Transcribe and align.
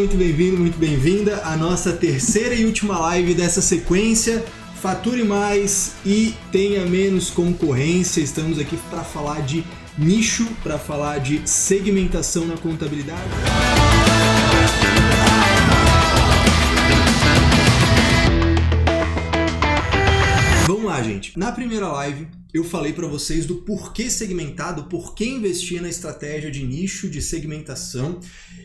muito 0.00 0.16
bem-vindo, 0.16 0.56
muito 0.56 0.78
bem-vinda 0.78 1.42
à 1.44 1.54
nossa 1.58 1.92
terceira 1.92 2.54
e 2.54 2.64
última 2.64 2.98
live 2.98 3.34
dessa 3.34 3.60
sequência. 3.60 4.42
Fature 4.80 5.22
mais 5.24 5.92
e 6.06 6.34
tenha 6.50 6.86
menos 6.86 7.28
concorrência. 7.28 8.22
Estamos 8.22 8.58
aqui 8.58 8.78
para 8.88 9.04
falar 9.04 9.42
de 9.42 9.62
nicho, 9.98 10.46
para 10.62 10.78
falar 10.78 11.18
de 11.18 11.46
segmentação 11.46 12.46
na 12.46 12.56
contabilidade. 12.56 13.20
Vamos 20.66 20.84
lá, 20.84 21.02
gente. 21.02 21.38
Na 21.38 21.52
primeira 21.52 21.88
live, 21.88 22.26
eu 22.52 22.64
falei 22.64 22.92
para 22.92 23.06
vocês 23.06 23.46
do 23.46 23.56
porquê 23.56 24.10
segmentar, 24.10 24.74
do 24.74 24.84
porquê 24.84 25.24
investir 25.24 25.80
na 25.80 25.88
estratégia 25.88 26.50
de 26.50 26.64
nicho, 26.64 27.08
de 27.08 27.22
segmentação, 27.22 28.18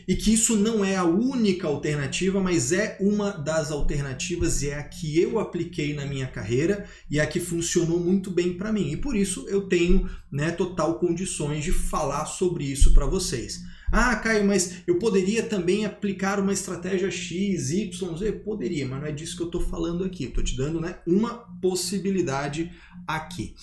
e 0.08 0.16
que 0.16 0.34
isso 0.34 0.56
não 0.56 0.84
é 0.84 0.96
a 0.96 1.04
única 1.04 1.66
alternativa, 1.66 2.40
mas 2.40 2.72
é 2.72 2.96
uma 3.00 3.30
das 3.30 3.70
alternativas 3.70 4.62
e 4.62 4.70
é 4.70 4.78
a 4.78 4.82
que 4.82 5.20
eu 5.20 5.38
apliquei 5.38 5.94
na 5.94 6.04
minha 6.04 6.26
carreira 6.26 6.86
e 7.10 7.18
é 7.18 7.22
a 7.22 7.26
que 7.26 7.38
funcionou 7.38 8.00
muito 8.00 8.30
bem 8.30 8.54
para 8.54 8.72
mim. 8.72 8.90
E 8.90 8.96
por 8.96 9.16
isso 9.16 9.46
eu 9.48 9.62
tenho 9.62 10.08
né, 10.30 10.50
total 10.50 10.98
condições 10.98 11.64
de 11.64 11.72
falar 11.72 12.26
sobre 12.26 12.64
isso 12.64 12.92
para 12.92 13.06
vocês. 13.06 13.60
Ah, 13.92 14.16
Caio, 14.16 14.44
mas 14.44 14.82
eu 14.86 14.98
poderia 14.98 15.42
também 15.42 15.84
aplicar 15.84 16.40
uma 16.40 16.52
estratégia 16.52 17.10
X, 17.10 17.70
Y, 17.70 18.16
Z? 18.16 18.32
Poderia, 18.44 18.86
mas 18.86 19.00
não 19.00 19.06
é 19.06 19.12
disso 19.12 19.36
que 19.36 19.42
eu 19.42 19.46
estou 19.46 19.60
falando 19.60 20.04
aqui. 20.04 20.24
Estou 20.24 20.42
te 20.42 20.56
dando 20.56 20.80
né, 20.80 20.98
uma 21.06 21.46
possibilidade 21.60 22.72
aqui. 23.06 23.54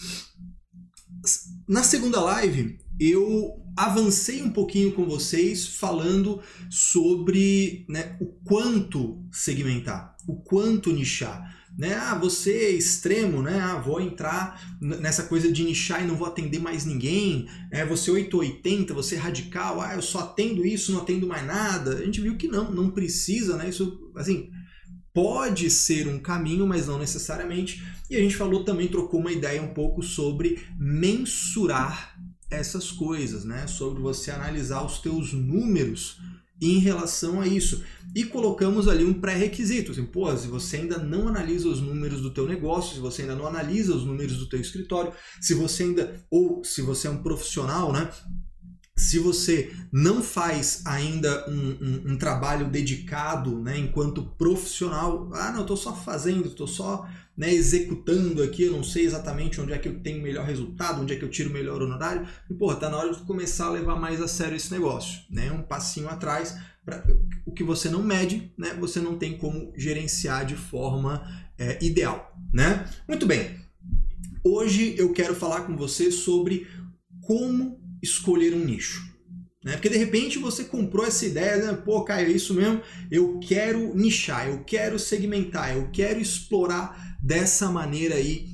Na 1.67 1.83
segunda 1.83 2.21
live, 2.21 2.77
eu 2.99 3.61
avancei 3.75 4.41
um 4.41 4.51
pouquinho 4.51 4.91
com 4.93 5.05
vocês 5.05 5.67
falando 5.67 6.41
sobre 6.69 7.85
né, 7.89 8.17
o 8.19 8.27
quanto 8.43 9.23
segmentar, 9.31 10.15
o 10.27 10.35
quanto 10.41 10.91
nichar 10.91 11.62
né? 11.77 11.95
Ah, 11.95 12.15
você 12.15 12.51
é 12.51 12.71
extremo, 12.71 13.41
né? 13.41 13.59
Ah, 13.59 13.77
vou 13.77 13.99
entrar 13.99 14.61
nessa 14.79 15.23
coisa 15.23 15.51
de 15.51 15.63
nichar 15.63 16.03
e 16.03 16.07
não 16.07 16.15
vou 16.15 16.27
atender 16.27 16.59
mais 16.59 16.85
ninguém. 16.85 17.47
É, 17.71 17.85
você 17.85 18.11
880, 18.11 18.93
você 18.93 19.15
é 19.15 19.17
radical. 19.19 19.81
Ah, 19.81 19.95
eu 19.95 20.01
só 20.01 20.19
atendo 20.19 20.65
isso, 20.65 20.91
não 20.91 21.01
atendo 21.01 21.27
mais 21.27 21.45
nada. 21.45 21.95
A 21.95 22.05
gente 22.05 22.21
viu 22.21 22.37
que 22.37 22.47
não, 22.47 22.71
não 22.71 22.91
precisa, 22.91 23.57
né? 23.57 23.69
Isso, 23.69 24.11
assim, 24.15 24.51
pode 25.13 25.69
ser 25.69 26.07
um 26.07 26.19
caminho, 26.19 26.67
mas 26.67 26.87
não 26.87 26.99
necessariamente. 26.99 27.83
E 28.09 28.15
a 28.15 28.19
gente 28.19 28.35
falou 28.35 28.63
também, 28.63 28.87
trocou 28.87 29.19
uma 29.19 29.31
ideia 29.31 29.61
um 29.61 29.73
pouco 29.73 30.03
sobre 30.03 30.65
mensurar 30.77 32.15
essas 32.51 32.91
coisas, 32.91 33.43
né? 33.45 33.65
Sobre 33.65 34.01
você 34.01 34.29
analisar 34.29 34.85
os 34.85 34.99
teus 34.99 35.33
números 35.33 36.19
em 36.71 36.79
relação 36.79 37.41
a 37.41 37.47
isso. 37.47 37.83
E 38.15 38.23
colocamos 38.23 38.87
ali 38.87 39.03
um 39.03 39.13
pré-requisito, 39.13 39.91
assim, 39.91 40.05
pô, 40.05 40.35
se 40.37 40.47
você 40.47 40.77
ainda 40.77 40.97
não 40.97 41.27
analisa 41.27 41.67
os 41.67 41.81
números 41.81 42.21
do 42.21 42.31
teu 42.31 42.47
negócio, 42.47 42.95
se 42.95 43.01
você 43.01 43.23
ainda 43.23 43.35
não 43.35 43.47
analisa 43.47 43.95
os 43.95 44.05
números 44.05 44.37
do 44.37 44.47
teu 44.47 44.59
escritório, 44.59 45.13
se 45.41 45.53
você 45.53 45.83
ainda, 45.83 46.23
ou 46.29 46.63
se 46.63 46.81
você 46.81 47.07
é 47.07 47.11
um 47.11 47.23
profissional, 47.23 47.91
né, 47.91 48.09
se 48.95 49.17
você 49.17 49.73
não 49.91 50.21
faz 50.21 50.83
ainda 50.85 51.49
um, 51.49 51.77
um, 51.81 52.13
um 52.13 52.17
trabalho 52.17 52.69
dedicado 52.69 53.59
né, 53.59 53.77
enquanto 53.77 54.23
profissional, 54.37 55.29
ah, 55.33 55.51
não, 55.51 55.61
estou 55.61 55.77
só 55.77 55.95
fazendo, 55.95 56.47
estou 56.47 56.67
só 56.67 57.07
né, 57.35 57.51
executando 57.51 58.43
aqui, 58.43 58.63
eu 58.63 58.71
não 58.71 58.83
sei 58.83 59.05
exatamente 59.05 59.59
onde 59.59 59.73
é 59.73 59.79
que 59.79 59.87
eu 59.87 59.99
tenho 59.99 60.21
melhor 60.21 60.45
resultado, 60.45 61.01
onde 61.01 61.13
é 61.13 61.15
que 61.15 61.25
eu 61.25 61.29
tiro 61.29 61.49
melhor 61.49 61.81
honorário, 61.81 62.27
e 62.49 62.53
porra, 62.53 62.75
tá 62.75 62.89
na 62.89 62.97
hora 62.97 63.11
de 63.11 63.19
começar 63.21 63.65
a 63.65 63.71
levar 63.71 63.95
mais 63.95 64.21
a 64.21 64.27
sério 64.27 64.55
esse 64.55 64.71
negócio, 64.71 65.21
né? 65.29 65.51
Um 65.51 65.63
passinho 65.63 66.07
atrás, 66.07 66.55
pra, 66.85 67.03
o 67.45 67.51
que 67.51 67.63
você 67.63 67.89
não 67.89 68.03
mede, 68.03 68.53
né? 68.55 68.75
Você 68.79 68.99
não 68.99 69.17
tem 69.17 69.35
como 69.35 69.73
gerenciar 69.75 70.45
de 70.45 70.55
forma 70.55 71.27
é, 71.57 71.83
ideal, 71.83 72.37
né? 72.53 72.87
Muito 73.07 73.25
bem. 73.25 73.59
Hoje 74.43 74.93
eu 74.97 75.11
quero 75.13 75.33
falar 75.33 75.61
com 75.61 75.75
você 75.75 76.11
sobre 76.11 76.67
como 77.21 77.82
escolher 78.03 78.53
um 78.53 78.63
nicho. 78.63 79.01
Né? 79.63 79.73
Porque 79.73 79.89
de 79.89 79.97
repente 79.97 80.37
você 80.37 80.65
comprou 80.65 81.05
essa 81.05 81.25
ideia, 81.25 81.57
né? 81.57 81.73
pô, 81.73 82.03
Caio, 82.03 82.27
é 82.27 82.31
isso 82.31 82.53
mesmo, 82.53 82.81
eu 83.09 83.39
quero 83.39 83.95
nichar, 83.95 84.49
eu 84.49 84.63
quero 84.63 84.99
segmentar, 84.99 85.75
eu 85.75 85.89
quero 85.91 86.19
explorar 86.19 87.17
dessa 87.21 87.71
maneira 87.71 88.15
aí 88.15 88.52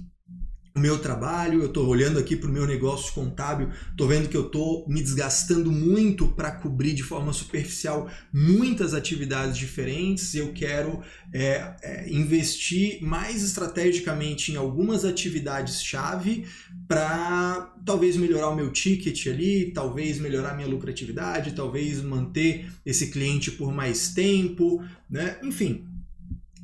meu 0.80 1.00
trabalho, 1.00 1.62
eu 1.62 1.68
estou 1.68 1.88
olhando 1.88 2.18
aqui 2.18 2.36
para 2.36 2.50
o 2.50 2.54
meu 2.54 2.66
negócio 2.66 3.14
contábil, 3.14 3.70
estou 3.92 4.08
vendo 4.08 4.30
que 4.30 4.38
eu 4.38 4.46
estou 4.46 4.88
me 4.88 5.02
desgastando 5.02 5.72
muito 5.72 6.28
para 6.30 6.52
cobrir 6.52 6.94
de 6.94 7.04
forma 7.04 7.34
superficial 7.34 8.10
muitas 8.34 8.94
atividades 8.94 9.58
diferentes. 9.58 10.34
Eu 10.34 10.54
quero 10.54 11.02
é, 11.34 11.76
é, 11.82 12.10
investir 12.10 13.04
mais 13.04 13.44
estrategicamente 13.44 14.52
em 14.52 14.56
algumas 14.56 15.06
atividades-chave 15.06 16.46
para 16.88 17.74
talvez 17.86 18.16
melhorar 18.18 18.50
o 18.50 18.56
meu 18.56 18.72
ticket 18.72 19.28
ali, 19.28 19.72
talvez 19.72 20.20
melhorar 20.20 20.56
minha 20.56 20.68
lucratividade, 20.68 21.54
talvez 21.54 22.02
manter 22.02 22.72
esse 22.86 23.12
cliente 23.12 23.52
por 23.52 23.74
mais 23.74 24.10
tempo, 24.10 24.84
né? 25.10 25.38
Enfim, 25.44 25.89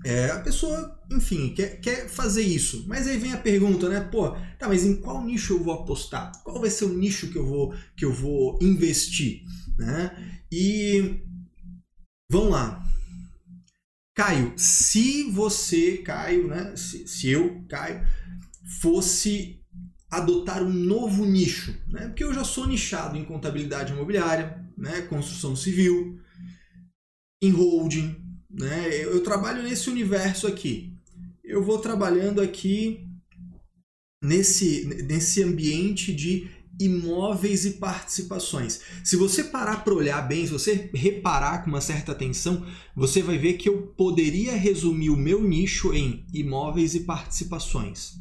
é, 0.05 0.29
a 0.29 0.39
pessoa, 0.39 1.01
enfim, 1.11 1.51
quer, 1.55 1.81
quer 1.81 2.07
fazer 2.07 2.43
isso. 2.43 2.85
Mas 2.88 3.07
aí 3.07 3.17
vem 3.17 3.33
a 3.33 3.38
pergunta, 3.38 3.89
né? 3.89 3.99
Pô, 4.01 4.29
tá, 4.59 4.67
mas 4.67 4.85
em 4.85 4.97
qual 4.97 5.25
nicho 5.25 5.53
eu 5.53 5.63
vou 5.63 5.73
apostar? 5.73 6.31
Qual 6.43 6.61
vai 6.61 6.69
ser 6.69 6.85
o 6.85 6.93
nicho 6.93 7.31
que 7.31 7.38
eu 7.39 7.43
vou, 7.43 7.73
que 7.97 8.05
eu 8.05 8.13
vou 8.13 8.59
investir? 8.61 9.41
Né? 9.79 10.43
E 10.51 11.21
vamos 12.29 12.51
lá. 12.51 12.88
Caio, 14.16 14.53
se 14.55 15.23
você, 15.23 15.97
Caio, 15.97 16.49
né? 16.49 16.75
Se, 16.75 17.07
se 17.07 17.27
eu, 17.27 17.66
Caio, 17.67 18.05
fosse 18.79 19.59
adotar 20.11 20.61
um 20.61 20.72
novo 20.72 21.25
nicho, 21.25 21.75
né? 21.87 22.09
Porque 22.09 22.23
eu 22.23 22.31
já 22.31 22.43
sou 22.43 22.67
nichado 22.67 23.17
em 23.17 23.25
contabilidade 23.25 23.91
imobiliária, 23.91 24.63
né? 24.77 25.01
Construção 25.01 25.55
civil, 25.55 26.19
em 27.41 27.49
holding, 27.49 28.25
né? 28.57 28.88
Eu, 28.91 29.11
eu 29.11 29.23
trabalho 29.23 29.61
nesse 29.63 29.89
universo 29.89 30.47
aqui. 30.47 30.93
Eu 31.43 31.63
vou 31.63 31.77
trabalhando 31.77 32.41
aqui 32.41 33.05
nesse, 34.23 34.85
nesse 35.03 35.43
ambiente 35.43 36.13
de 36.13 36.49
imóveis 36.79 37.66
e 37.66 37.71
participações. 37.71 38.81
Se 39.03 39.16
você 39.16 39.43
parar 39.43 39.83
para 39.83 39.93
olhar 39.93 40.21
bem, 40.21 40.45
se 40.45 40.51
você 40.51 40.89
reparar 40.93 41.63
com 41.63 41.69
uma 41.69 41.79
certa 41.79 42.11
atenção, 42.11 42.66
você 42.95 43.21
vai 43.21 43.38
ver 43.38 43.53
que 43.53 43.69
eu 43.69 43.93
poderia 43.95 44.55
resumir 44.55 45.09
o 45.09 45.17
meu 45.17 45.41
nicho 45.43 45.93
em 45.93 46.25
imóveis 46.33 46.95
e 46.95 47.01
participações 47.01 48.17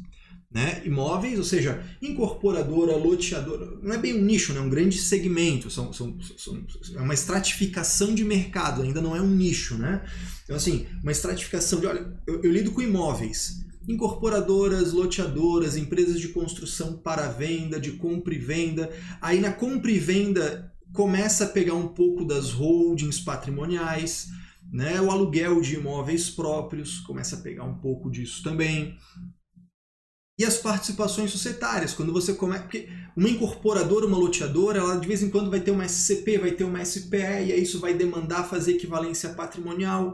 né? 0.55 0.81
imóveis, 0.85 1.37
ou 1.37 1.43
seja, 1.43 1.83
incorporadora, 2.01 2.95
loteadora, 2.95 3.77
não 3.83 3.93
é 3.93 3.97
bem 3.97 4.13
um 4.13 4.23
nicho, 4.23 4.53
né? 4.53 4.59
é 4.59 4.61
um 4.61 4.69
grande 4.69 4.97
segmento, 4.97 5.69
são, 5.69 5.91
são, 5.91 6.17
são, 6.37 6.65
é 6.95 7.01
uma 7.01 7.13
estratificação 7.13 8.15
de 8.15 8.23
mercado, 8.23 8.81
ainda 8.81 9.01
não 9.01 9.13
é 9.13 9.21
um 9.21 9.27
nicho. 9.27 9.75
Né? 9.75 10.01
Então, 10.45 10.55
assim, 10.55 10.85
uma 11.03 11.11
estratificação 11.11 11.81
de, 11.81 11.87
olha, 11.87 12.09
eu, 12.25 12.41
eu 12.41 12.49
lido 12.49 12.71
com 12.71 12.81
imóveis, 12.81 13.65
incorporadoras, 13.85 14.93
loteadoras, 14.93 15.75
empresas 15.75 16.21
de 16.21 16.29
construção 16.29 16.99
para 16.99 17.27
venda, 17.27 17.77
de 17.77 17.91
compra 17.91 18.33
e 18.33 18.39
venda. 18.39 18.89
Aí 19.19 19.41
na 19.41 19.51
compra 19.51 19.91
e 19.91 19.99
venda 19.99 20.71
começa 20.93 21.43
a 21.43 21.49
pegar 21.49 21.73
um 21.73 21.89
pouco 21.89 22.23
das 22.23 22.51
holdings 22.51 23.19
patrimoniais, 23.19 24.29
né? 24.71 25.01
o 25.01 25.11
aluguel 25.11 25.59
de 25.59 25.75
imóveis 25.75 26.29
próprios 26.29 27.01
começa 27.01 27.35
a 27.35 27.41
pegar 27.41 27.65
um 27.65 27.75
pouco 27.75 28.09
disso 28.09 28.41
também. 28.41 28.95
E 30.37 30.43
as 30.43 30.57
participações 30.57 31.31
societárias, 31.31 31.93
quando 31.93 32.11
você 32.11 32.33
começa. 32.33 32.63
Porque 32.63 32.89
uma 33.15 33.29
incorporadora, 33.29 34.05
uma 34.05 34.17
loteadora, 34.17 34.79
ela 34.79 34.97
de 34.97 35.07
vez 35.07 35.23
em 35.23 35.29
quando 35.29 35.49
vai 35.49 35.61
ter 35.61 35.71
uma 35.71 35.85
SCP, 35.85 36.37
vai 36.37 36.51
ter 36.51 36.65
uma 36.65 36.83
SPE, 36.83 37.17
e 37.17 37.53
aí 37.53 37.63
isso 37.63 37.79
vai 37.79 37.93
demandar 37.93 38.43
fazer 38.43 38.73
equivalência 38.73 39.29
patrimonial. 39.29 40.13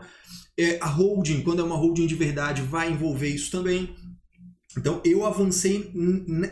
É, 0.57 0.77
a 0.79 0.85
holding, 0.85 1.41
quando 1.41 1.61
é 1.61 1.63
uma 1.63 1.75
holding 1.75 2.05
de 2.05 2.15
verdade, 2.15 2.61
vai 2.61 2.91
envolver 2.91 3.29
isso 3.29 3.49
também. 3.49 3.95
Então 4.77 5.01
eu 5.03 5.25
avancei 5.25 5.91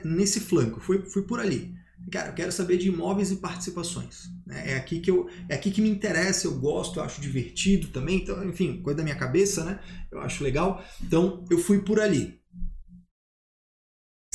nesse 0.03 0.39
flanco, 0.39 0.79
fui, 0.79 1.05
fui 1.05 1.21
por 1.21 1.39
ali. 1.39 1.71
Cara, 2.11 2.29
eu 2.29 2.33
quero 2.33 2.51
saber 2.51 2.77
de 2.77 2.87
imóveis 2.87 3.29
e 3.29 3.35
participações. 3.35 4.29
Né? 4.47 4.71
É 4.71 4.75
aqui 4.77 4.99
que 4.99 5.11
eu, 5.11 5.27
é 5.47 5.53
aqui 5.53 5.69
que 5.69 5.81
me 5.81 5.89
interessa, 5.89 6.47
eu 6.47 6.59
gosto, 6.59 6.99
eu 6.99 7.03
acho 7.03 7.21
divertido 7.21 7.89
também. 7.89 8.17
Então, 8.17 8.43
enfim, 8.49 8.81
coisa 8.81 8.97
da 8.97 9.03
minha 9.03 9.15
cabeça, 9.15 9.63
né? 9.63 9.79
Eu 10.11 10.19
acho 10.21 10.43
legal. 10.43 10.83
Então 11.03 11.45
eu 11.51 11.59
fui 11.59 11.79
por 11.79 11.99
ali. 11.99 12.38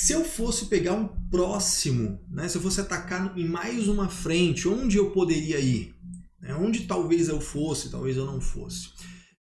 Se 0.05 0.13
eu 0.13 0.23
fosse 0.23 0.67
pegar 0.67 0.93
um 0.93 1.09
próximo, 1.31 2.21
né, 2.31 2.47
se 2.47 2.59
eu 2.59 2.61
fosse 2.61 2.79
atacar 2.79 3.33
em 3.39 3.49
mais 3.49 3.89
uma 3.89 4.07
frente, 4.07 4.69
onde 4.69 4.99
eu 4.99 5.13
poderia 5.13 5.59
ir? 5.59 5.95
Né, 6.43 6.55
onde 6.55 6.81
talvez 6.81 7.31
eu 7.31 7.41
fosse, 7.41 7.89
talvez 7.89 8.15
eu 8.15 8.27
não 8.27 8.39
fosse. 8.39 8.91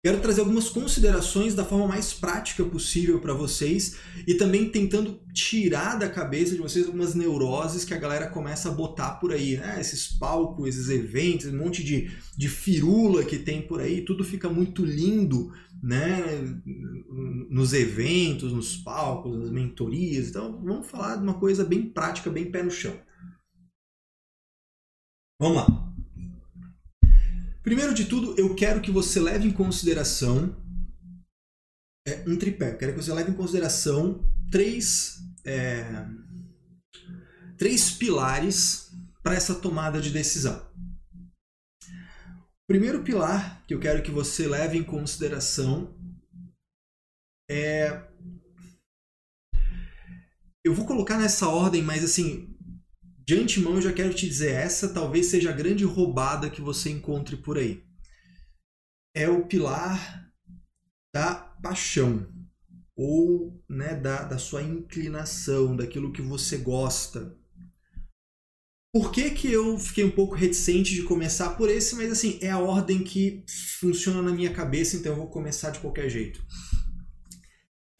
Quero 0.03 0.19
trazer 0.19 0.41
algumas 0.41 0.69
considerações 0.69 1.55
da 1.55 1.65
forma 1.65 1.87
mais 1.87 2.13
prática 2.13 2.63
possível 2.63 3.19
para 3.19 3.33
vocês 3.33 3.97
e 4.27 4.35
também 4.35 4.69
tentando 4.69 5.19
tirar 5.33 5.97
da 5.97 6.07
cabeça 6.07 6.53
de 6.53 6.61
vocês 6.61 6.85
algumas 6.85 7.15
neuroses 7.15 7.83
que 7.83 7.95
a 7.95 7.99
galera 7.99 8.27
começa 8.27 8.69
a 8.69 8.71
botar 8.71 9.13
por 9.13 9.33
aí, 9.33 9.57
né? 9.57 9.77
Esses 9.81 10.09
palcos, 10.09 10.69
esses 10.69 10.89
eventos, 10.89 11.47
um 11.47 11.57
monte 11.57 11.83
de, 11.83 12.11
de 12.37 12.47
firula 12.47 13.23
que 13.23 13.39
tem 13.39 13.63
por 13.63 13.81
aí, 13.81 14.01
tudo 14.01 14.23
fica 14.23 14.47
muito 14.47 14.85
lindo, 14.85 15.51
né? 15.81 16.41
Nos 17.49 17.73
eventos, 17.73 18.53
nos 18.53 18.77
palcos, 18.77 19.37
nas 19.37 19.49
mentorias. 19.49 20.29
Então, 20.29 20.61
vamos 20.63 20.89
falar 20.89 21.15
de 21.15 21.23
uma 21.23 21.39
coisa 21.39 21.65
bem 21.65 21.89
prática, 21.89 22.29
bem 22.29 22.51
pé 22.51 22.63
no 22.63 22.71
chão. 22.71 22.97
Vamos 25.39 25.57
lá. 25.57 25.91
Primeiro 27.63 27.93
de 27.93 28.05
tudo, 28.05 28.35
eu 28.39 28.55
quero 28.55 28.81
que 28.81 28.91
você 28.91 29.19
leve 29.19 29.47
em 29.47 29.51
consideração 29.51 30.55
é, 32.07 32.23
um 32.27 32.37
tripé. 32.37 32.75
Quero 32.75 32.93
que 32.93 33.01
você 33.01 33.13
leve 33.13 33.31
em 33.31 33.35
consideração 33.35 34.23
três, 34.51 35.19
é, 35.45 36.05
três 37.57 37.91
pilares 37.91 38.91
para 39.23 39.35
essa 39.35 39.55
tomada 39.55 40.01
de 40.01 40.09
decisão. 40.09 40.70
O 42.71 42.73
primeiro 42.73 43.03
pilar 43.03 43.65
que 43.67 43.73
eu 43.73 43.81
quero 43.81 44.01
que 44.01 44.09
você 44.09 44.47
leve 44.47 44.77
em 44.77 44.83
consideração 44.83 45.93
é. 47.49 48.01
Eu 50.63 50.73
vou 50.73 50.85
colocar 50.85 51.17
nessa 51.17 51.49
ordem, 51.49 51.81
mas 51.81 52.01
assim, 52.01 52.57
de 53.27 53.35
antemão 53.35 53.75
eu 53.75 53.81
já 53.81 53.91
quero 53.91 54.13
te 54.13 54.25
dizer, 54.25 54.53
essa 54.53 54.93
talvez 54.93 55.25
seja 55.25 55.49
a 55.49 55.53
grande 55.53 55.83
roubada 55.83 56.49
que 56.49 56.61
você 56.61 56.89
encontre 56.89 57.35
por 57.35 57.57
aí. 57.57 57.83
É 59.13 59.27
o 59.27 59.45
pilar 59.45 60.31
da 61.13 61.35
paixão 61.35 62.25
ou 62.95 63.61
né, 63.67 63.95
da, 63.95 64.23
da 64.23 64.37
sua 64.37 64.63
inclinação, 64.63 65.75
daquilo 65.75 66.13
que 66.13 66.21
você 66.21 66.57
gosta. 66.57 67.37
Por 68.93 69.09
que, 69.09 69.29
que 69.29 69.49
eu 69.49 69.77
fiquei 69.79 70.03
um 70.03 70.11
pouco 70.11 70.35
reticente 70.35 70.93
de 70.93 71.03
começar 71.03 71.51
por 71.51 71.69
esse, 71.69 71.95
mas 71.95 72.11
assim, 72.11 72.37
é 72.41 72.49
a 72.49 72.59
ordem 72.59 72.99
que 72.99 73.41
funciona 73.79 74.21
na 74.21 74.31
minha 74.31 74.51
cabeça, 74.51 74.97
então 74.97 75.13
eu 75.13 75.17
vou 75.17 75.27
começar 75.27 75.69
de 75.69 75.79
qualquer 75.79 76.09
jeito 76.09 76.43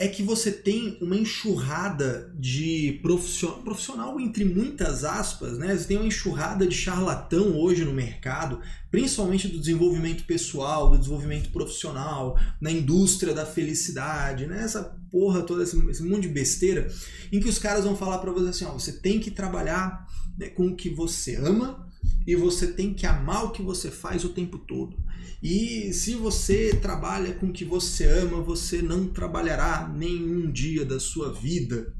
é 0.01 0.07
que 0.07 0.23
você 0.23 0.51
tem 0.51 0.97
uma 0.99 1.15
enxurrada 1.15 2.33
de 2.33 2.99
profissional, 3.03 3.59
profissional 3.59 4.19
entre 4.19 4.43
muitas 4.43 5.03
aspas, 5.03 5.59
né? 5.59 5.77
Você 5.77 5.89
tem 5.89 5.97
uma 5.97 6.07
enxurrada 6.07 6.65
de 6.65 6.73
charlatão 6.73 7.55
hoje 7.55 7.85
no 7.85 7.93
mercado, 7.93 8.59
principalmente 8.89 9.47
do 9.47 9.59
desenvolvimento 9.59 10.23
pessoal, 10.23 10.89
do 10.89 10.97
desenvolvimento 10.97 11.51
profissional, 11.51 12.35
na 12.59 12.71
indústria 12.71 13.31
da 13.31 13.45
felicidade, 13.45 14.47
né? 14.47 14.63
Essa 14.63 14.97
porra 15.11 15.43
toda, 15.43 15.61
esse, 15.61 15.77
esse 15.87 16.01
monte 16.01 16.23
de 16.23 16.29
besteira, 16.29 16.91
em 17.31 17.39
que 17.39 17.47
os 17.47 17.59
caras 17.59 17.85
vão 17.85 17.95
falar 17.95 18.17
para 18.17 18.31
você 18.31 18.49
assim, 18.49 18.65
ó, 18.65 18.73
você 18.73 18.93
tem 18.93 19.19
que 19.19 19.29
trabalhar 19.29 20.07
né, 20.35 20.47
com 20.47 20.65
o 20.65 20.75
que 20.75 20.89
você 20.89 21.35
ama 21.35 21.87
e 22.25 22.35
você 22.35 22.65
tem 22.65 22.91
que 22.91 23.05
amar 23.05 23.45
o 23.45 23.51
que 23.51 23.61
você 23.61 23.91
faz 23.91 24.25
o 24.25 24.29
tempo 24.29 24.57
todo. 24.57 24.97
E 25.41 25.91
se 25.91 26.13
você 26.15 26.75
trabalha 26.75 27.33
com 27.33 27.47
o 27.47 27.53
que 27.53 27.65
você 27.65 28.05
ama, 28.05 28.41
você 28.41 28.81
não 28.81 29.07
trabalhará 29.07 29.87
nenhum 29.87 30.51
dia 30.51 30.85
da 30.85 30.99
sua 30.99 31.33
vida. 31.33 31.95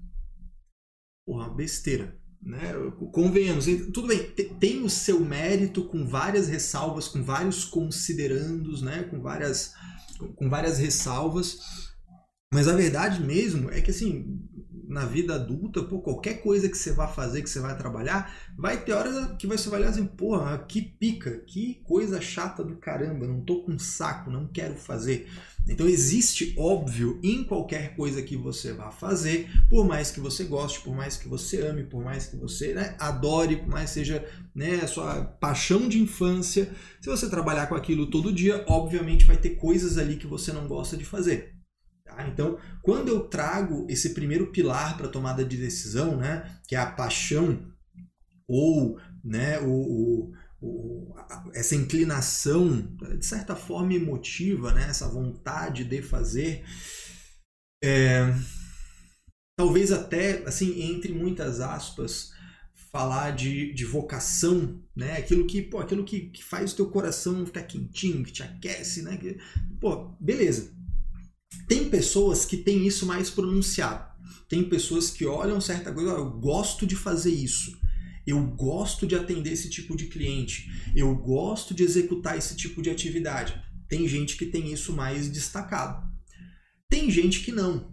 Porra, 1.25 1.49
besteira. 1.49 2.19
Né? 2.41 2.73
Convenhamos, 3.11 3.65
tudo 3.93 4.07
bem, 4.07 4.19
tem 4.59 4.83
o 4.83 4.89
seu 4.89 5.19
mérito 5.19 5.85
com 5.85 6.07
várias 6.07 6.47
ressalvas, 6.47 7.07
com 7.07 7.23
vários 7.23 7.65
considerandos, 7.65 8.81
né? 8.81 9.03
com, 9.03 9.21
várias, 9.21 9.73
com 10.35 10.49
várias 10.49 10.79
ressalvas, 10.79 11.59
mas 12.53 12.67
a 12.67 12.75
verdade 12.75 13.23
mesmo 13.23 13.69
é 13.71 13.79
que 13.79 13.91
assim, 13.91 14.39
na 14.91 15.05
vida 15.05 15.35
adulta, 15.35 15.81
pô, 15.81 15.99
qualquer 15.99 16.41
coisa 16.41 16.67
que 16.67 16.77
você 16.77 16.91
vá 16.91 17.07
fazer, 17.07 17.41
que 17.41 17.49
você 17.49 17.61
vai 17.61 17.77
trabalhar, 17.77 18.35
vai 18.57 18.83
ter 18.83 18.91
horas 18.91 19.38
que 19.39 19.47
você 19.47 19.69
vai 19.69 19.79
olhar 19.79 19.89
assim, 19.89 20.05
porra, 20.05 20.57
que 20.67 20.81
pica, 20.81 21.39
que 21.47 21.75
coisa 21.85 22.19
chata 22.19 22.61
do 22.61 22.75
caramba, 22.75 23.25
não 23.25 23.39
tô 23.39 23.63
com 23.63 23.79
saco, 23.79 24.29
não 24.29 24.45
quero 24.45 24.75
fazer. 24.75 25.29
Então 25.65 25.88
existe, 25.88 26.53
óbvio, 26.57 27.21
em 27.23 27.41
qualquer 27.41 27.95
coisa 27.95 28.21
que 28.21 28.35
você 28.35 28.73
vá 28.73 28.91
fazer, 28.91 29.49
por 29.69 29.88
mais 29.88 30.11
que 30.11 30.19
você 30.19 30.43
goste, 30.43 30.81
por 30.81 30.94
mais 30.94 31.15
que 31.15 31.29
você 31.29 31.61
ame, 31.61 31.85
por 31.85 32.03
mais 32.03 32.25
que 32.25 32.35
você 32.35 32.73
né, 32.73 32.94
adore, 32.99 33.57
por 33.57 33.69
mais 33.69 33.91
que 33.91 33.94
seja 33.94 34.25
né, 34.53 34.81
a 34.83 34.87
sua 34.87 35.23
paixão 35.23 35.87
de 35.87 36.01
infância, 36.01 36.69
se 36.99 37.09
você 37.09 37.29
trabalhar 37.29 37.67
com 37.67 37.75
aquilo 37.75 38.07
todo 38.07 38.33
dia, 38.33 38.65
obviamente 38.67 39.23
vai 39.23 39.37
ter 39.37 39.51
coisas 39.51 39.97
ali 39.97 40.17
que 40.17 40.27
você 40.27 40.51
não 40.51 40.67
gosta 40.67 40.97
de 40.97 41.05
fazer. 41.05 41.60
Tá? 42.15 42.27
Então, 42.27 42.57
quando 42.81 43.07
eu 43.07 43.21
trago 43.27 43.85
esse 43.89 44.13
primeiro 44.13 44.51
pilar 44.51 44.97
para 44.97 45.07
tomada 45.07 45.43
de 45.43 45.57
decisão, 45.57 46.17
né, 46.17 46.59
que 46.67 46.75
é 46.75 46.79
a 46.79 46.91
paixão 46.91 47.71
ou 48.47 48.99
né, 49.23 49.59
o, 49.59 50.33
o, 50.61 51.15
essa 51.53 51.75
inclinação, 51.75 52.95
de 53.17 53.25
certa 53.25 53.55
forma 53.55 53.93
emotiva, 53.93 54.73
né, 54.73 54.87
essa 54.89 55.07
vontade 55.07 55.85
de 55.85 56.01
fazer, 56.01 56.63
é, 57.83 58.33
talvez 59.57 59.91
até, 59.91 60.43
assim, 60.45 60.81
entre 60.81 61.13
muitas 61.13 61.61
aspas, 61.61 62.31
falar 62.91 63.31
de, 63.31 63.73
de 63.73 63.85
vocação, 63.85 64.83
né? 64.93 65.17
Aquilo 65.17 65.47
que, 65.47 65.61
pô, 65.61 65.79
aquilo 65.79 66.03
que, 66.03 66.29
que 66.29 66.43
faz 66.43 66.73
o 66.73 66.75
teu 66.75 66.89
coração 66.89 67.45
ficar 67.45 67.63
quentinho, 67.63 68.23
que 68.23 68.33
te 68.33 68.43
aquece, 68.43 69.01
né? 69.01 69.15
Que, 69.15 69.37
pô, 69.79 70.09
beleza. 70.19 70.73
Tem 71.68 71.89
pessoas 71.89 72.45
que 72.45 72.57
têm 72.57 72.86
isso 72.86 73.06
mais 73.06 73.30
pronunciado. 73.30 74.09
Tem 74.48 74.63
pessoas 74.63 75.09
que 75.09 75.25
olham 75.25 75.62
certa 75.62 75.94
coisa, 75.94 76.12
eu 76.12 76.31
gosto 76.31 76.86
de 76.86 76.95
fazer 76.95 77.31
isso. 77.31 77.80
Eu 78.25 78.42
gosto 78.45 79.07
de 79.07 79.15
atender 79.15 79.51
esse 79.51 79.69
tipo 79.69 79.95
de 79.95 80.07
cliente. 80.07 80.69
Eu 80.95 81.15
gosto 81.15 81.74
de 81.74 81.83
executar 81.83 82.38
esse 82.38 82.56
tipo 82.56 82.81
de 82.81 82.89
atividade. 82.89 83.59
Tem 83.88 84.07
gente 84.07 84.38
que 84.38 84.45
tem 84.45 84.71
isso 84.71 84.94
mais 84.94 85.30
destacado. 85.30 86.09
Tem 86.89 87.09
gente 87.09 87.42
que 87.42 87.51
não. 87.51 87.92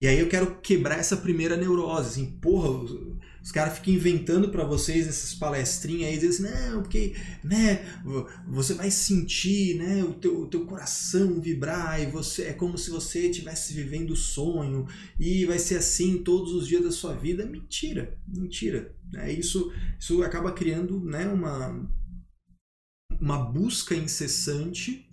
E 0.00 0.06
aí 0.06 0.18
eu 0.18 0.28
quero 0.28 0.60
quebrar 0.60 0.98
essa 0.98 1.16
primeira 1.16 1.56
neurose, 1.56 2.10
assim, 2.10 2.38
porra, 2.38 2.86
os 3.48 3.52
caras 3.52 3.78
ficam 3.78 3.94
inventando 3.94 4.50
para 4.50 4.62
vocês 4.62 5.08
essas 5.08 5.32
palestrinhas 5.32 6.10
aí, 6.10 6.18
dizem 6.18 6.46
assim, 6.46 6.70
não, 6.70 6.82
porque, 6.82 7.14
né, 7.42 7.82
você 8.46 8.74
vai 8.74 8.90
sentir, 8.90 9.76
né, 9.76 10.04
o 10.04 10.12
teu, 10.12 10.42
o 10.42 10.46
teu 10.46 10.66
coração 10.66 11.40
vibrar 11.40 11.98
e 11.98 12.10
você, 12.10 12.42
é 12.42 12.52
como 12.52 12.76
se 12.76 12.90
você 12.90 13.30
estivesse 13.30 13.72
vivendo 13.72 14.10
o 14.10 14.16
sonho 14.16 14.86
e 15.18 15.46
vai 15.46 15.58
ser 15.58 15.76
assim 15.76 16.18
todos 16.22 16.52
os 16.52 16.68
dias 16.68 16.82
da 16.82 16.92
sua 16.92 17.14
vida. 17.14 17.46
Mentira, 17.46 18.18
mentira. 18.28 18.94
É, 19.14 19.32
isso, 19.32 19.72
isso 19.98 20.22
acaba 20.22 20.52
criando, 20.52 21.00
né, 21.00 21.26
uma, 21.26 21.90
uma 23.18 23.38
busca 23.38 23.94
incessante 23.94 25.08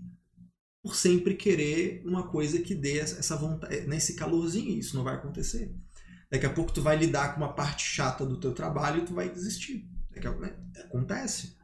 por 0.83 0.93
sempre 0.93 1.35
querer 1.35 2.03
uma 2.05 2.27
coisa 2.27 2.59
que 2.59 2.75
dê 2.75 2.99
essa 2.99 3.37
vontade, 3.37 3.87
nesse 3.87 4.13
calorzinho, 4.13 4.77
isso 4.77 4.93
não 4.93 5.05
vai 5.05 5.15
acontecer. 5.15 5.73
Daqui 6.31 6.45
a 6.45 6.49
pouco 6.49 6.71
tu 6.71 6.81
vai 6.81 6.97
lidar 6.97 7.33
com 7.33 7.41
uma 7.41 7.53
parte 7.53 7.83
chata 7.83 8.25
do 8.25 8.39
teu 8.39 8.53
trabalho 8.53 9.01
e 9.01 9.05
tu 9.05 9.13
vai 9.13 9.29
desistir. 9.29 9.87
Daqui 10.11 10.27
a 10.27 10.31
né? 10.31 10.55
Acontece. 10.85 11.55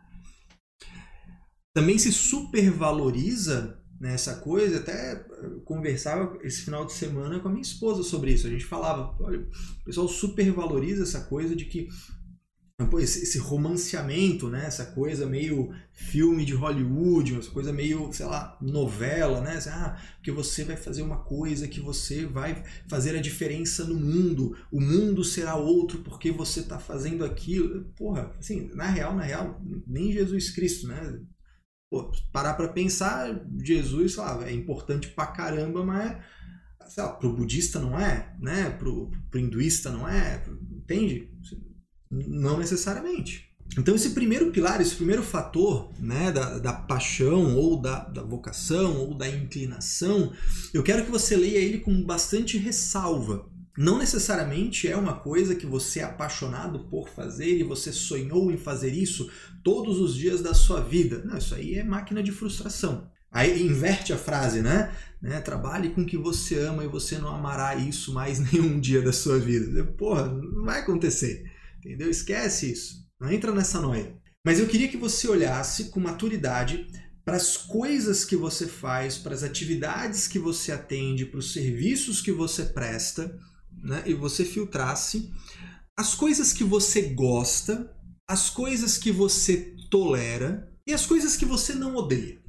Também 1.74 1.98
se 1.98 2.12
supervaloriza 2.12 3.82
nessa 4.00 4.38
coisa, 4.38 4.80
até 4.80 5.16
conversava 5.64 6.38
esse 6.42 6.64
final 6.64 6.86
de 6.86 6.92
semana 6.92 7.40
com 7.40 7.48
a 7.48 7.52
minha 7.52 7.62
esposa 7.62 8.04
sobre 8.04 8.32
isso. 8.34 8.48
A 8.48 8.50
gente 8.50 8.66
falava, 8.66 9.16
olha, 9.20 9.40
o 9.40 9.84
pessoal 9.86 10.08
supervaloriza 10.08 11.04
essa 11.04 11.22
coisa 11.22 11.56
de 11.56 11.66
que 11.66 11.88
esse, 13.00 13.24
esse 13.24 13.38
romanceamento, 13.38 14.50
né? 14.50 14.66
Essa 14.66 14.86
coisa 14.86 15.26
meio 15.26 15.74
filme 15.92 16.46
de 16.46 16.54
Hollywood, 16.54 17.38
essa 17.38 17.52
coisa 17.52 17.72
meio, 17.74 18.12
sei 18.14 18.26
lá, 18.26 18.58
novela, 18.62 19.42
né? 19.42 19.58
Assim, 19.58 19.70
ah, 19.70 19.98
porque 20.16 20.32
você 20.32 20.64
vai 20.64 20.78
fazer 20.78 21.02
uma 21.02 21.18
coisa 21.24 21.68
que 21.68 21.80
você 21.80 22.26
vai 22.26 22.64
fazer 22.88 23.16
a 23.18 23.22
diferença 23.22 23.84
no 23.84 23.96
mundo, 23.96 24.56
o 24.72 24.80
mundo 24.80 25.24
será 25.24 25.56
outro 25.56 26.00
porque 26.00 26.32
você 26.32 26.62
está 26.62 26.80
fazendo 26.80 27.26
aquilo. 27.26 27.86
Porra, 27.96 28.34
assim, 28.40 28.70
na 28.74 28.88
real, 28.88 29.16
na 29.16 29.24
real, 29.24 29.62
nem 29.88 30.12
Jesus 30.12 30.52
Cristo, 30.52 30.88
né? 30.88 31.20
Pô, 31.90 32.12
parar 32.32 32.54
para 32.54 32.70
pensar, 32.70 33.46
Jesus, 33.64 34.14
sei 34.14 34.24
lá, 34.24 34.48
é 34.48 34.54
importante 34.54 35.10
pra 35.10 35.28
caramba, 35.28 35.84
mas 35.86 36.18
sei 36.92 37.04
lá, 37.04 37.14
pro 37.14 37.34
budista 37.34 37.80
não 37.80 37.98
é, 37.98 38.36
né? 38.40 38.70
Pro, 38.72 39.10
pro 39.30 39.42
não 39.92 40.08
é, 40.08 40.44
entende? 40.72 41.32
Não 42.12 42.60
necessariamente. 42.60 43.50
Então, 43.78 43.96
esse 43.96 44.10
primeiro 44.10 44.52
pilar, 44.52 44.82
esse 44.82 44.96
primeiro 44.96 45.24
fator 45.24 45.90
né, 45.98 46.30
da, 46.32 46.60
da 46.60 46.74
paixão, 46.74 47.56
ou 47.56 47.78
da, 47.78 48.00
da 48.04 48.22
vocação, 48.22 48.98
ou 48.98 49.14
da 49.14 49.30
inclinação, 49.30 50.34
eu 50.74 50.84
quero 50.84 51.06
que 51.06 51.12
você 51.12 51.38
leia 51.38 51.58
ele 51.58 51.80
com 51.80 52.04
bastante 52.04 52.58
ressalva. 52.58 53.50
Não 53.78 53.98
necessariamente 53.98 54.90
é 54.90 54.98
uma 54.98 55.14
coisa 55.14 55.56
que 55.56 55.66
você 55.66 56.02
é 56.02 56.04
apaixonado 56.04 56.80
por 56.90 57.08
fazer 57.08 57.58
e 57.58 57.64
você 57.64 57.94
sonhou 57.94 58.52
em 58.52 58.58
fazer 58.58 58.94
isso 58.94 59.32
todos 59.64 60.00
os 60.02 60.14
dias 60.14 60.42
da 60.42 60.54
sua 60.54 60.82
vida. 60.82 61.24
Não, 61.24 61.38
isso 61.38 61.56
aí 61.56 61.76
é 61.76 61.84
máquina 61.84 62.22
de 62.22 62.34
frustração. 62.34 63.10
Aí 63.32 63.66
inverte 63.66 64.12
a 64.12 64.18
frase, 64.18 64.62
né? 64.62 64.94
né? 65.22 65.40
Trabalhe 65.40 65.92
com 65.92 66.02
o 66.02 66.06
que 66.06 66.18
você 66.18 66.60
ama 66.60 66.84
e 66.84 66.90
você 66.90 67.18
não 67.18 67.34
amará 67.34 67.74
isso 67.76 68.14
mais 68.14 68.40
nenhum 68.52 68.78
dia 68.78 69.02
da 69.02 69.14
sua 69.14 69.40
vida. 69.40 69.86
Porra, 69.98 70.28
não 70.28 70.66
vai 70.66 70.82
acontecer. 70.82 71.50
Entendeu? 71.84 72.10
Esquece 72.10 72.72
isso. 72.72 73.06
Não 73.20 73.32
entra 73.32 73.52
nessa 73.52 73.82
noia. 73.82 74.16
Mas 74.46 74.60
eu 74.60 74.68
queria 74.68 74.88
que 74.88 74.98
você 74.98 75.28
olhasse 75.28 75.86
com 75.86 76.00
maturidade 76.00 76.88
para 77.26 77.38
as 77.38 77.58
coisas 77.58 78.24
que 78.24 78.36
você 78.36 78.68
faz, 78.68 79.18
para 79.18 79.34
as 79.34 79.44
atividades 79.44 80.28
que 80.28 80.40
você 80.40 80.72
atende, 80.72 81.26
para 81.26 81.40
os 81.40 81.54
serviços 81.54 82.22
que 82.22 82.32
você 82.32 82.66
presta, 82.66 83.38
né? 83.84 84.04
e 84.06 84.14
você 84.14 84.44
filtrasse 84.44 85.32
as 85.98 86.16
coisas 86.16 86.52
que 86.54 86.64
você 86.64 87.02
gosta, 87.14 87.96
as 88.28 88.50
coisas 88.50 88.98
que 88.98 89.12
você 89.12 89.76
tolera 89.90 90.72
e 90.88 90.94
as 90.94 91.06
coisas 91.06 91.36
que 91.36 91.46
você 91.46 91.74
não 91.74 91.96
odeia. 91.96 92.42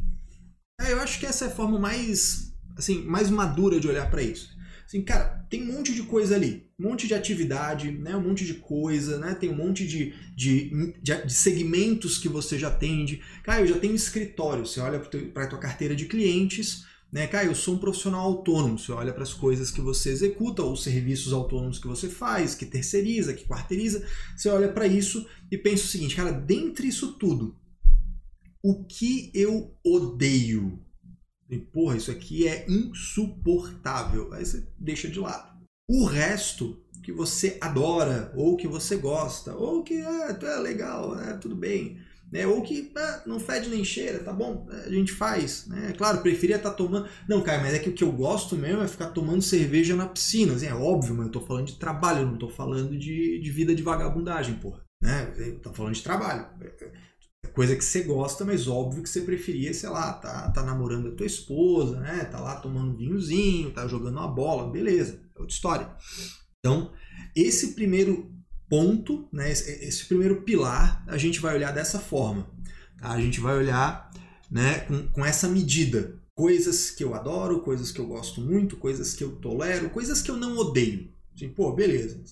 É, 0.80 0.92
eu 0.92 1.00
acho 1.00 1.20
que 1.20 1.26
essa 1.26 1.44
é 1.44 1.48
a 1.48 1.54
forma 1.54 1.78
mais, 1.78 2.54
assim, 2.76 3.04
mais 3.04 3.28
madura 3.30 3.78
de 3.78 3.88
olhar 3.88 4.10
para 4.10 4.22
isso. 4.22 4.51
Assim, 4.92 5.02
cara, 5.02 5.46
tem 5.49 5.62
um 5.62 5.72
monte 5.72 5.94
de 5.94 6.02
coisa 6.02 6.34
ali, 6.34 6.68
um 6.78 6.90
monte 6.90 7.06
de 7.06 7.14
atividade, 7.14 7.90
né, 7.90 8.14
um 8.14 8.20
monte 8.20 8.44
de 8.44 8.52
coisa, 8.52 9.18
né, 9.18 9.34
tem 9.34 9.49
um 9.49 9.56
monte 9.56 9.87
de, 9.87 10.12
de, 10.37 10.92
de, 11.00 11.25
de 11.25 11.32
segmentos 11.32 12.18
que 12.18 12.28
você 12.28 12.58
já 12.58 12.68
atende. 12.68 13.22
Cara, 13.42 13.62
eu 13.62 13.68
já 13.68 13.78
tenho 13.78 13.94
escritório, 13.94 14.66
você 14.66 14.80
olha 14.80 15.00
para 15.00 15.44
a 15.44 15.46
tua 15.46 15.58
carteira 15.58 15.96
de 15.96 16.04
clientes, 16.04 16.84
né, 17.11 17.26
cara, 17.26 17.46
eu 17.46 17.54
sou 17.54 17.76
um 17.76 17.78
profissional 17.78 18.20
autônomo, 18.20 18.78
você 18.78 18.92
olha 18.92 19.14
para 19.14 19.22
as 19.22 19.32
coisas 19.32 19.70
que 19.70 19.80
você 19.80 20.11
executa, 20.11 20.62
ou 20.62 20.75
os 20.75 20.82
serviços 20.82 21.32
autônomos 21.32 21.78
que 21.78 21.88
você 21.88 22.11
faz, 22.11 22.54
que 22.54 22.66
terceiriza, 22.66 23.32
que 23.32 23.46
quarteiriza, 23.46 24.06
você 24.37 24.50
olha 24.50 24.70
para 24.70 24.87
isso 24.87 25.26
e 25.50 25.56
pensa 25.56 25.84
o 25.84 25.88
seguinte, 25.88 26.16
cara, 26.16 26.32
dentre 26.32 26.87
isso 26.87 27.14
tudo, 27.14 27.56
o 28.62 28.84
que 28.84 29.30
eu 29.32 29.75
odeio? 29.82 30.78
E, 31.49 31.58
porra, 31.58 31.96
isso 31.96 32.11
aqui 32.11 32.49
é 32.49 32.64
insuportável. 32.68 34.32
Aí 34.32 34.44
você 34.44 34.66
deixa 34.78 35.08
de 35.08 35.18
lado. 35.18 35.52
O 35.88 36.04
resto 36.04 36.82
que 37.02 37.12
você 37.12 37.58
adora, 37.61 38.32
ou 38.34 38.56
que 38.56 38.68
você 38.68 38.96
gosta, 38.96 39.54
ou 39.54 39.82
que 39.82 40.00
ah, 40.00 40.38
é 40.40 40.56
legal, 40.61 41.16
né, 41.16 41.37
tudo 41.40 41.56
bem, 41.56 41.99
né, 42.30 42.46
ou 42.46 42.62
que 42.62 42.92
ah, 42.96 43.22
não 43.26 43.40
fede 43.40 43.68
nem 43.68 43.84
cheira, 43.84 44.20
tá 44.20 44.32
bom, 44.32 44.66
a 44.70 44.88
gente 44.88 45.12
faz. 45.12 45.66
Né? 45.66 45.92
Claro, 45.99 46.22
preferia 46.22 46.56
estar 46.56 46.70
tá 46.70 46.76
tomando. 46.76 47.08
Não, 47.28 47.42
cara, 47.42 47.61
mas 47.61 47.75
é 47.75 47.78
que 47.78 47.90
o 47.90 47.92
que 47.92 48.04
eu 48.04 48.12
gosto 48.12 48.56
mesmo 48.56 48.82
é 48.82 48.88
ficar 48.88 49.08
tomando 49.08 49.42
cerveja 49.42 49.96
na 49.96 50.06
piscina. 50.06 50.54
Assim, 50.54 50.66
é 50.66 50.75
óbvio, 50.75 51.14
mas 51.14 51.26
eu 51.26 51.32
tô 51.32 51.40
falando 51.40 51.66
de 51.66 51.76
trabalho, 51.76 52.26
não 52.26 52.38
tô 52.38 52.49
falando 52.49 52.96
de, 52.96 53.40
de 53.40 53.50
vida 53.50 53.75
de 53.75 53.82
vagabundagem, 53.82 54.54
porra. 54.54 54.80
Né? 55.02 55.26
Tô 55.61 55.72
falando 55.75 55.94
de 55.94 56.02
trabalho 56.02 56.46
coisa 57.54 57.76
que 57.76 57.84
você 57.84 58.02
gosta, 58.02 58.44
mas 58.44 58.66
óbvio 58.68 59.02
que 59.02 59.08
você 59.08 59.20
preferia, 59.20 59.75
sei 59.75 59.88
lá, 59.88 60.12
tá, 60.14 60.50
tá 60.50 60.62
namorando 60.62 61.08
a 61.08 61.14
tua 61.14 61.26
esposa, 61.26 62.00
né? 62.00 62.25
Tá 62.25 62.40
lá 62.40 62.56
tomando 62.56 62.96
vinhozinho, 62.96 63.72
tá 63.72 63.87
jogando 63.87 64.18
uma 64.18 64.28
bola, 64.28 64.70
beleza, 64.70 65.20
é 65.34 65.38
outra 65.40 65.54
história. 65.54 65.90
Então, 66.58 66.92
esse 67.34 67.75
primeiro 67.75 68.32
ponto, 68.68 69.28
né, 69.32 69.52
esse, 69.52 69.70
esse 69.84 70.06
primeiro 70.06 70.42
pilar, 70.42 71.04
a 71.06 71.18
gente 71.18 71.40
vai 71.40 71.54
olhar 71.54 71.72
dessa 71.72 71.99
forma. 71.99 72.49
Tá? 72.99 73.11
A 73.11 73.20
gente 73.20 73.40
vai 73.40 73.56
olhar 73.56 74.11
né, 74.50 74.80
com, 74.80 75.08
com 75.08 75.25
essa 75.25 75.49
medida. 75.49 76.18
Coisas 76.34 76.90
que 76.90 77.04
eu 77.04 77.14
adoro, 77.14 77.61
coisas 77.61 77.92
que 77.92 77.99
eu 77.99 78.06
gosto 78.06 78.40
muito, 78.40 78.78
coisas 78.78 79.12
que 79.12 79.22
eu 79.22 79.37
tolero, 79.37 79.90
coisas 79.90 80.22
que 80.22 80.30
eu 80.30 80.37
não 80.37 80.56
odeio. 80.56 81.12
Assim, 81.34 81.50
pô, 81.50 81.72
beleza. 81.72 82.22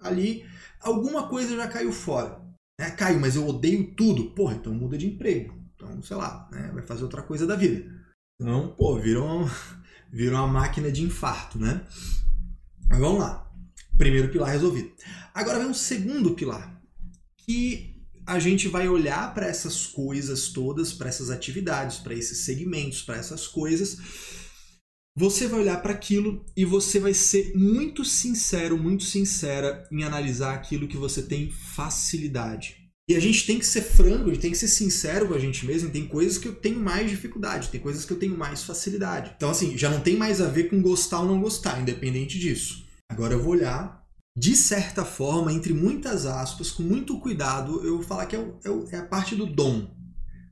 Ali, 0.00 0.46
alguma 0.80 1.28
coisa 1.28 1.54
já 1.54 1.68
caiu 1.68 1.92
fora. 1.92 2.41
É, 2.82 2.90
Caio, 2.90 3.20
mas 3.20 3.36
eu 3.36 3.46
odeio 3.46 3.94
tudo. 3.94 4.30
Porra, 4.30 4.54
então 4.54 4.74
muda 4.74 4.98
de 4.98 5.06
emprego. 5.06 5.54
Então, 5.76 6.02
sei 6.02 6.16
lá, 6.16 6.48
né, 6.50 6.68
vai 6.74 6.82
fazer 6.82 7.04
outra 7.04 7.22
coisa 7.22 7.46
da 7.46 7.54
vida. 7.54 7.88
Então, 8.40 8.74
pô, 8.76 8.98
vira 8.98 9.22
uma, 9.22 9.48
vira 10.12 10.34
uma 10.34 10.48
máquina 10.48 10.90
de 10.90 11.04
infarto, 11.04 11.60
né? 11.60 11.86
Mas 12.88 12.98
vamos 12.98 13.20
lá. 13.20 13.48
Primeiro 13.96 14.30
pilar 14.30 14.50
resolvido. 14.50 14.90
Agora 15.32 15.60
vem 15.60 15.68
um 15.68 15.74
segundo 15.74 16.34
pilar, 16.34 16.82
que 17.36 18.02
a 18.26 18.40
gente 18.40 18.66
vai 18.66 18.88
olhar 18.88 19.32
para 19.32 19.46
essas 19.46 19.86
coisas 19.86 20.48
todas, 20.48 20.92
para 20.92 21.08
essas 21.08 21.30
atividades, 21.30 21.98
para 21.98 22.14
esses 22.14 22.38
segmentos, 22.38 23.02
para 23.02 23.16
essas 23.16 23.46
coisas. 23.46 23.98
Você 25.14 25.46
vai 25.46 25.60
olhar 25.60 25.82
para 25.82 25.92
aquilo 25.92 26.42
e 26.56 26.64
você 26.64 26.98
vai 26.98 27.12
ser 27.12 27.52
muito 27.54 28.02
sincero, 28.02 28.78
muito 28.78 29.04
sincera 29.04 29.86
em 29.92 30.04
analisar 30.04 30.54
aquilo 30.54 30.88
que 30.88 30.96
você 30.96 31.22
tem 31.22 31.50
facilidade. 31.50 32.76
E 33.06 33.14
a 33.14 33.20
gente 33.20 33.44
tem 33.44 33.58
que 33.58 33.66
ser 33.66 33.82
franco, 33.82 34.30
a 34.30 34.32
gente 34.32 34.40
tem 34.40 34.50
que 34.52 34.56
ser 34.56 34.68
sincero 34.68 35.28
com 35.28 35.34
a 35.34 35.38
gente 35.38 35.66
mesmo. 35.66 35.90
Tem 35.90 36.06
coisas 36.06 36.38
que 36.38 36.48
eu 36.48 36.54
tenho 36.54 36.80
mais 36.80 37.10
dificuldade, 37.10 37.68
tem 37.68 37.78
coisas 37.78 38.06
que 38.06 38.12
eu 38.14 38.18
tenho 38.18 38.38
mais 38.38 38.62
facilidade. 38.62 39.34
Então, 39.36 39.50
assim, 39.50 39.76
já 39.76 39.90
não 39.90 40.00
tem 40.00 40.16
mais 40.16 40.40
a 40.40 40.48
ver 40.48 40.70
com 40.70 40.80
gostar 40.80 41.20
ou 41.20 41.26
não 41.26 41.42
gostar, 41.42 41.78
independente 41.78 42.38
disso. 42.38 42.86
Agora 43.10 43.34
eu 43.34 43.42
vou 43.42 43.52
olhar, 43.52 44.02
de 44.34 44.56
certa 44.56 45.04
forma, 45.04 45.52
entre 45.52 45.74
muitas 45.74 46.24
aspas, 46.24 46.70
com 46.70 46.82
muito 46.82 47.20
cuidado, 47.20 47.84
eu 47.84 47.96
vou 47.96 48.06
falar 48.06 48.24
que 48.24 48.34
é, 48.34 48.38
o, 48.38 48.58
é, 48.64 48.96
é 48.96 48.98
a 49.00 49.06
parte 49.06 49.36
do 49.36 49.44
dom. 49.44 49.94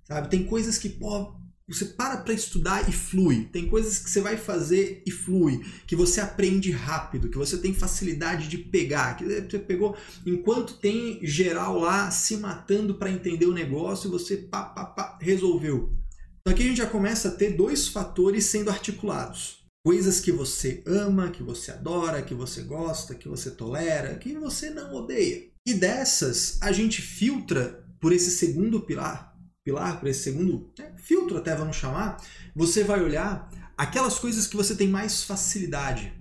Sabe? 0.05 0.29
Tem 0.29 0.45
coisas 0.45 0.77
que, 0.77 0.91
pô, 0.91 1.40
você 1.73 1.85
para 1.85 2.19
para 2.19 2.35
estudar 2.35 2.89
e 2.89 2.93
flui. 2.93 3.49
Tem 3.53 3.67
coisas 3.69 3.99
que 3.99 4.11
você 4.11 4.21
vai 4.21 4.37
fazer 4.37 5.03
e 5.07 5.11
flui, 5.11 5.65
que 5.87 5.95
você 5.95 6.21
aprende 6.21 6.71
rápido, 6.71 7.29
que 7.29 7.39
você 7.39 7.57
tem 7.57 7.73
facilidade 7.73 8.49
de 8.49 8.59
pegar, 8.59 9.17
que 9.17 9.25
você 9.25 9.59
pegou 9.59 9.97
enquanto 10.27 10.75
tem 10.75 11.19
geral 11.23 11.79
lá 11.79 12.11
se 12.11 12.37
matando 12.37 12.95
para 12.95 13.11
entender 13.11 13.47
o 13.47 13.55
negócio, 13.55 14.11
você 14.11 14.37
pá, 14.37 14.65
pá, 14.65 14.85
pá, 14.85 15.19
resolveu. 15.21 15.95
Então 16.41 16.53
aqui 16.53 16.63
a 16.63 16.67
gente 16.67 16.79
já 16.79 16.87
começa 16.87 17.29
a 17.29 17.33
ter 17.33 17.57
dois 17.57 17.89
fatores 17.89 18.47
sendo 18.47 18.71
articulados. 18.71 19.61
Coisas 19.85 20.21
que 20.21 20.33
você 20.33 20.83
ama, 20.87 21.31
que 21.31 21.43
você 21.43 21.71
adora, 21.71 22.23
que 22.23 22.35
você 22.35 22.63
gosta, 22.63 23.15
que 23.15 23.29
você 23.29 23.51
tolera, 23.51 24.17
que 24.17 24.35
você 24.35 24.71
não 24.71 24.95
odeia. 24.95 25.49
E 25.67 25.75
dessas 25.75 26.59
a 26.61 26.73
gente 26.73 27.01
filtra 27.01 27.85
por 28.01 28.13
esse 28.13 28.31
segundo 28.31 28.81
pilar, 28.81 29.30
pilar, 29.65 30.01
para 30.01 30.11
esse 30.11 30.23
segundo 30.23 30.71
né, 30.79 30.93
filtro 30.97 31.37
até 31.37 31.55
vamos 31.55 31.77
chamar, 31.77 32.17
você 32.55 32.83
vai 32.83 33.03
olhar 33.03 33.51
aquelas 33.77 34.19
coisas 34.19 34.47
que 34.47 34.57
você 34.57 34.75
tem 34.75 34.89
mais 34.89 35.23
facilidade, 35.23 36.13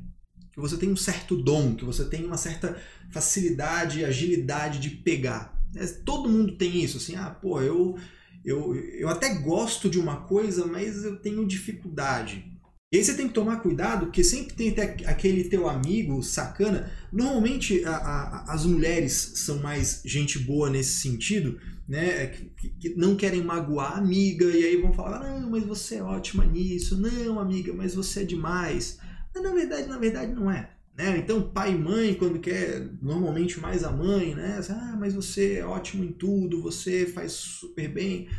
que 0.52 0.60
você 0.60 0.78
tem 0.78 0.92
um 0.92 0.98
certo 0.98 1.36
dom, 1.36 1.76
que 1.76 1.86
você 1.86 2.06
tem 2.06 2.26
uma 2.26 2.38
certa 2.38 2.78
facilidade, 3.12 4.06
agilidade 4.06 4.80
de 4.80 4.90
pegar. 4.90 5.58
É, 5.76 5.86
todo 5.86 6.30
mundo 6.30 6.58
tem 6.58 6.84
isso, 6.84 6.98
assim, 6.98 7.16
ah, 7.16 7.30
pô, 7.30 7.62
eu, 7.62 7.98
eu, 8.44 8.76
eu 8.76 9.10
até 9.10 9.36
gosto 9.36 9.90
de 9.90 10.00
uma 10.00 10.22
coisa, 10.22 10.66
mas 10.66 11.04
eu 11.04 11.18
tenho 11.18 11.48
dificuldade. 11.48 12.46
E 12.92 12.98
aí 12.98 13.04
você 13.04 13.14
tem 13.14 13.28
que 13.28 13.36
tomar 13.36 13.58
cuidado, 13.58 14.08
porque 14.08 14.24
sempre 14.24 14.56
tem 14.56 14.76
aquele 15.06 15.44
teu 15.44 15.70
amigo 15.70 16.24
sacana. 16.24 16.92
Normalmente 17.14 17.86
a, 17.86 17.96
a, 17.96 18.54
as 18.54 18.66
mulheres 18.66 19.34
são 19.36 19.60
mais 19.60 20.02
gente 20.04 20.40
boa 20.40 20.72
nesse 20.72 21.00
sentido, 21.02 21.60
né? 21.90 22.28
Que, 22.28 22.70
que, 22.70 22.96
não 22.96 23.16
querem 23.16 23.44
magoar 23.44 23.94
a 23.94 23.98
amiga, 23.98 24.46
e 24.46 24.64
aí 24.64 24.80
vão 24.80 24.94
falar, 24.94 25.20
não, 25.20 25.50
mas 25.50 25.64
você 25.64 25.96
é 25.96 26.04
ótima 26.04 26.46
nisso, 26.46 26.96
não, 26.96 27.40
amiga, 27.40 27.74
mas 27.74 27.96
você 27.96 28.22
é 28.22 28.26
demais. 28.26 29.00
Mas 29.34 29.44
na 29.44 29.52
verdade, 29.52 29.88
na 29.88 29.98
verdade 29.98 30.32
não 30.32 30.52
é. 30.52 30.72
Né? 30.96 31.18
Então, 31.18 31.42
pai 31.50 31.72
e 31.72 31.78
mãe, 31.78 32.14
quando 32.14 32.40
quer, 32.40 32.88
normalmente 33.02 33.60
mais 33.60 33.84
a 33.84 33.92
mãe, 33.92 34.36
né? 34.36 34.62
Ah, 34.70 34.96
mas 35.00 35.16
você 35.16 35.56
é 35.56 35.66
ótimo 35.66 36.04
em 36.04 36.12
tudo, 36.12 36.62
você 36.62 37.08
faz 37.08 37.32
super 37.32 37.92
bem. 37.92 38.30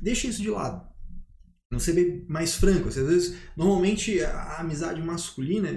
Deixa 0.00 0.28
isso 0.28 0.40
de 0.40 0.48
lado. 0.48 0.95
Não 1.76 1.80
ser 1.80 1.92
bem 1.92 2.24
mais 2.26 2.54
franco. 2.54 2.88
Assim, 2.88 3.00
às 3.00 3.06
vezes, 3.06 3.36
normalmente 3.54 4.18
a 4.22 4.60
amizade 4.60 5.02
masculina, 5.02 5.68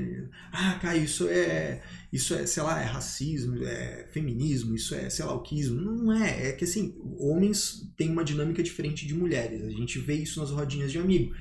ah, 0.49 0.79
cara, 0.81 0.95
isso 0.95 1.27
é, 1.27 1.81
isso 2.11 2.33
é, 2.33 2.45
sei 2.45 2.63
lá, 2.63 2.81
é 2.81 2.85
racismo, 2.85 3.61
é 3.65 4.07
feminismo, 4.13 4.73
isso 4.73 4.95
é, 4.95 5.09
sei 5.09 5.25
lá, 5.25 5.33
o 5.33 5.41
quismo. 5.41 5.81
Não 5.81 6.13
é. 6.13 6.47
É 6.47 6.51
que 6.53 6.63
assim, 6.63 6.97
homens 7.19 7.91
têm 7.97 8.09
uma 8.09 8.23
dinâmica 8.23 8.63
diferente 8.63 9.05
de 9.05 9.13
mulheres. 9.13 9.61
A 9.61 9.69
gente 9.69 9.99
vê 9.99 10.13
isso 10.13 10.39
nas 10.39 10.51
rodinhas 10.51 10.89
de 10.89 10.97
amigo. 10.97 11.35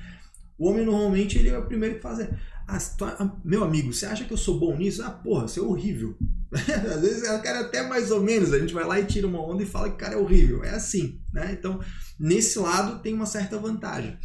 O 0.57 0.67
homem 0.67 0.85
normalmente 0.85 1.37
ele 1.37 1.47
é 1.47 1.57
o 1.57 1.65
primeiro 1.65 1.95
que 1.95 2.01
faz. 2.01 2.19
Ah, 2.67 2.77
ah, 3.17 3.37
meu 3.45 3.63
amigo, 3.63 3.93
você 3.93 4.05
acha 4.05 4.25
que 4.25 4.33
eu 4.33 4.37
sou 4.37 4.59
bom 4.59 4.75
nisso? 4.75 5.01
Ah, 5.01 5.09
porra, 5.09 5.47
você 5.47 5.61
é 5.61 5.63
horrível. 5.63 6.17
Às 6.51 7.01
vezes 7.01 7.23
o 7.23 7.41
cara 7.41 7.59
é 7.59 7.61
até 7.61 7.87
mais 7.87 8.11
ou 8.11 8.21
menos, 8.21 8.51
a 8.51 8.59
gente 8.59 8.73
vai 8.73 8.83
lá 8.83 8.99
e 8.99 9.05
tira 9.05 9.25
uma 9.25 9.41
onda 9.41 9.63
e 9.63 9.65
fala 9.65 9.87
que 9.87 9.95
o 9.95 9.97
cara 9.97 10.15
é 10.15 10.17
horrível. 10.17 10.65
É 10.65 10.71
assim, 10.71 11.21
né? 11.33 11.55
Então, 11.57 11.79
nesse 12.19 12.59
lado 12.59 13.01
tem 13.01 13.13
uma 13.13 13.25
certa 13.25 13.57
vantagem. 13.57 14.19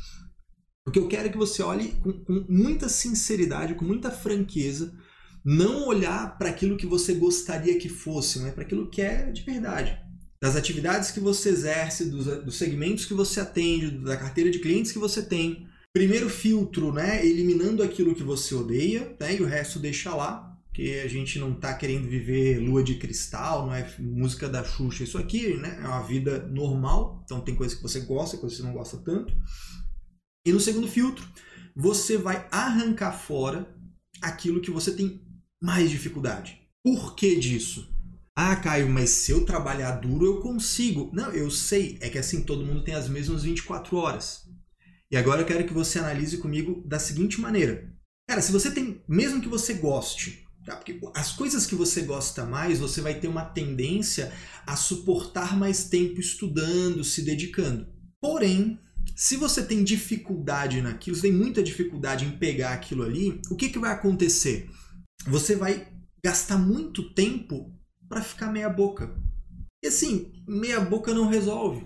O 0.87 0.91
que 0.91 0.99
eu 0.99 1.09
quero 1.09 1.31
que 1.31 1.39
você 1.39 1.63
olhe 1.63 1.93
com, 2.03 2.13
com 2.13 2.45
muita 2.47 2.91
sinceridade, 2.91 3.75
com 3.75 3.87
muita 3.87 4.11
franqueza, 4.11 4.95
não 5.43 5.87
olhar 5.87 6.37
para 6.37 6.51
aquilo 6.51 6.77
que 6.77 6.87
você 6.87 7.15
gostaria 7.15 7.79
que 7.79 7.89
fosse, 7.89 8.39
mas 8.41 8.53
para 8.53 8.65
aquilo 8.65 8.91
que 8.91 9.01
é 9.01 9.31
de 9.31 9.43
verdade. 9.43 9.99
Das 10.43 10.57
atividades 10.57 11.11
que 11.11 11.21
você 11.21 11.49
exerce, 11.49 12.11
dos, 12.11 12.27
dos 12.45 12.57
segmentos 12.57 13.07
que 13.07 13.15
você 13.15 13.41
atende, 13.41 13.93
da 13.93 14.15
carteira 14.15 14.51
de 14.51 14.59
clientes 14.59 14.93
que 14.93 14.99
você 14.99 15.23
tem. 15.23 15.67
Primeiro 15.91 16.29
filtro, 16.29 16.93
né? 16.93 17.25
Eliminando 17.25 17.83
aquilo 17.83 18.15
que 18.15 18.23
você 18.23 18.55
odeia, 18.55 19.17
né? 19.19 19.37
E 19.37 19.41
o 19.41 19.47
resto 19.47 19.79
deixa 19.79 20.15
lá, 20.15 20.55
porque 20.67 21.01
a 21.03 21.09
gente 21.09 21.39
não 21.39 21.53
está 21.53 21.73
querendo 21.73 22.07
viver 22.09 22.59
lua 22.59 22.83
de 22.83 22.97
cristal, 22.97 23.65
não 23.65 23.75
é 23.75 23.89
música 23.99 24.51
da 24.51 24.63
Xuxa, 24.63 25.05
isso 25.05 25.17
aqui, 25.17 25.57
né? 25.57 25.81
É 25.83 25.87
uma 25.87 26.03
vida 26.03 26.47
normal, 26.49 27.23
então 27.25 27.41
tem 27.41 27.55
coisas 27.55 27.75
que 27.75 27.83
você 27.83 28.01
gosta, 28.01 28.37
coisas 28.37 28.59
que 28.59 28.63
você 28.63 28.69
não 28.69 28.77
gosta 28.77 28.99
tanto. 28.99 29.33
E 30.47 30.53
no 30.53 30.61
segundo 30.61 30.87
filtro, 30.87 31.27
você 31.75 32.19
vai 32.19 32.47
arrancar 32.51 33.13
fora 33.13 33.67
aquilo 34.21 34.61
que 34.61 34.71
você 34.71 34.93
tem 34.93 35.23
mais 35.63 35.91
dificuldade. 35.91 36.61
Por 36.83 37.15
que 37.15 37.37
disso? 37.37 37.89
Ah, 38.37 38.57
Caio, 38.57 38.89
mas 38.89 39.11
se 39.11 39.31
eu 39.33 39.45
trabalhar 39.47 39.93
duro 39.93 40.27
eu 40.27 40.41
consigo. 40.41 41.11
Não, 41.15 41.31
eu 41.31 41.51
sei, 41.51 41.97
é 42.01 42.11
que 42.11 42.19
assim 42.19 42.43
todo 42.43 42.67
mundo 42.67 42.85
tem 42.85 42.95
as 42.95 43.09
mesmas 43.09 43.45
24 43.45 43.97
horas. 43.97 44.43
E 45.11 45.17
agora 45.17 45.41
eu 45.41 45.47
quero 45.47 45.67
que 45.67 45.73
você 45.73 45.99
analise 45.99 46.39
comigo 46.39 46.83
da 46.87 46.99
seguinte 46.99 47.41
maneira. 47.41 47.91
Cara, 48.29 48.43
se 48.43 48.53
você 48.53 48.71
tem, 48.71 49.03
mesmo 49.09 49.41
que 49.41 49.49
você 49.49 49.75
goste, 49.75 50.45
tá? 50.67 50.77
porque 50.77 50.99
as 51.15 51.33
coisas 51.33 51.65
que 51.65 51.75
você 51.75 52.03
gosta 52.03 52.45
mais, 52.45 52.81
você 52.81 53.01
vai 53.01 53.15
ter 53.15 53.29
uma 53.29 53.45
tendência 53.45 54.33
a 54.67 54.77
suportar 54.77 55.57
mais 55.57 55.85
tempo 55.85 56.21
estudando, 56.21 57.05
se 57.05 57.23
dedicando. 57.23 57.87
Porém, 58.21 58.81
se 59.15 59.37
você 59.37 59.65
tem 59.65 59.85
dificuldade 59.85 60.81
naquilo, 60.81 61.17
você 61.17 61.23
tem 61.23 61.33
muita 61.33 61.63
dificuldade 61.63 62.25
em 62.25 62.37
pegar 62.37 62.73
aquilo 62.73 63.03
ali, 63.03 63.41
o 63.51 63.57
que, 63.57 63.69
que 63.69 63.79
vai 63.79 63.93
acontecer? 63.93 64.69
Você 65.27 65.55
vai 65.57 65.89
gastar 66.23 66.59
muito 66.59 67.15
tempo 67.15 67.73
para 68.09 68.23
ficar 68.23 68.51
meia 68.51 68.69
boca. 68.69 69.15
E 69.83 69.89
assim, 69.89 70.33
meia 70.49 70.81
boca 70.81 71.15
não 71.15 71.29
resolve. 71.29 71.85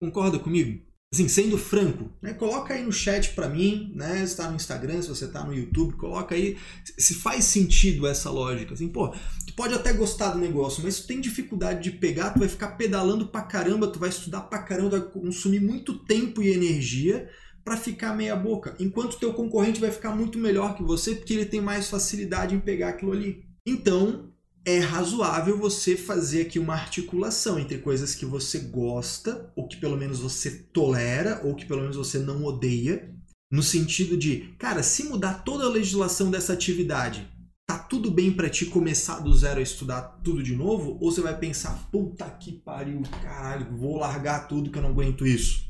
Concorda 0.00 0.38
comigo? 0.38 0.87
Assim, 1.10 1.26
sendo 1.26 1.56
franco, 1.56 2.12
né? 2.20 2.34
coloca 2.34 2.74
aí 2.74 2.84
no 2.84 2.92
chat 2.92 3.30
para 3.30 3.48
mim, 3.48 3.90
né? 3.94 4.26
Se 4.26 4.36
tá 4.36 4.50
no 4.50 4.56
Instagram, 4.56 5.00
se 5.00 5.08
você 5.08 5.26
tá 5.26 5.42
no 5.42 5.54
YouTube, 5.54 5.96
coloca 5.96 6.34
aí 6.34 6.58
se 6.98 7.14
faz 7.14 7.44
sentido 7.44 8.06
essa 8.06 8.30
lógica. 8.30 8.74
Assim, 8.74 8.88
pô, 8.88 9.08
tu 9.46 9.54
pode 9.56 9.72
até 9.72 9.90
gostar 9.94 10.32
do 10.32 10.38
negócio, 10.38 10.82
mas 10.84 11.00
tu 11.00 11.06
tem 11.06 11.18
dificuldade 11.18 11.82
de 11.82 11.92
pegar, 11.92 12.30
tu 12.30 12.40
vai 12.40 12.48
ficar 12.48 12.72
pedalando 12.72 13.26
pra 13.26 13.40
caramba, 13.40 13.90
tu 13.90 13.98
vai 13.98 14.10
estudar 14.10 14.42
pra 14.42 14.62
caramba, 14.62 15.00
vai 15.00 15.08
consumir 15.08 15.60
muito 15.60 15.98
tempo 16.04 16.42
e 16.42 16.52
energia 16.52 17.26
para 17.64 17.78
ficar 17.78 18.14
meia 18.14 18.36
boca, 18.36 18.74
enquanto 18.78 19.18
teu 19.18 19.32
concorrente 19.32 19.80
vai 19.80 19.90
ficar 19.90 20.14
muito 20.14 20.38
melhor 20.38 20.74
que 20.74 20.82
você 20.82 21.14
porque 21.14 21.32
ele 21.34 21.46
tem 21.46 21.60
mais 21.60 21.88
facilidade 21.88 22.54
em 22.54 22.60
pegar 22.60 22.90
aquilo 22.90 23.12
ali. 23.12 23.44
Então, 23.66 24.27
é 24.68 24.80
razoável 24.80 25.56
você 25.56 25.96
fazer 25.96 26.42
aqui 26.42 26.58
uma 26.58 26.74
articulação 26.74 27.58
entre 27.58 27.78
coisas 27.78 28.14
que 28.14 28.26
você 28.26 28.58
gosta, 28.58 29.50
ou 29.56 29.66
que 29.66 29.78
pelo 29.78 29.96
menos 29.96 30.18
você 30.18 30.50
tolera, 30.50 31.40
ou 31.42 31.54
que 31.54 31.64
pelo 31.64 31.80
menos 31.80 31.96
você 31.96 32.18
não 32.18 32.44
odeia, 32.44 33.14
no 33.50 33.62
sentido 33.62 34.14
de, 34.14 34.54
cara, 34.58 34.82
se 34.82 35.04
mudar 35.04 35.42
toda 35.42 35.64
a 35.64 35.70
legislação 35.70 36.30
dessa 36.30 36.52
atividade, 36.52 37.26
tá 37.66 37.78
tudo 37.78 38.10
bem 38.10 38.30
para 38.30 38.50
ti 38.50 38.66
começar 38.66 39.20
do 39.20 39.34
zero 39.34 39.58
a 39.58 39.62
estudar 39.62 40.02
tudo 40.22 40.42
de 40.42 40.54
novo? 40.54 40.98
Ou 41.00 41.10
você 41.10 41.22
vai 41.22 41.38
pensar, 41.38 41.88
puta 41.90 42.26
que 42.28 42.52
pariu, 42.52 43.00
caralho, 43.22 43.74
vou 43.74 43.96
largar 43.96 44.48
tudo 44.48 44.70
que 44.70 44.76
eu 44.76 44.82
não 44.82 44.90
aguento 44.90 45.26
isso? 45.26 45.66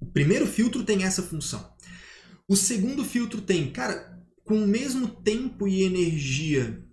O 0.00 0.06
primeiro 0.06 0.48
filtro 0.48 0.82
tem 0.82 1.04
essa 1.04 1.22
função. 1.22 1.64
O 2.48 2.56
segundo 2.56 3.04
filtro 3.04 3.40
tem, 3.40 3.70
cara, 3.70 4.20
com 4.44 4.64
o 4.64 4.66
mesmo 4.66 5.06
tempo 5.06 5.68
e 5.68 5.84
energia 5.84 6.84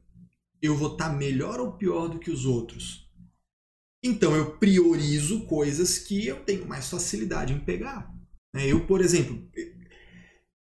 eu 0.64 0.78
vou 0.78 0.94
estar 0.94 1.10
tá 1.10 1.16
melhor 1.16 1.60
ou 1.60 1.74
pior 1.74 2.08
do 2.08 2.18
que 2.18 2.32
os 2.32 2.46
outros. 2.46 3.06
Então 4.02 4.34
eu 4.34 4.58
priorizo 4.58 5.42
coisas 5.42 6.00
que 6.00 6.26
eu 6.26 6.38
tenho 6.38 6.66
mais 6.66 6.90
facilidade 6.90 7.52
em 7.52 7.60
pegar. 7.60 8.10
Né? 8.56 8.68
Eu, 8.68 8.88
por 8.88 9.02
exemplo, 9.02 9.46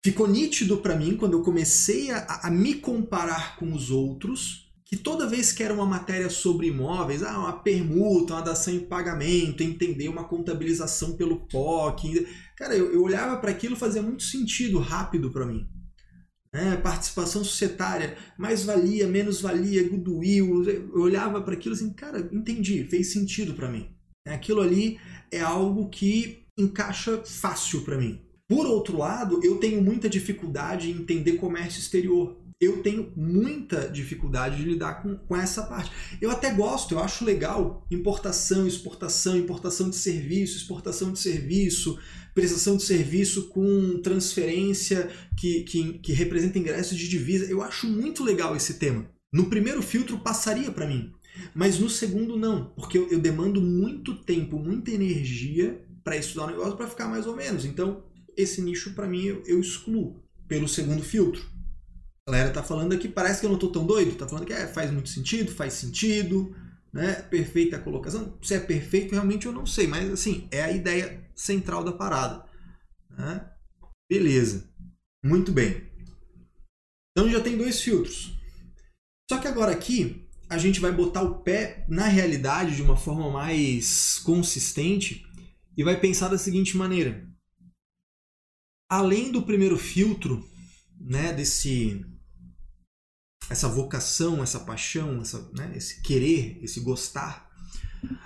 ficou 0.04 0.28
nítido 0.28 0.76
para 0.78 0.94
mim 0.94 1.16
quando 1.16 1.32
eu 1.32 1.42
comecei 1.42 2.12
a, 2.12 2.42
a, 2.44 2.50
me 2.50 2.74
comparar 2.74 3.56
com 3.56 3.72
os 3.72 3.90
outros 3.90 4.68
que 4.84 4.96
toda 4.96 5.28
vez 5.28 5.52
que 5.52 5.62
era 5.62 5.74
uma 5.74 5.84
matéria 5.84 6.30
sobre 6.30 6.68
imóveis, 6.68 7.22
ah, 7.22 7.38
uma 7.38 7.60
permuta, 7.60 8.34
uma 8.34 8.42
dação 8.42 8.72
em 8.72 8.80
pagamento, 8.80 9.62
entender 9.62 10.08
uma 10.08 10.24
contabilização 10.24 11.14
pelo 11.14 11.46
POC, 11.46 12.26
cara, 12.56 12.74
eu, 12.74 12.92
eu 12.92 13.02
olhava 13.02 13.36
para 13.38 13.50
aquilo 13.50 13.76
fazia 13.76 14.00
muito 14.00 14.22
sentido 14.22 14.78
rápido 14.78 15.30
para 15.30 15.44
mim 15.44 15.68
né? 16.52 16.76
participação 16.76 17.44
societária, 17.44 18.16
mais 18.36 18.64
valia, 18.64 19.06
menos 19.06 19.40
valia, 19.40 19.88
goodwill. 19.88 20.68
Eu 20.68 21.00
olhava 21.00 21.40
para 21.40 21.54
aquilo 21.54 21.74
assim, 21.74 21.92
cara, 21.92 22.28
entendi, 22.32 22.84
fez 22.84 23.12
sentido 23.12 23.54
para 23.54 23.68
mim. 23.68 23.88
Aquilo 24.26 24.60
ali 24.60 24.98
é 25.30 25.40
algo 25.40 25.88
que 25.88 26.46
encaixa 26.58 27.22
fácil 27.24 27.82
para 27.82 27.96
mim. 27.96 28.20
Por 28.48 28.66
outro 28.66 28.96
lado, 28.96 29.40
eu 29.44 29.58
tenho 29.58 29.82
muita 29.82 30.08
dificuldade 30.08 30.90
em 30.90 30.94
entender 30.94 31.34
comércio 31.34 31.80
exterior. 31.80 32.36
Eu 32.60 32.82
tenho 32.82 33.12
muita 33.14 33.88
dificuldade 33.88 34.56
de 34.56 34.64
lidar 34.64 35.02
com, 35.02 35.16
com 35.16 35.36
essa 35.36 35.62
parte. 35.62 35.92
Eu 36.20 36.30
até 36.30 36.50
gosto, 36.50 36.94
eu 36.94 36.98
acho 36.98 37.24
legal 37.24 37.86
importação, 37.88 38.66
exportação, 38.66 39.36
importação 39.36 39.88
de 39.88 39.96
serviço, 39.96 40.56
exportação 40.56 41.12
de 41.12 41.20
serviço, 41.20 41.98
prestação 42.38 42.76
de 42.76 42.84
serviço 42.84 43.48
com 43.48 43.98
transferência 44.00 45.10
que, 45.36 45.64
que, 45.64 45.94
que 45.94 46.12
representa 46.12 46.56
ingressos 46.56 46.96
de 46.96 47.08
divisa. 47.08 47.44
Eu 47.46 47.60
acho 47.60 47.88
muito 47.88 48.22
legal 48.22 48.54
esse 48.54 48.74
tema. 48.74 49.10
No 49.32 49.46
primeiro 49.46 49.82
filtro 49.82 50.20
passaria 50.20 50.70
para 50.70 50.86
mim, 50.86 51.12
mas 51.52 51.80
no 51.80 51.90
segundo 51.90 52.36
não, 52.36 52.66
porque 52.76 52.96
eu, 52.96 53.08
eu 53.10 53.18
demando 53.18 53.60
muito 53.60 54.14
tempo, 54.22 54.56
muita 54.56 54.92
energia 54.92 55.84
para 56.04 56.16
estudar 56.16 56.44
o 56.44 56.50
negócio 56.50 56.76
para 56.76 56.86
ficar 56.86 57.08
mais 57.08 57.26
ou 57.26 57.34
menos. 57.34 57.64
Então, 57.64 58.04
esse 58.36 58.62
nicho 58.62 58.94
para 58.94 59.08
mim 59.08 59.24
eu, 59.24 59.42
eu, 59.44 59.60
excluo 59.60 60.22
pelo 60.46 60.68
segundo 60.68 61.02
filtro. 61.02 61.44
A 62.28 62.30
galera 62.30 62.50
tá 62.50 62.62
falando 62.62 62.92
aqui, 62.92 63.08
parece 63.08 63.40
que 63.40 63.46
eu 63.46 63.50
não 63.50 63.58
tô 63.58 63.68
tão 63.68 63.84
doido, 63.84 64.14
tá 64.14 64.28
falando 64.28 64.46
que 64.46 64.52
é, 64.52 64.68
faz 64.68 64.92
muito 64.92 65.08
sentido, 65.08 65.50
faz 65.50 65.72
sentido, 65.72 66.54
né? 66.92 67.14
Perfeita 67.14 67.76
a 67.76 67.80
colocação. 67.80 68.38
Se 68.40 68.54
é 68.54 68.60
perfeito, 68.60 69.12
realmente 69.12 69.46
eu 69.46 69.52
não 69.52 69.66
sei, 69.66 69.88
mas 69.88 70.08
assim, 70.12 70.46
é 70.52 70.62
a 70.62 70.70
ideia 70.70 71.26
central 71.38 71.84
da 71.84 71.92
parada. 71.92 72.44
Né? 73.08 73.50
Beleza. 74.10 74.70
Muito 75.24 75.52
bem. 75.52 75.90
Então 77.12 77.30
já 77.30 77.40
tem 77.40 77.56
dois 77.56 77.80
filtros. 77.80 78.36
Só 79.30 79.38
que 79.38 79.48
agora 79.48 79.72
aqui 79.72 80.28
a 80.48 80.56
gente 80.58 80.80
vai 80.80 80.92
botar 80.92 81.22
o 81.22 81.42
pé 81.42 81.84
na 81.88 82.06
realidade 82.06 82.76
de 82.76 82.82
uma 82.82 82.96
forma 82.96 83.30
mais 83.30 84.18
consistente 84.20 85.22
e 85.76 85.84
vai 85.84 86.00
pensar 86.00 86.28
da 86.28 86.38
seguinte 86.38 86.76
maneira. 86.76 87.28
Além 88.90 89.30
do 89.30 89.42
primeiro 89.42 89.76
filtro, 89.76 90.48
né, 90.98 91.32
desse 91.32 92.04
essa 93.50 93.68
vocação, 93.68 94.42
essa 94.42 94.60
paixão, 94.60 95.20
essa, 95.20 95.50
né, 95.52 95.72
esse 95.76 96.02
querer, 96.02 96.58
esse 96.62 96.80
gostar. 96.80 97.48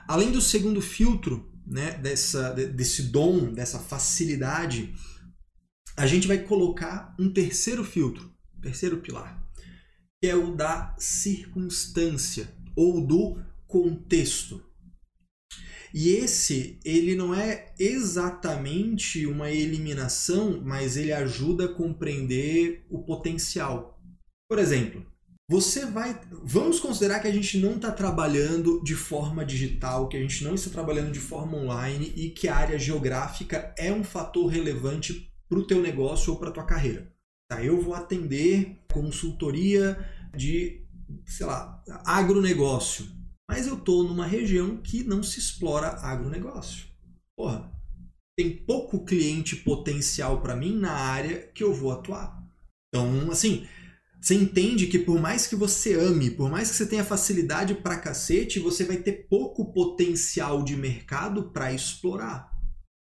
Além 0.07 0.33
do 0.33 0.41
segundo 0.41 0.81
filtro, 0.81 1.52
né, 1.67 1.93
dessa, 1.93 2.53
desse 2.53 3.05
dom, 3.05 3.53
dessa 3.53 3.79
facilidade, 3.79 4.95
a 5.97 6.07
gente 6.07 6.27
vai 6.27 6.39
colocar 6.39 7.15
um 7.19 7.33
terceiro 7.33 7.85
filtro, 7.85 8.33
terceiro 8.61 8.99
pilar, 8.99 9.43
que 10.21 10.29
é 10.29 10.35
o 10.35 10.55
da 10.55 10.95
circunstância 10.99 12.49
ou 12.77 13.07
do 13.07 13.43
contexto. 13.67 14.63
E 15.95 16.11
esse, 16.11 16.79
ele 16.85 17.15
não 17.15 17.35
é 17.35 17.75
exatamente 17.79 19.27
uma 19.27 19.51
eliminação, 19.51 20.59
mas 20.65 20.97
ele 20.97 21.13
ajuda 21.13 21.67
a 21.67 21.75
compreender 21.75 22.87
o 22.89 23.03
potencial. 23.03 24.01
Por 24.49 24.59
exemplo, 24.59 25.05
você 25.49 25.85
vai. 25.85 26.19
Vamos 26.43 26.81
considerar 26.81 27.21
que 27.21 27.29
a 27.29 27.33
gente 27.33 27.59
não 27.59 27.77
está 27.77 27.91
trabalhando 27.91 28.83
de 28.83 28.95
forma 28.95 29.45
digital, 29.45 30.09
que 30.09 30.17
a 30.17 30.21
gente 30.21 30.43
não 30.45 30.55
está 30.55 30.71
trabalhando 30.71 31.13
de 31.13 31.21
forma 31.21 31.57
online 31.57 32.13
e 32.17 32.31
que 32.31 32.49
a 32.49 32.57
área 32.57 32.79
geográfica 32.79 33.75
é 33.77 33.93
um 33.93 34.05
fator 34.05 34.47
relevante 34.47 35.31
para 35.49 35.59
o 35.59 35.67
teu 35.67 35.83
negócio 35.83 36.33
ou 36.33 36.39
para 36.39 36.49
a 36.49 36.53
tua 36.53 36.65
carreira. 36.65 37.13
Tá? 37.51 37.63
Eu 37.63 37.81
vou 37.81 37.95
atender 37.95 38.79
consultoria 38.91 39.99
de, 40.35 40.87
sei 41.27 41.45
lá, 41.45 41.83
agronegócio, 42.05 43.07
mas 43.51 43.67
eu 43.67 43.75
estou 43.75 44.03
numa 44.03 44.27
região 44.27 44.79
que 44.79 45.05
não 45.05 45.23
se 45.23 45.39
explora 45.39 45.89
agronegócio. 46.01 46.87
Porra, 47.37 47.71
tem 48.39 48.57
pouco 48.57 49.05
cliente 49.05 49.57
potencial 49.57 50.41
para 50.41 50.57
mim 50.57 50.75
na 50.75 50.93
área 50.93 51.47
que 51.49 51.63
eu 51.63 51.75
vou 51.75 51.93
atuar. 51.93 52.43
Então, 52.89 53.31
assim, 53.31 53.67
você 54.23 54.37
entende 54.37 54.87
que 54.87 55.01
por 55.01 55.21
mais 55.21 55.49
que 55.49 55.57
você 55.57 55.95
ame, 55.95 56.31
por 56.31 56.49
mais 56.49 56.71
que 56.71 56.77
você 56.77 56.87
tenha 56.87 57.05
facilidade 57.05 57.75
pra 57.75 57.99
cacete, 57.99 58.61
você 58.61 58.85
vai 58.85 58.99
ter 58.99 59.27
pouco 59.29 59.73
potencial 59.73 60.63
de 60.63 60.77
mercado 60.77 61.51
para 61.51 61.73
explorar. 61.73 62.49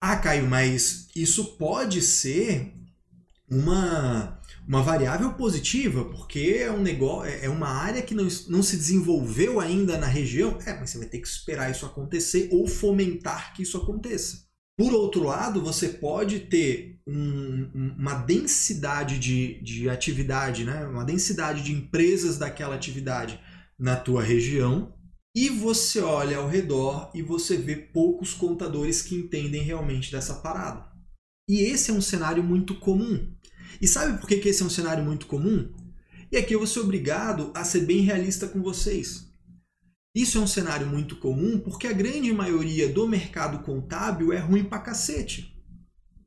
Ah, 0.03 0.17
Caio, 0.17 0.49
mas 0.49 1.09
isso 1.15 1.59
pode 1.59 2.01
ser 2.01 2.73
uma, 3.47 4.41
uma 4.67 4.83
variável 4.83 5.35
positiva, 5.35 6.07
porque 6.07 6.57
é 6.59 6.73
um 6.73 6.81
negócio, 6.81 7.31
é, 7.31 7.45
é 7.45 7.51
uma 7.51 7.69
área 7.69 8.01
que 8.01 8.15
não, 8.15 8.27
não 8.49 8.63
se 8.63 8.79
desenvolveu 8.79 9.61
ainda 9.61 9.99
na 9.99 10.07
região. 10.07 10.57
É, 10.65 10.73
mas 10.73 10.89
você 10.89 10.99
vai 10.99 11.07
ter 11.07 11.19
que 11.19 11.29
esperar 11.29 11.71
isso 11.71 11.85
acontecer 11.85 12.49
ou 12.51 12.67
fomentar 12.67 13.53
que 13.53 13.63
isso 13.63 13.77
aconteça. 13.77 14.49
Por 14.75 14.95
outro 14.95 15.25
lado, 15.25 15.61
você 15.61 15.91
pode 15.91 16.41
ter 16.41 16.99
um, 17.11 17.95
uma 17.99 18.15
densidade 18.15 19.19
de, 19.19 19.61
de 19.63 19.89
atividade, 19.89 20.65
né? 20.65 20.87
uma 20.87 21.05
densidade 21.05 21.63
de 21.63 21.73
empresas 21.73 22.39
daquela 22.39 22.75
atividade 22.75 23.41
na 23.79 23.97
tua 23.97 24.23
região, 24.23 24.95
e 25.35 25.49
você 25.49 26.01
olha 26.01 26.39
ao 26.39 26.49
redor 26.49 27.11
e 27.15 27.23
você 27.23 27.57
vê 27.57 27.77
poucos 27.77 28.35
contadores 28.35 29.01
que 29.01 29.15
entendem 29.15 29.63
realmente 29.63 30.11
dessa 30.11 30.35
parada. 30.35 30.85
E 31.49 31.61
esse 31.61 31.91
é 31.91 31.95
um 31.95 32.01
cenário 32.01 32.43
muito 32.43 32.75
comum. 32.77 33.33
E 33.81 33.87
sabe 33.87 34.19
por 34.19 34.29
que, 34.29 34.39
que 34.39 34.49
esse 34.49 34.63
é 34.63 34.67
um 34.67 34.71
cenário 34.71 35.05
muito 35.05 35.27
comum? 35.27 35.73
E 36.33 36.37
aqui 36.37 36.55
eu 36.55 36.59
vou 36.59 36.67
ser 36.67 36.81
obrigado 36.81 37.53
a 37.55 37.65
ser 37.65 37.81
bem 37.81 38.01
realista 38.01 38.47
com 38.47 38.63
vocês. 38.63 39.29
Isso 40.15 40.39
é 40.39 40.41
um 40.41 40.47
cenário 40.47 40.87
muito 40.87 41.17
comum 41.17 41.59
porque 41.59 41.87
a 41.87 41.93
grande 41.93 42.33
maioria 42.33 42.89
do 42.89 43.09
mercado 43.09 43.65
contábil 43.65 44.33
é 44.33 44.39
ruim 44.39 44.65
pra 44.65 44.81
cacete. 44.81 45.60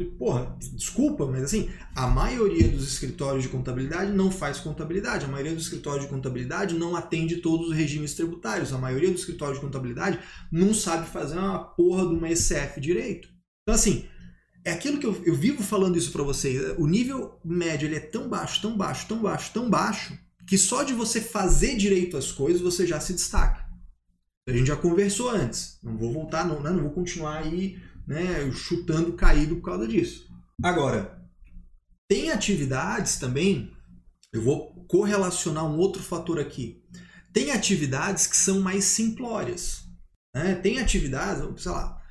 Porra, 0.04 0.58
desculpa, 0.74 1.26
mas 1.26 1.44
assim, 1.44 1.70
a 1.96 2.08
maioria 2.08 2.68
dos 2.68 2.88
escritórios 2.88 3.44
de 3.44 3.50
contabilidade 3.50 4.12
não 4.12 4.32
faz 4.32 4.60
contabilidade, 4.60 5.26
a 5.26 5.28
maioria 5.28 5.54
dos 5.54 5.64
escritórios 5.64 6.06
de 6.06 6.10
contabilidade 6.10 6.76
não 6.76 6.96
atende 6.96 7.38
todos 7.38 7.70
os 7.70 7.76
regimes 7.76 8.14
tributários, 8.14 8.74
a 8.74 8.78
maioria 8.78 9.12
dos 9.12 9.22
escritórios 9.22 9.60
de 9.60 9.66
contabilidade 9.66 10.20
não 10.52 10.74
sabe 10.74 11.08
fazer 11.08 11.38
uma 11.38 11.60
porra 11.60 12.08
de 12.08 12.16
uma 12.16 12.30
ECF 12.30 12.80
direito. 12.80 13.30
Então, 13.64 13.76
assim, 13.76 14.06
é 14.66 14.72
aquilo 14.72 14.98
que 14.98 15.06
eu, 15.06 15.22
eu 15.26 15.36
vivo 15.36 15.62
falando 15.62 15.98
isso 15.98 16.12
para 16.12 16.24
vocês. 16.24 16.76
O 16.78 16.88
nível 16.88 17.40
médio 17.44 17.88
ele 17.88 17.96
é 17.96 18.00
tão 18.00 18.30
baixo, 18.30 18.62
tão 18.62 18.78
baixo, 18.78 19.08
tão 19.08 19.22
baixo, 19.22 19.52
tão 19.54 19.70
baixo, 19.70 20.18
que 20.48 20.58
só 20.58 20.84
de 20.84 20.94
você 20.94 21.20
fazer 21.22 21.76
direito 21.76 22.18
as 22.18 22.32
coisas 22.32 22.62
você 22.62 22.88
já 22.88 23.00
se 23.00 23.14
destaca. 23.14 23.64
A 24.48 24.52
gente 24.52 24.68
já 24.68 24.76
conversou 24.76 25.30
antes. 25.30 25.80
Não 25.82 25.98
vou 25.98 26.12
voltar, 26.12 26.46
não, 26.46 26.62
né? 26.62 26.70
não 26.70 26.84
vou 26.84 26.92
continuar 26.92 27.40
aí 27.40 27.78
né, 28.08 28.52
chutando 28.52 29.14
caído 29.14 29.56
por 29.58 29.64
causa 29.64 29.88
disso. 29.88 30.28
Agora, 30.62 31.22
tem 32.08 32.32
atividades 32.32 33.18
também, 33.18 33.72
eu 34.32 34.42
vou 34.42 34.86
correlacionar 34.88 35.66
um 35.66 35.78
outro 35.78 36.02
fator 36.02 36.40
aqui. 36.40 36.84
Tem 37.32 37.52
atividades 37.52 38.28
que 38.28 38.38
são 38.38 38.62
mais 38.62 38.86
simplórias. 38.86 39.84
Né? 40.34 40.56
Tem 40.56 40.80
atividades, 40.80 41.62
sei 41.62 41.72
lá, 41.72 42.02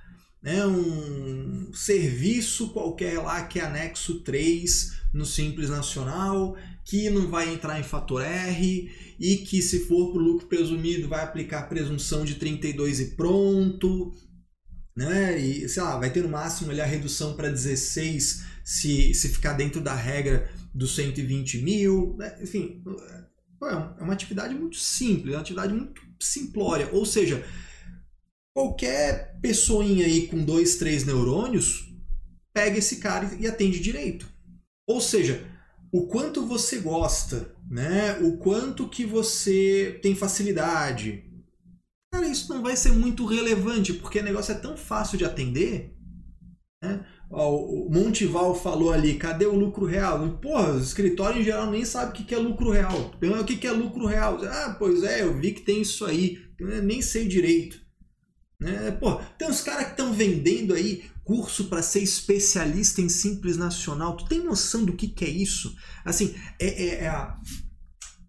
né, 0.42 0.66
um 0.66 1.72
serviço 1.72 2.70
qualquer 2.70 3.18
lá 3.20 3.44
que 3.44 3.60
é 3.60 3.64
anexo 3.64 4.20
3 4.20 5.02
no 5.14 5.24
Simples 5.24 5.70
Nacional, 5.70 6.56
que 6.84 7.08
não 7.10 7.28
vai 7.28 7.52
entrar 7.52 7.78
em 7.78 7.84
fator 7.84 8.22
R 8.22 8.90
e 9.20 9.36
que 9.38 9.62
se 9.62 9.86
for 9.86 10.10
para 10.10 10.20
o 10.20 10.24
lucro 10.24 10.48
presumido 10.48 11.08
vai 11.08 11.22
aplicar 11.22 11.68
presunção 11.68 12.24
de 12.24 12.34
32 12.34 13.00
e 13.00 13.06
pronto, 13.14 14.12
né? 14.96 15.38
E 15.38 15.68
sei 15.68 15.82
lá, 15.82 15.98
vai 15.98 16.10
ter 16.10 16.22
no 16.22 16.28
máximo 16.28 16.70
ali, 16.70 16.80
a 16.80 16.86
redução 16.86 17.34
para 17.34 17.48
16 17.48 18.44
se, 18.64 19.14
se 19.14 19.28
ficar 19.28 19.54
dentro 19.54 19.80
da 19.80 19.94
regra 19.94 20.50
dos 20.74 20.94
120 20.94 21.62
mil, 21.62 22.16
né? 22.18 22.36
enfim, 22.40 22.82
é, 23.62 23.66
é 24.00 24.02
uma 24.02 24.12
atividade 24.12 24.54
muito 24.54 24.76
simples, 24.76 25.32
é 25.32 25.36
uma 25.36 25.42
atividade 25.42 25.72
muito 25.72 26.00
simplória, 26.20 26.88
ou 26.92 27.04
seja, 27.04 27.44
Qualquer 28.54 29.38
pessoinha 29.40 30.04
aí 30.04 30.26
com 30.26 30.44
dois, 30.44 30.76
três 30.76 31.06
neurônios 31.06 31.90
pega 32.52 32.78
esse 32.78 32.96
cara 32.96 33.34
e 33.40 33.46
atende 33.46 33.80
direito. 33.80 34.30
Ou 34.86 35.00
seja, 35.00 35.42
o 35.90 36.06
quanto 36.06 36.46
você 36.46 36.78
gosta, 36.78 37.54
né? 37.70 38.18
O 38.20 38.36
quanto 38.36 38.88
que 38.88 39.06
você 39.06 39.98
tem 40.02 40.14
facilidade. 40.14 41.24
Isso 42.30 42.52
não 42.52 42.62
vai 42.62 42.76
ser 42.76 42.92
muito 42.92 43.24
relevante, 43.26 43.92
porque 43.92 44.20
o 44.20 44.24
negócio 44.24 44.52
é 44.52 44.56
tão 44.56 44.76
fácil 44.76 45.18
de 45.18 45.24
atender. 45.24 45.94
Né? 46.82 47.04
o 47.34 47.88
Montival 47.90 48.54
falou 48.54 48.92
ali, 48.92 49.14
cadê 49.14 49.46
o 49.46 49.54
lucro 49.54 49.86
real? 49.86 50.28
Porra, 50.38 50.72
o 50.72 50.80
escritório 50.80 51.40
em 51.40 51.44
geral 51.44 51.70
nem 51.70 51.82
sabe 51.84 52.10
o 52.10 52.24
que 52.24 52.34
é 52.34 52.38
lucro 52.38 52.70
real. 52.70 53.10
O 53.14 53.44
que 53.44 53.66
é 53.66 53.70
lucro 53.70 54.04
real? 54.04 54.38
Ah, 54.44 54.76
pois 54.78 55.02
é, 55.02 55.22
eu 55.22 55.38
vi 55.38 55.52
que 55.52 55.62
tem 55.62 55.80
isso 55.80 56.04
aí. 56.04 56.38
Nem 56.82 57.00
sei 57.00 57.26
direito. 57.26 57.80
Né? 58.60 58.90
Pô, 58.92 59.14
tem 59.38 59.48
uns 59.48 59.62
caras 59.62 59.86
que 59.86 59.90
estão 59.92 60.12
vendendo 60.12 60.74
aí 60.74 61.04
curso 61.24 61.64
para 61.64 61.82
ser 61.82 62.00
especialista 62.00 63.00
em 63.00 63.08
Simples 63.08 63.56
Nacional. 63.56 64.16
Tu 64.16 64.26
tem 64.26 64.44
noção 64.44 64.84
do 64.84 64.92
que, 64.92 65.08
que 65.08 65.24
é 65.24 65.28
isso? 65.28 65.74
Assim, 66.04 66.34
é, 66.60 66.66
é, 66.66 67.04
é 67.04 67.08
a. 67.08 67.36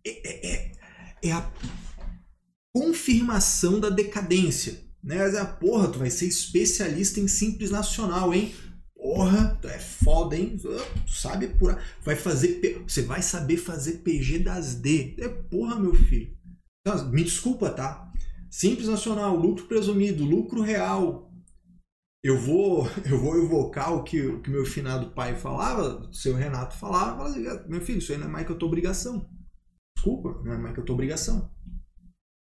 É, 0.06 0.52
é, 0.52 0.72
é, 1.24 1.32
a 1.32 1.52
confirmação 2.74 3.80
da 3.80 3.90
decadência. 3.90 4.82
Né? 5.04 5.18
Ah, 5.38 5.46
porra, 5.46 5.90
tu 5.90 6.00
vai 6.00 6.10
ser 6.10 6.26
especialista 6.26 7.20
em 7.20 7.28
Simples 7.28 7.70
Nacional, 7.70 8.34
hein? 8.34 8.54
Porra, 8.96 9.58
tu 9.62 9.68
é 9.68 9.80
foda, 9.80 10.36
hein? 10.36 10.58
Tu 10.58 11.12
sabe 11.12 11.48
apurar. 11.48 11.84
Vai 12.02 12.16
fazer. 12.16 12.82
Você 12.88 13.02
vai 13.02 13.22
saber 13.22 13.58
fazer 13.58 13.98
PG 13.98 14.40
das 14.40 14.76
D. 14.76 15.16
É 15.20 15.28
porra, 15.28 15.78
meu 15.78 15.94
filho. 15.94 16.36
Me 17.12 17.24
desculpa, 17.24 17.70
tá? 17.70 18.12
Simples 18.50 18.88
nacional, 18.88 19.36
lucro 19.36 19.66
presumido, 19.66 20.24
lucro 20.24 20.62
real. 20.62 21.32
Eu 22.24 22.38
vou, 22.38 22.88
eu 23.10 23.20
vou 23.20 23.36
evocar 23.44 23.94
o 23.94 24.04
que 24.04 24.22
o 24.22 24.42
que 24.42 24.50
meu 24.50 24.66
finado 24.66 25.12
pai 25.12 25.36
falava, 25.36 26.08
o 26.08 26.14
seu 26.14 26.36
Renato 26.36 26.78
falava, 26.78 27.18
falava 27.18 27.30
assim, 27.30 27.48
ah, 27.48 27.66
meu 27.68 27.82
filho, 27.82 27.98
isso 27.98 28.12
aí 28.12 28.18
não 28.18 28.28
é 28.28 28.30
mais 28.30 28.46
que 28.46 28.52
eu 28.52 28.58
tô 28.58 28.68
obrigação. 28.68 29.30
Desculpa, 29.96 30.42
não 30.46 30.54
é 30.54 30.58
mais 30.58 30.74
que 30.74 30.80
eu 30.80 30.86
tô 30.86 30.94
obrigação. 30.94 31.52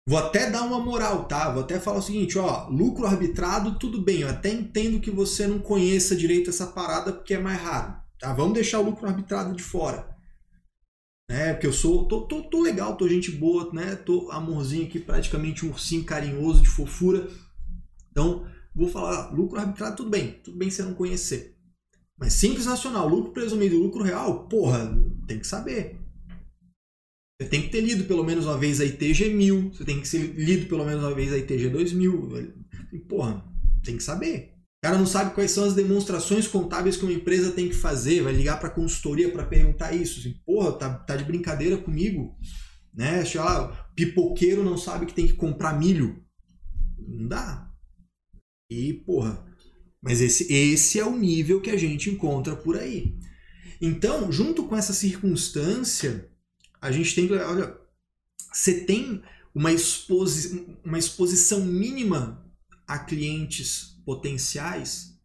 Vou 0.08 0.18
até 0.18 0.50
dar 0.50 0.62
uma 0.62 0.80
moral, 0.80 1.24
tá? 1.26 1.52
Vou 1.52 1.62
até 1.62 1.78
falar 1.78 1.98
o 1.98 2.02
seguinte, 2.02 2.38
ó, 2.38 2.66
lucro 2.68 3.06
arbitrado, 3.06 3.78
tudo 3.78 4.00
bem, 4.00 4.22
eu 4.22 4.28
até 4.28 4.50
entendo 4.50 5.00
que 5.00 5.10
você 5.10 5.46
não 5.46 5.58
conheça 5.58 6.16
direito 6.16 6.48
essa 6.48 6.66
parada 6.66 7.12
porque 7.12 7.34
é 7.34 7.38
mais 7.38 7.60
raro, 7.60 7.94
tá? 8.18 8.32
Vamos 8.32 8.54
deixar 8.54 8.80
o 8.80 8.84
lucro 8.84 9.06
arbitrado 9.06 9.54
de 9.54 9.62
fora 9.62 10.18
né? 11.28 11.52
Porque 11.52 11.66
eu 11.66 11.72
sou, 11.72 12.08
tô, 12.08 12.22
tô, 12.22 12.42
tô 12.42 12.62
legal, 12.62 12.96
tô 12.96 13.06
gente 13.06 13.30
boa, 13.30 13.70
né? 13.72 13.94
Tô 13.94 14.30
amorzinho 14.30 14.86
aqui, 14.86 14.98
praticamente 14.98 15.66
um 15.66 15.70
ursinho 15.70 16.04
carinhoso 16.04 16.62
de 16.62 16.68
fofura. 16.68 17.28
Então, 18.10 18.46
vou 18.74 18.88
falar, 18.88 19.30
lucro 19.32 19.58
arbitrado, 19.58 19.96
tudo 19.96 20.10
bem, 20.10 20.40
tudo 20.42 20.56
bem 20.56 20.70
você 20.70 20.82
não 20.82 20.94
conhecer. 20.94 21.56
Mas 22.16 22.32
simples 22.32 22.66
nacional, 22.66 23.06
lucro 23.06 23.32
presumido 23.32 23.74
e 23.74 23.78
lucro 23.78 24.02
real, 24.02 24.48
porra, 24.48 24.98
tem 25.26 25.38
que 25.38 25.46
saber. 25.46 25.97
Você 27.40 27.48
tem 27.48 27.62
que 27.62 27.68
ter 27.68 27.80
lido 27.80 28.04
pelo 28.04 28.24
menos 28.24 28.46
uma 28.46 28.58
vez 28.58 28.80
a 28.80 28.84
ITG 28.84 29.28
1000, 29.28 29.72
você 29.72 29.84
tem 29.84 30.00
que 30.00 30.08
ser 30.08 30.34
lido 30.34 30.66
pelo 30.66 30.84
menos 30.84 31.04
uma 31.04 31.14
vez 31.14 31.32
a 31.32 31.38
ITG 31.38 31.68
2000. 31.68 32.54
E, 32.92 32.98
porra, 32.98 33.44
tem 33.84 33.96
que 33.96 34.02
saber. 34.02 34.54
O 34.78 34.82
cara 34.82 34.98
não 34.98 35.06
sabe 35.06 35.34
quais 35.34 35.52
são 35.52 35.64
as 35.64 35.74
demonstrações 35.74 36.48
contábeis 36.48 36.96
que 36.96 37.04
uma 37.04 37.12
empresa 37.12 37.52
tem 37.52 37.68
que 37.68 37.76
fazer, 37.76 38.22
vai 38.22 38.32
ligar 38.32 38.58
para 38.58 38.70
consultoria 38.70 39.30
para 39.30 39.46
perguntar 39.46 39.92
isso. 39.92 40.18
Assim, 40.18 40.34
Porra, 40.44 40.72
tá, 40.72 40.92
tá 40.94 41.14
de 41.14 41.24
brincadeira 41.24 41.76
comigo? 41.76 42.36
Né? 42.92 43.24
Sei 43.24 43.40
lá, 43.40 43.88
pipoqueiro 43.94 44.64
não 44.64 44.76
sabe 44.76 45.06
que 45.06 45.14
tem 45.14 45.26
que 45.26 45.34
comprar 45.34 45.78
milho. 45.78 46.20
Não 46.98 47.28
dá. 47.28 47.70
E, 48.68 48.94
porra. 48.94 49.46
Mas 50.02 50.20
esse, 50.20 50.52
esse 50.52 50.98
é 50.98 51.04
o 51.04 51.16
nível 51.16 51.60
que 51.60 51.70
a 51.70 51.76
gente 51.76 52.10
encontra 52.10 52.56
por 52.56 52.76
aí. 52.76 53.16
Então, 53.80 54.30
junto 54.32 54.64
com 54.64 54.76
essa 54.76 54.92
circunstância, 54.92 56.28
a 56.80 56.90
gente 56.90 57.14
tem 57.14 57.26
que. 57.26 57.34
Olha, 57.34 57.76
você 58.52 58.80
tem 58.84 59.22
uma, 59.54 59.72
exposi 59.72 60.66
uma 60.84 60.98
exposição 60.98 61.64
mínima 61.64 62.44
a 62.86 62.98
clientes 62.98 63.96
potenciais, 64.04 65.18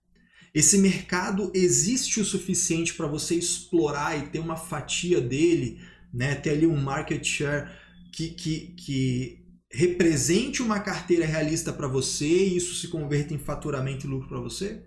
esse 0.53 0.77
mercado 0.77 1.51
existe 1.53 2.19
o 2.19 2.25
suficiente 2.25 2.93
para 2.93 3.07
você 3.07 3.35
explorar 3.35 4.17
e 4.17 4.27
ter 4.27 4.39
uma 4.39 4.55
fatia 4.55 5.19
dele, 5.19 5.81
né? 6.13 6.35
ter 6.35 6.51
ali 6.51 6.67
um 6.67 6.79
market 6.79 7.25
share 7.25 7.69
que, 8.11 8.29
que, 8.29 8.59
que 8.77 9.45
represente 9.71 10.61
uma 10.61 10.79
carteira 10.79 11.25
realista 11.25 11.73
para 11.73 11.87
você 11.87 12.27
e 12.27 12.57
isso 12.57 12.75
se 12.75 12.89
converta 12.89 13.33
em 13.33 13.39
faturamento 13.39 14.05
e 14.05 14.09
lucro 14.09 14.29
para 14.29 14.39
você? 14.39 14.83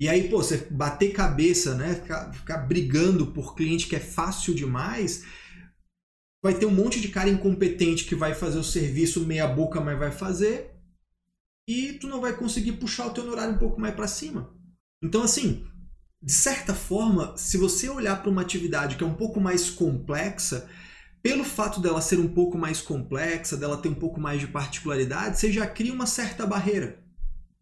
E 0.00 0.08
aí, 0.08 0.28
pô, 0.28 0.38
você 0.38 0.66
bater 0.70 1.12
cabeça, 1.12 1.74
né? 1.74 1.94
Ficar, 1.94 2.32
ficar 2.32 2.56
brigando 2.58 3.26
por 3.26 3.54
cliente 3.54 3.86
que 3.86 3.94
é 3.94 4.00
fácil 4.00 4.54
demais, 4.54 5.24
vai 6.42 6.54
ter 6.54 6.66
um 6.66 6.74
monte 6.74 7.00
de 7.00 7.08
cara 7.08 7.30
incompetente 7.30 8.04
que 8.04 8.14
vai 8.14 8.34
fazer 8.34 8.58
o 8.58 8.64
serviço 8.64 9.24
meia 9.24 9.46
boca, 9.46 9.80
mas 9.80 9.98
vai 9.98 10.10
fazer 10.10 10.72
e 11.68 11.92
tu 11.94 12.08
não 12.08 12.20
vai 12.20 12.36
conseguir 12.36 12.72
puxar 12.72 13.06
o 13.06 13.10
teu 13.10 13.24
horário 13.30 13.54
um 13.54 13.58
pouco 13.58 13.80
mais 13.80 13.94
para 13.94 14.08
cima. 14.08 14.52
Então, 15.02 15.22
assim, 15.22 15.64
de 16.20 16.32
certa 16.32 16.74
forma, 16.74 17.36
se 17.36 17.56
você 17.56 17.88
olhar 17.88 18.20
para 18.20 18.30
uma 18.30 18.42
atividade 18.42 18.96
que 18.96 19.04
é 19.04 19.06
um 19.06 19.14
pouco 19.14 19.40
mais 19.40 19.70
complexa, 19.70 20.68
pelo 21.22 21.44
fato 21.44 21.80
dela 21.80 22.00
ser 22.00 22.18
um 22.18 22.28
pouco 22.28 22.58
mais 22.58 22.80
complexa, 22.80 23.56
dela 23.56 23.76
ter 23.76 23.88
um 23.88 23.94
pouco 23.94 24.20
mais 24.20 24.40
de 24.40 24.48
particularidade, 24.48 25.38
você 25.38 25.52
já 25.52 25.66
cria 25.66 25.92
uma 25.92 26.06
certa 26.06 26.46
barreira. 26.46 27.00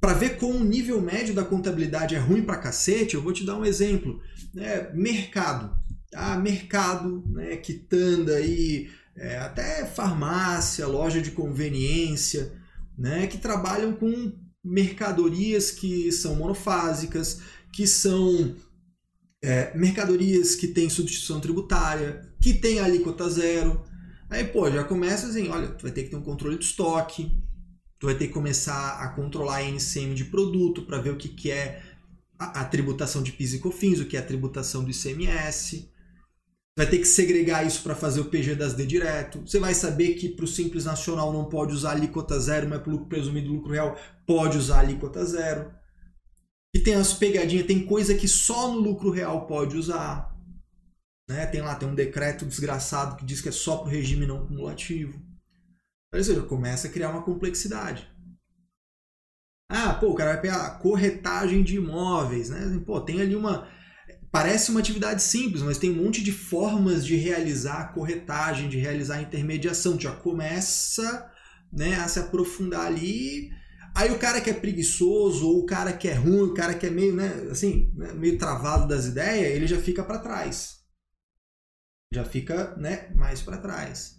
Para 0.00 0.14
ver 0.14 0.38
como 0.38 0.58
o 0.58 0.64
nível 0.64 1.00
médio 1.00 1.34
da 1.34 1.44
contabilidade 1.44 2.14
é 2.14 2.18
ruim 2.18 2.42
para 2.42 2.56
cacete, 2.56 3.14
eu 3.14 3.22
vou 3.22 3.34
te 3.34 3.44
dar 3.44 3.56
um 3.56 3.64
exemplo. 3.66 4.20
É, 4.56 4.90
mercado. 4.94 5.78
Ah, 6.14 6.37
mercado, 6.37 7.23
né, 7.29 7.57
quitanda 7.57 8.35
aí, 8.37 8.90
é, 9.16 9.38
até 9.38 9.87
farmácia, 9.87 10.87
loja 10.87 11.20
de 11.20 11.31
conveniência 11.31 12.53
né, 13.01 13.27
que 13.27 13.38
trabalham 13.38 13.94
com 13.94 14.33
mercadorias 14.62 15.70
que 15.70 16.12
são 16.12 16.35
monofásicas, 16.35 17.40
que 17.73 17.87
são 17.87 18.55
é, 19.42 19.77
mercadorias 19.77 20.55
que 20.55 20.68
têm 20.68 20.90
substituição 20.90 21.40
tributária, 21.40 22.31
que 22.42 22.53
têm 22.53 22.79
alíquota 22.79 23.29
zero. 23.31 23.83
Aí, 24.29 24.44
pô, 24.44 24.70
já 24.70 24.85
começa 24.85 25.29
assim, 25.29 25.49
olha, 25.49 25.68
tu 25.68 25.83
vai 25.83 25.92
ter 25.92 26.05
que 26.05 26.11
ter 26.11 26.16
um 26.16 26.23
controle 26.23 26.59
de 26.59 26.64
estoque, 26.66 27.33
tu 27.99 28.07
vai 28.07 28.14
ter 28.14 28.27
que 28.27 28.35
começar 28.35 29.03
a 29.03 29.09
controlar 29.09 29.57
a 29.57 29.64
NCM 29.64 30.14
de 30.14 30.27
produto 30.27 30.83
para 30.83 31.01
ver 31.01 31.11
o 31.11 31.16
que, 31.16 31.29
que 31.31 31.51
é 31.51 31.83
a, 32.38 32.61
a 32.61 32.64
tributação 32.66 33.23
de 33.23 33.33
PIS 33.33 33.55
e 33.55 33.59
COFINS, 33.61 34.01
o 34.01 34.05
que 34.05 34.16
é 34.16 34.20
a 34.20 34.27
tributação 34.27 34.85
do 34.85 34.90
ICMS. 34.90 35.90
Vai 36.80 36.88
ter 36.88 36.96
que 36.96 37.04
segregar 37.04 37.66
isso 37.66 37.82
para 37.82 37.94
fazer 37.94 38.22
o 38.22 38.30
PG 38.30 38.54
das 38.54 38.72
D 38.72 38.86
direto. 38.86 39.42
Você 39.42 39.58
vai 39.60 39.74
saber 39.74 40.14
que 40.14 40.30
para 40.30 40.46
o 40.46 40.48
Simples 40.48 40.86
Nacional 40.86 41.30
não 41.30 41.44
pode 41.44 41.74
usar 41.74 41.90
alíquota 41.90 42.40
zero, 42.40 42.70
mas 42.70 42.80
para 42.80 42.94
o 42.94 43.04
presumido 43.04 43.52
lucro 43.52 43.70
real 43.70 43.98
pode 44.26 44.56
usar 44.56 44.80
alíquota 44.80 45.22
zero. 45.22 45.70
E 46.74 46.78
tem 46.78 46.94
as 46.94 47.12
pegadinhas, 47.12 47.66
tem 47.66 47.84
coisa 47.84 48.14
que 48.14 48.26
só 48.26 48.72
no 48.72 48.80
lucro 48.80 49.10
real 49.10 49.46
pode 49.46 49.76
usar. 49.76 50.34
Né? 51.28 51.44
Tem 51.44 51.60
lá, 51.60 51.74
tem 51.74 51.86
um 51.86 51.94
decreto 51.94 52.46
desgraçado 52.46 53.16
que 53.16 53.26
diz 53.26 53.42
que 53.42 53.50
é 53.50 53.52
só 53.52 53.76
para 53.76 53.88
o 53.88 53.90
regime 53.90 54.24
não 54.24 54.46
cumulativo. 54.46 55.20
Ou 56.14 56.24
seja, 56.24 56.40
começa 56.40 56.88
a 56.88 56.90
criar 56.90 57.10
uma 57.10 57.22
complexidade. 57.22 58.08
Ah, 59.70 59.92
pô, 59.92 60.12
o 60.12 60.14
cara 60.14 60.32
vai 60.32 60.40
pegar 60.40 60.78
corretagem 60.78 61.62
de 61.62 61.76
imóveis, 61.76 62.48
né? 62.48 62.82
Pô, 62.86 63.02
tem 63.02 63.20
ali 63.20 63.36
uma 63.36 63.68
parece 64.30 64.70
uma 64.70 64.80
atividade 64.80 65.22
simples, 65.22 65.62
mas 65.62 65.78
tem 65.78 65.90
um 65.90 66.02
monte 66.02 66.22
de 66.22 66.32
formas 66.32 67.04
de 67.04 67.16
realizar 67.16 67.80
a 67.80 67.88
corretagem, 67.88 68.68
de 68.68 68.78
realizar 68.78 69.16
a 69.16 69.22
intermediação. 69.22 69.98
Já 69.98 70.12
começa 70.12 71.30
né, 71.72 71.96
a 71.96 72.08
se 72.08 72.18
aprofundar 72.18 72.86
ali. 72.86 73.50
Aí 73.94 74.10
o 74.10 74.18
cara 74.18 74.40
que 74.40 74.50
é 74.50 74.54
preguiçoso, 74.54 75.46
ou 75.46 75.60
o 75.60 75.66
cara 75.66 75.92
que 75.92 76.08
é 76.08 76.14
ruim, 76.14 76.42
o 76.42 76.54
cara 76.54 76.74
que 76.74 76.86
é 76.86 76.90
meio, 76.90 77.14
né, 77.14 77.48
assim, 77.50 77.92
né, 77.96 78.12
meio 78.12 78.38
travado 78.38 78.86
das 78.86 79.06
ideias, 79.06 79.52
ele 79.52 79.66
já 79.66 79.80
fica 79.80 80.04
para 80.04 80.18
trás. 80.18 80.80
Já 82.12 82.24
fica, 82.24 82.76
né, 82.76 83.10
mais 83.14 83.42
para 83.42 83.58
trás. 83.58 84.16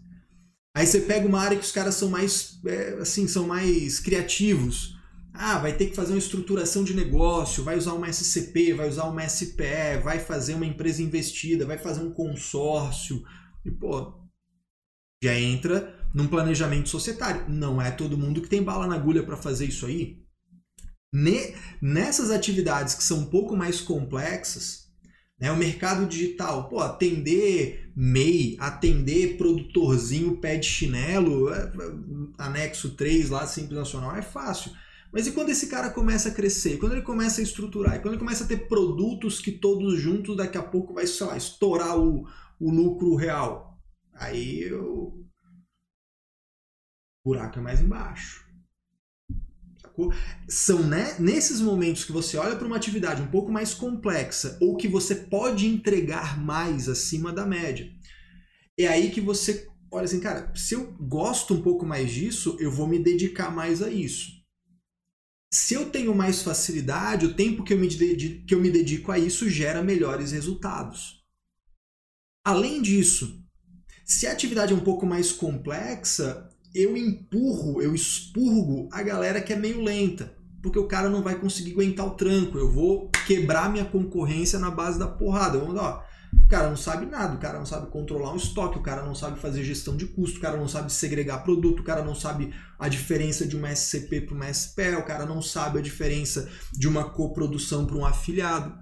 Aí 0.76 0.86
você 0.86 1.02
pega 1.02 1.28
uma 1.28 1.41
área 1.41 1.58
que 1.58 1.65
os 1.65 1.71
caras 1.71 1.95
são 1.95 2.10
mais, 2.10 2.60
é, 2.65 2.93
assim, 3.02 3.28
são 3.28 3.47
mais 3.47 4.00
criativos. 4.00 5.01
Ah, 5.34 5.58
vai 5.60 5.74
ter 5.74 5.88
que 5.88 5.96
fazer 5.96 6.13
uma 6.13 6.20
estruturação 6.20 6.84
de 6.84 6.94
negócio, 6.94 7.63
vai 7.63 7.78
usar 7.78 7.94
uma 7.94 8.12
SCP, 8.12 8.74
vai 8.74 8.89
usar 8.89 9.06
uma 9.06 9.28
SPE, 9.28 10.02
vai 10.04 10.20
fazer 10.20 10.56
uma 10.56 10.65
empresa 10.65 11.02
investida, 11.02 11.65
vai 11.65 11.78
fazer 11.78 12.02
um 12.02 12.12
consórcio. 12.12 13.24
E, 13.65 13.72
pô, 13.72 14.13
já 15.24 15.39
entra 15.39 15.96
num 16.13 16.28
planejamento 16.28 16.89
societário. 16.89 17.46
Não 17.48 17.82
é 17.82 17.91
todo 17.91 18.17
mundo 18.17 18.41
que 18.41 18.50
tem 18.50 18.62
bala 18.62 18.88
na 18.88 18.96
agulha 18.96 19.24
para 19.24 19.38
fazer 19.38 19.65
isso 19.65 19.86
aí. 19.86 20.22
Nessas 21.82 22.32
atividades 22.32 22.96
que 22.96 23.04
são 23.04 23.20
um 23.20 23.26
pouco 23.26 23.56
mais 23.56 23.82
complexas, 23.82 24.89
né, 25.39 25.52
o 25.52 25.58
mercado 25.58 26.06
digital, 26.06 26.70
pô, 26.70 26.80
atender 26.80 27.91
MEI, 27.96 28.56
atender 28.60 29.38
produtorzinho 29.38 30.38
pé 30.38 30.58
de 30.58 30.67
chinelo, 30.67 31.52
é, 31.52 31.72
anexo 32.38 32.91
3 32.91 33.30
lá, 33.30 33.48
Simples 33.48 33.78
Nacional, 33.78 34.15
é 34.15 34.22
fácil. 34.22 34.72
Mas 35.12 35.28
e 35.28 35.34
quando 35.34 35.50
esse 35.50 35.67
cara 35.67 35.89
começa 35.89 36.30
a 36.30 36.34
crescer? 36.34 36.78
Quando 36.78 36.93
ele 36.93 37.02
começa 37.02 37.41
a 37.41 37.43
estruturar? 37.43 37.95
E 37.95 38.00
quando 38.00 38.13
ele 38.13 38.24
começa 38.24 38.45
a 38.45 38.47
ter 38.47 38.67
produtos 38.67 39.41
que 39.41 39.52
todos 39.52 40.00
juntos 40.00 40.38
daqui 40.38 40.58
a 40.58 40.63
pouco 40.63 40.93
vai, 40.93 41.06
sei 41.06 41.26
lá, 41.26 41.36
estourar 41.36 42.00
o, 42.00 42.26
o 42.60 42.71
lucro 42.71 43.15
real? 43.15 43.78
Aí 44.13 44.74
o 44.74 45.26
buraco 47.26 47.60
é 47.60 47.62
mais 47.62 47.82
embaixo. 47.82 48.50
São 50.47 50.82
né, 50.82 51.15
nesses 51.19 51.60
momentos 51.60 52.06
que 52.06 52.13
você 52.13 52.38
olha 52.38 52.56
para 52.56 52.65
uma 52.65 52.78
atividade 52.78 53.21
um 53.21 53.28
pouco 53.28 53.52
mais 53.52 53.74
complexa 53.74 54.58
ou 54.62 54.78
que 54.78 54.88
você 54.88 55.13
pode 55.13 55.67
entregar 55.67 56.39
mais 56.41 56.88
acima 56.88 57.34
da 57.34 57.45
média. 57.45 57.91
É 58.80 58.88
aí 58.88 59.12
que 59.12 59.19
você 59.19 59.67
olha 59.91 60.06
assim, 60.06 60.21
cara, 60.21 60.52
se 60.56 60.74
eu 60.74 60.93
gosto 60.93 61.54
um 61.54 61.62
pouco 61.62 61.86
mais 61.86 62.10
disso, 62.10 62.56
eu 62.60 62.71
vou 62.71 62.88
me 62.88 62.97
dedicar 62.97 63.54
mais 63.54 63.82
a 63.82 63.91
isso 63.91 64.41
se 65.54 65.74
eu 65.74 65.90
tenho 65.90 66.16
mais 66.16 66.42
facilidade, 66.42 67.26
o 67.26 67.34
tempo 67.34 67.64
que 67.64 67.74
eu, 67.74 67.78
me 67.78 67.88
dedico, 67.88 68.46
que 68.46 68.56
eu 68.56 68.62
me 68.62 68.72
dedico 68.72 69.12
a 69.12 69.20
isso 69.20 69.50
gera 69.50 69.84
melhores 69.84 70.32
resultados. 70.32 71.22
Além 72.46 72.82
disso, 72.82 73.44
se 74.06 74.26
a 74.26 74.32
atividade 74.32 74.74
é 74.74 74.76
um 74.76 74.84
pouco 74.84 75.06
mais 75.06 75.32
complexa, 75.32 76.50
eu 76.74 76.96
empurro, 76.96 77.82
eu 77.82 77.94
expurgo 77.94 78.88
a 78.92 79.04
galera 79.04 79.42
que 79.42 79.52
é 79.52 79.56
meio 79.58 79.82
lenta, 79.82 80.34
porque 80.62 80.80
o 80.80 80.88
cara 80.88 81.10
não 81.10 81.22
vai 81.22 81.38
conseguir 81.40 81.74
aguentar 81.74 82.08
o 82.08 82.16
tranco. 82.16 82.58
Eu 82.58 82.72
vou 82.72 83.10
quebrar 83.28 83.70
minha 83.70 83.86
concorrência 83.86 84.58
na 84.58 84.72
base 84.72 84.98
da 84.98 85.08
porrada. 85.08 85.60
Vamos 85.60 85.76
lá. 85.76 86.06
O 86.34 86.48
cara 86.48 86.70
não 86.70 86.78
sabe 86.78 87.06
nada, 87.06 87.36
o 87.36 87.39
cara 87.39 87.58
não 87.58 87.65
sabe 87.65 87.89
controlar 87.89 88.34
um 88.34 88.38
estoque, 88.38 88.78
o 88.78 88.82
cara 88.82 89.04
não 89.04 89.13
sabe 89.15 89.39
fazer 89.39 89.63
gestão 89.63 89.96
de 89.96 90.06
custo, 90.06 90.38
o 90.38 90.41
cara 90.41 90.58
não 90.58 90.67
sabe 90.67 90.91
segregar 90.91 91.44
produto, 91.44 91.80
o 91.80 91.84
cara 91.84 92.04
não 92.04 92.15
sabe 92.15 92.54
a 92.80 92.88
diferença 92.88 93.46
de 93.46 93.56
uma 93.56 93.74
SCP 93.74 94.22
para 94.22 94.36
uma 94.36 94.54
SPE, 94.54 94.96
o 94.98 95.06
cara 95.06 95.26
não 95.26 95.41
sabe 95.41 95.80
a 95.80 95.82
diferença 95.82 96.50
de 96.74 96.88
uma 96.88 97.10
coprodução 97.10 97.86
para 97.86 97.98
um 97.98 98.06
afiliado. 98.06 98.74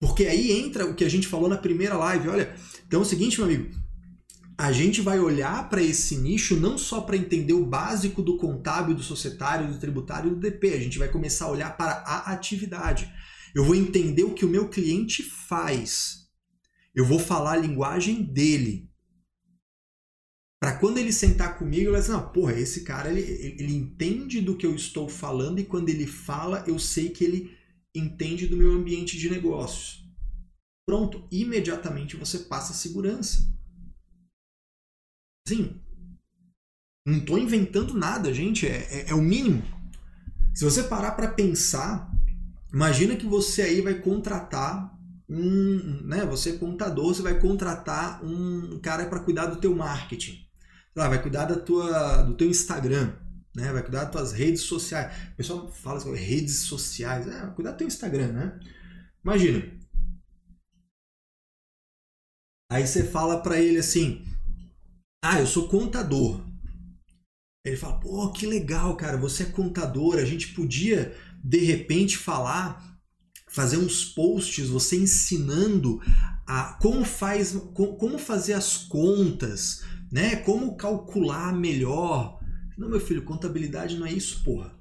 Porque 0.00 0.26
aí 0.26 0.52
entra 0.52 0.86
o 0.86 0.94
que 0.94 1.04
a 1.04 1.10
gente 1.10 1.26
falou 1.26 1.48
na 1.48 1.56
primeira 1.56 1.96
live. 1.96 2.28
Olha, 2.28 2.54
então 2.86 3.00
é 3.00 3.02
o 3.02 3.06
seguinte, 3.06 3.38
meu 3.38 3.46
amigo, 3.46 3.74
a 4.56 4.72
gente 4.72 5.00
vai 5.00 5.20
olhar 5.20 5.68
para 5.68 5.80
esse 5.80 6.16
nicho 6.16 6.56
não 6.56 6.76
só 6.76 7.00
para 7.00 7.16
entender 7.16 7.52
o 7.52 7.64
básico 7.64 8.22
do 8.22 8.36
contábil, 8.36 8.94
do 8.94 9.02
societário, 9.04 9.68
do 9.68 9.78
tributário 9.78 10.32
e 10.32 10.34
do 10.34 10.40
DP, 10.40 10.74
a 10.74 10.80
gente 10.80 10.98
vai 10.98 11.08
começar 11.08 11.44
a 11.44 11.50
olhar 11.50 11.76
para 11.76 12.02
a 12.04 12.32
atividade. 12.32 13.12
Eu 13.54 13.64
vou 13.64 13.74
entender 13.74 14.24
o 14.24 14.34
que 14.34 14.44
o 14.44 14.48
meu 14.48 14.68
cliente 14.68 15.22
faz. 15.22 16.28
Eu 16.94 17.04
vou 17.04 17.18
falar 17.18 17.52
a 17.52 17.56
linguagem 17.56 18.22
dele. 18.22 18.88
Para 20.60 20.76
quando 20.78 20.98
ele 20.98 21.12
sentar 21.12 21.56
comigo, 21.56 21.90
ele 21.90 22.00
vai 22.00 22.08
não, 22.08 22.32
porra, 22.32 22.52
esse 22.58 22.82
cara, 22.82 23.10
ele, 23.10 23.20
ele 23.20 23.74
entende 23.74 24.40
do 24.40 24.56
que 24.56 24.66
eu 24.66 24.74
estou 24.74 25.08
falando 25.08 25.60
e 25.60 25.64
quando 25.64 25.88
ele 25.88 26.06
fala, 26.06 26.64
eu 26.66 26.78
sei 26.78 27.10
que 27.10 27.22
ele 27.22 27.56
entende 27.94 28.48
do 28.48 28.56
meu 28.56 28.72
ambiente 28.72 29.16
de 29.16 29.30
negócios. 29.30 30.04
Pronto, 30.84 31.26
imediatamente 31.30 32.16
você 32.16 32.40
passa 32.40 32.74
segurança. 32.74 33.48
Sim, 35.46 35.80
não 37.06 37.18
estou 37.18 37.38
inventando 37.38 37.94
nada, 37.94 38.34
gente, 38.34 38.66
é, 38.66 38.76
é, 38.90 39.10
é 39.10 39.14
o 39.14 39.22
mínimo. 39.22 39.62
Se 40.54 40.64
você 40.64 40.82
parar 40.82 41.12
para 41.12 41.32
pensar, 41.32 42.07
Imagina 42.72 43.16
que 43.16 43.26
você 43.26 43.62
aí 43.62 43.80
vai 43.80 43.94
contratar 43.94 44.96
um, 45.28 46.02
né, 46.04 46.24
você 46.24 46.50
é 46.50 46.58
contador, 46.58 47.14
você 47.14 47.22
vai 47.22 47.38
contratar 47.38 48.24
um 48.24 48.78
cara 48.80 49.06
para 49.06 49.20
cuidar 49.20 49.46
do 49.46 49.56
teu 49.56 49.74
marketing. 49.74 50.46
Lá, 50.96 51.08
vai 51.08 51.22
cuidar 51.22 51.44
da 51.44 51.56
tua, 51.56 52.22
do 52.22 52.34
teu 52.34 52.48
Instagram, 52.48 53.14
né? 53.54 53.72
Vai 53.72 53.82
cuidar 53.82 54.04
das 54.04 54.12
tuas 54.12 54.32
redes 54.32 54.62
sociais. 54.62 55.12
O 55.32 55.36
pessoal 55.36 55.70
fala 55.70 55.98
assim, 55.98 56.14
redes 56.14 56.60
sociais, 56.60 57.26
é, 57.28 57.46
cuidar 57.54 57.72
do 57.72 57.78
teu 57.78 57.86
Instagram, 57.86 58.32
né? 58.32 58.60
Imagina. 59.22 59.78
Aí 62.70 62.86
você 62.86 63.04
fala 63.04 63.42
para 63.42 63.60
ele 63.60 63.78
assim: 63.78 64.24
"Ah, 65.22 65.40
eu 65.40 65.46
sou 65.46 65.68
contador". 65.68 66.44
Ele 67.64 67.76
fala: 67.76 68.00
"Pô, 68.00 68.32
que 68.32 68.46
legal, 68.46 68.96
cara, 68.96 69.16
você 69.16 69.44
é 69.44 69.46
contador, 69.46 70.16
a 70.16 70.24
gente 70.24 70.54
podia 70.54 71.14
de 71.48 71.60
repente 71.60 72.18
falar, 72.18 73.00
fazer 73.48 73.78
uns 73.78 74.04
posts, 74.04 74.68
você 74.68 74.98
ensinando 74.98 75.98
a 76.46 76.74
como 76.74 77.06
faz, 77.06 77.56
como 77.74 78.18
fazer 78.18 78.52
as 78.52 78.76
contas, 78.76 79.82
né? 80.12 80.36
Como 80.36 80.76
calcular 80.76 81.50
melhor. 81.54 82.38
Não, 82.76 82.90
meu 82.90 83.00
filho, 83.00 83.24
contabilidade 83.24 83.96
não 83.96 84.04
é 84.06 84.12
isso, 84.12 84.44
porra. 84.44 84.78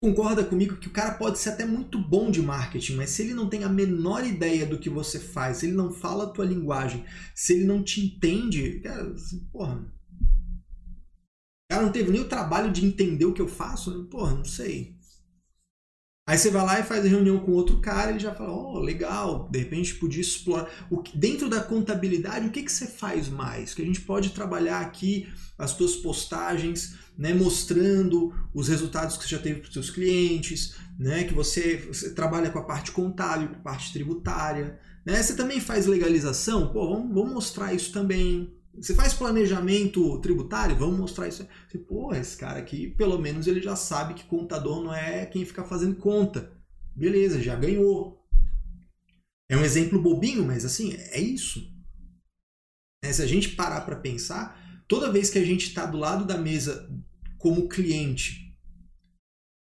Concorda 0.00 0.44
comigo 0.44 0.76
que 0.76 0.86
o 0.86 0.92
cara 0.92 1.14
pode 1.14 1.40
ser 1.40 1.48
até 1.48 1.66
muito 1.66 1.98
bom 1.98 2.30
de 2.30 2.40
marketing, 2.40 2.94
mas 2.94 3.10
se 3.10 3.22
ele 3.22 3.34
não 3.34 3.48
tem 3.48 3.64
a 3.64 3.68
menor 3.68 4.24
ideia 4.24 4.64
do 4.64 4.78
que 4.78 4.88
você 4.88 5.18
faz, 5.18 5.56
se 5.56 5.66
ele 5.66 5.74
não 5.74 5.92
fala 5.92 6.24
a 6.24 6.30
tua 6.30 6.44
linguagem, 6.44 7.04
se 7.34 7.54
ele 7.54 7.64
não 7.64 7.82
te 7.82 8.00
entende, 8.00 8.78
cara, 8.80 9.10
assim, 9.10 9.40
porra, 9.50 9.92
ela 11.68 11.82
não 11.82 11.92
teve 11.92 12.10
nem 12.10 12.20
o 12.20 12.28
trabalho 12.28 12.72
de 12.72 12.84
entender 12.84 13.24
o 13.24 13.32
que 13.32 13.42
eu 13.42 13.48
faço? 13.48 14.04
Porra, 14.04 14.34
não 14.34 14.44
sei. 14.44 14.96
Aí 16.28 16.36
você 16.36 16.50
vai 16.50 16.66
lá 16.66 16.80
e 16.80 16.82
faz 16.82 17.04
a 17.04 17.08
reunião 17.08 17.38
com 17.38 17.52
outro 17.52 17.80
cara, 17.80 18.10
ele 18.10 18.18
já 18.18 18.34
fala, 18.34 18.50
oh, 18.50 18.80
legal, 18.80 19.48
de 19.48 19.60
repente 19.60 19.94
podia 19.94 20.20
explorar. 20.20 20.68
O 20.90 20.98
que, 20.98 21.16
dentro 21.16 21.48
da 21.48 21.60
contabilidade, 21.60 22.48
o 22.48 22.50
que, 22.50 22.64
que 22.64 22.72
você 22.72 22.88
faz 22.88 23.28
mais? 23.28 23.72
Que 23.72 23.82
a 23.82 23.84
gente 23.84 24.00
pode 24.00 24.30
trabalhar 24.30 24.80
aqui 24.80 25.28
as 25.56 25.76
tuas 25.76 25.94
postagens, 25.94 26.96
né, 27.16 27.32
mostrando 27.32 28.34
os 28.52 28.66
resultados 28.66 29.16
que 29.16 29.22
você 29.22 29.36
já 29.36 29.38
teve 29.38 29.60
para 29.60 29.68
os 29.68 29.72
seus 29.72 29.88
clientes, 29.88 30.74
né, 30.98 31.22
que 31.22 31.32
você, 31.32 31.76
você, 31.76 32.12
trabalha 32.12 32.50
com 32.50 32.58
a 32.58 32.64
parte 32.64 32.90
contábil, 32.90 33.48
com 33.48 33.56
a 33.56 33.60
parte 33.60 33.92
tributária. 33.92 34.80
Né? 35.04 35.22
Você 35.22 35.36
também 35.36 35.60
faz 35.60 35.86
legalização? 35.86 36.72
Pô, 36.72 36.88
vamos, 36.88 37.14
vamos 37.14 37.34
mostrar 37.34 37.72
isso 37.72 37.92
também. 37.92 38.55
Você 38.76 38.94
faz 38.94 39.14
planejamento 39.14 40.20
tributário? 40.20 40.76
Vamos 40.76 40.98
mostrar 40.98 41.28
isso. 41.28 41.46
Você, 41.68 41.78
pô, 41.78 42.14
esse 42.14 42.36
cara 42.36 42.58
aqui, 42.58 42.88
pelo 42.90 43.18
menos 43.18 43.46
ele 43.46 43.60
já 43.60 43.74
sabe 43.74 44.14
que 44.14 44.24
contador 44.24 44.82
não 44.82 44.94
é 44.94 45.26
quem 45.26 45.44
fica 45.44 45.64
fazendo 45.64 45.96
conta. 45.96 46.52
Beleza, 46.94 47.42
já 47.42 47.54
ganhou. 47.54 48.24
É 49.48 49.56
um 49.56 49.64
exemplo 49.64 50.00
bobinho, 50.00 50.44
mas 50.44 50.64
assim, 50.64 50.94
é 50.94 51.20
isso. 51.20 51.72
É, 53.02 53.12
se 53.12 53.22
a 53.22 53.26
gente 53.26 53.50
parar 53.50 53.82
para 53.82 53.96
pensar, 53.96 54.84
toda 54.88 55.12
vez 55.12 55.30
que 55.30 55.38
a 55.38 55.44
gente 55.44 55.68
está 55.68 55.86
do 55.86 55.98
lado 55.98 56.24
da 56.24 56.36
mesa 56.36 56.90
como 57.38 57.68
cliente 57.68 58.46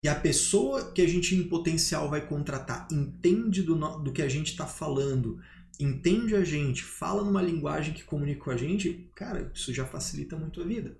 e 0.04 0.08
a 0.08 0.15
pessoa 0.15 0.91
que 0.91 1.02
a 1.02 1.08
gente 1.08 1.36
em 1.36 1.50
potencial 1.50 2.10
vai 2.10 2.26
contratar 2.26 2.88
entende 2.91 3.63
do, 3.63 3.76
do 4.00 4.13
que 4.13 4.22
a 4.22 4.30
gente 4.30 4.52
está 4.52 4.68
falando, 4.68 5.41
entende 5.80 6.36
a 6.36 6.44
gente, 6.44 6.84
fala 6.84 7.24
numa 7.24 7.42
linguagem 7.42 7.94
que 7.94 8.04
comunica 8.04 8.44
com 8.44 8.52
a 8.52 8.58
gente, 8.58 9.10
cara, 9.16 9.52
isso 9.54 9.74
já 9.74 9.86
facilita 9.86 10.38
muito 10.38 10.62
a 10.62 10.66
vida. 10.66 10.98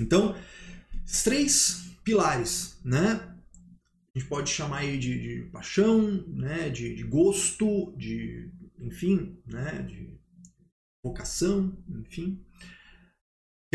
Então, 0.00 0.34
três 1.24 1.90
pilares, 2.04 2.80
né? 2.84 3.34
A 4.14 4.18
gente 4.18 4.28
pode 4.28 4.50
chamar 4.50 4.78
aí 4.78 4.98
de, 4.98 5.20
de 5.20 5.50
paixão, 5.50 6.26
né? 6.28 6.70
de, 6.70 6.94
de 6.94 7.04
gosto, 7.04 7.94
de, 7.96 8.50
enfim, 8.78 9.38
né? 9.46 9.82
de 9.82 10.18
vocação, 11.02 11.76
enfim 11.88 12.45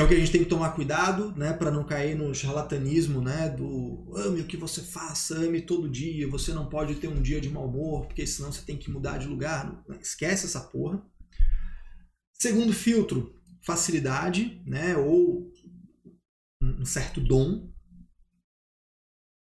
é 0.02 0.04
o 0.04 0.08
que 0.08 0.16
a 0.16 0.20
gente 0.20 0.32
tem 0.32 0.44
que 0.44 0.50
tomar 0.50 0.72
cuidado, 0.72 1.32
né, 1.38 1.54
para 1.54 1.70
não 1.70 1.84
cair 1.84 2.16
no 2.16 2.34
charlatanismo, 2.34 3.22
né, 3.22 3.50
do 3.50 4.12
ame 4.16 4.42
o 4.42 4.48
que 4.48 4.58
você 4.58 4.82
faça, 4.82 5.36
ame 5.36 5.62
todo 5.62 5.90
dia, 5.90 6.28
você 6.28 6.52
não 6.54 6.68
pode 6.68 6.96
ter 6.96 7.08
um 7.08 7.22
dia 7.22 7.40
de 7.40 7.50
mau 7.50 7.68
humor, 7.68 8.08
porque 8.08 8.26
senão 8.26 8.52
você 8.52 8.64
tem 8.64 8.78
que 8.78 8.90
mudar 8.90 9.20
de 9.20 9.28
lugar. 9.28 9.84
Esquece 10.02 10.48
essa 10.48 10.60
porra. 10.60 11.06
Segundo 12.34 12.74
filtro, 12.74 13.40
facilidade, 13.64 14.62
né, 14.66 14.98
ou 14.98 15.52
um 16.64 16.86
certo 16.86 17.22
dom, 17.22 17.72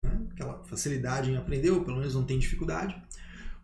né, 0.04 0.28
aquela 0.32 0.64
facilidade 0.66 1.32
em 1.32 1.36
aprender, 1.36 1.72
ou 1.72 1.84
pelo 1.84 1.98
menos 1.98 2.14
não 2.14 2.26
tem 2.26 2.38
dificuldade. 2.38 3.03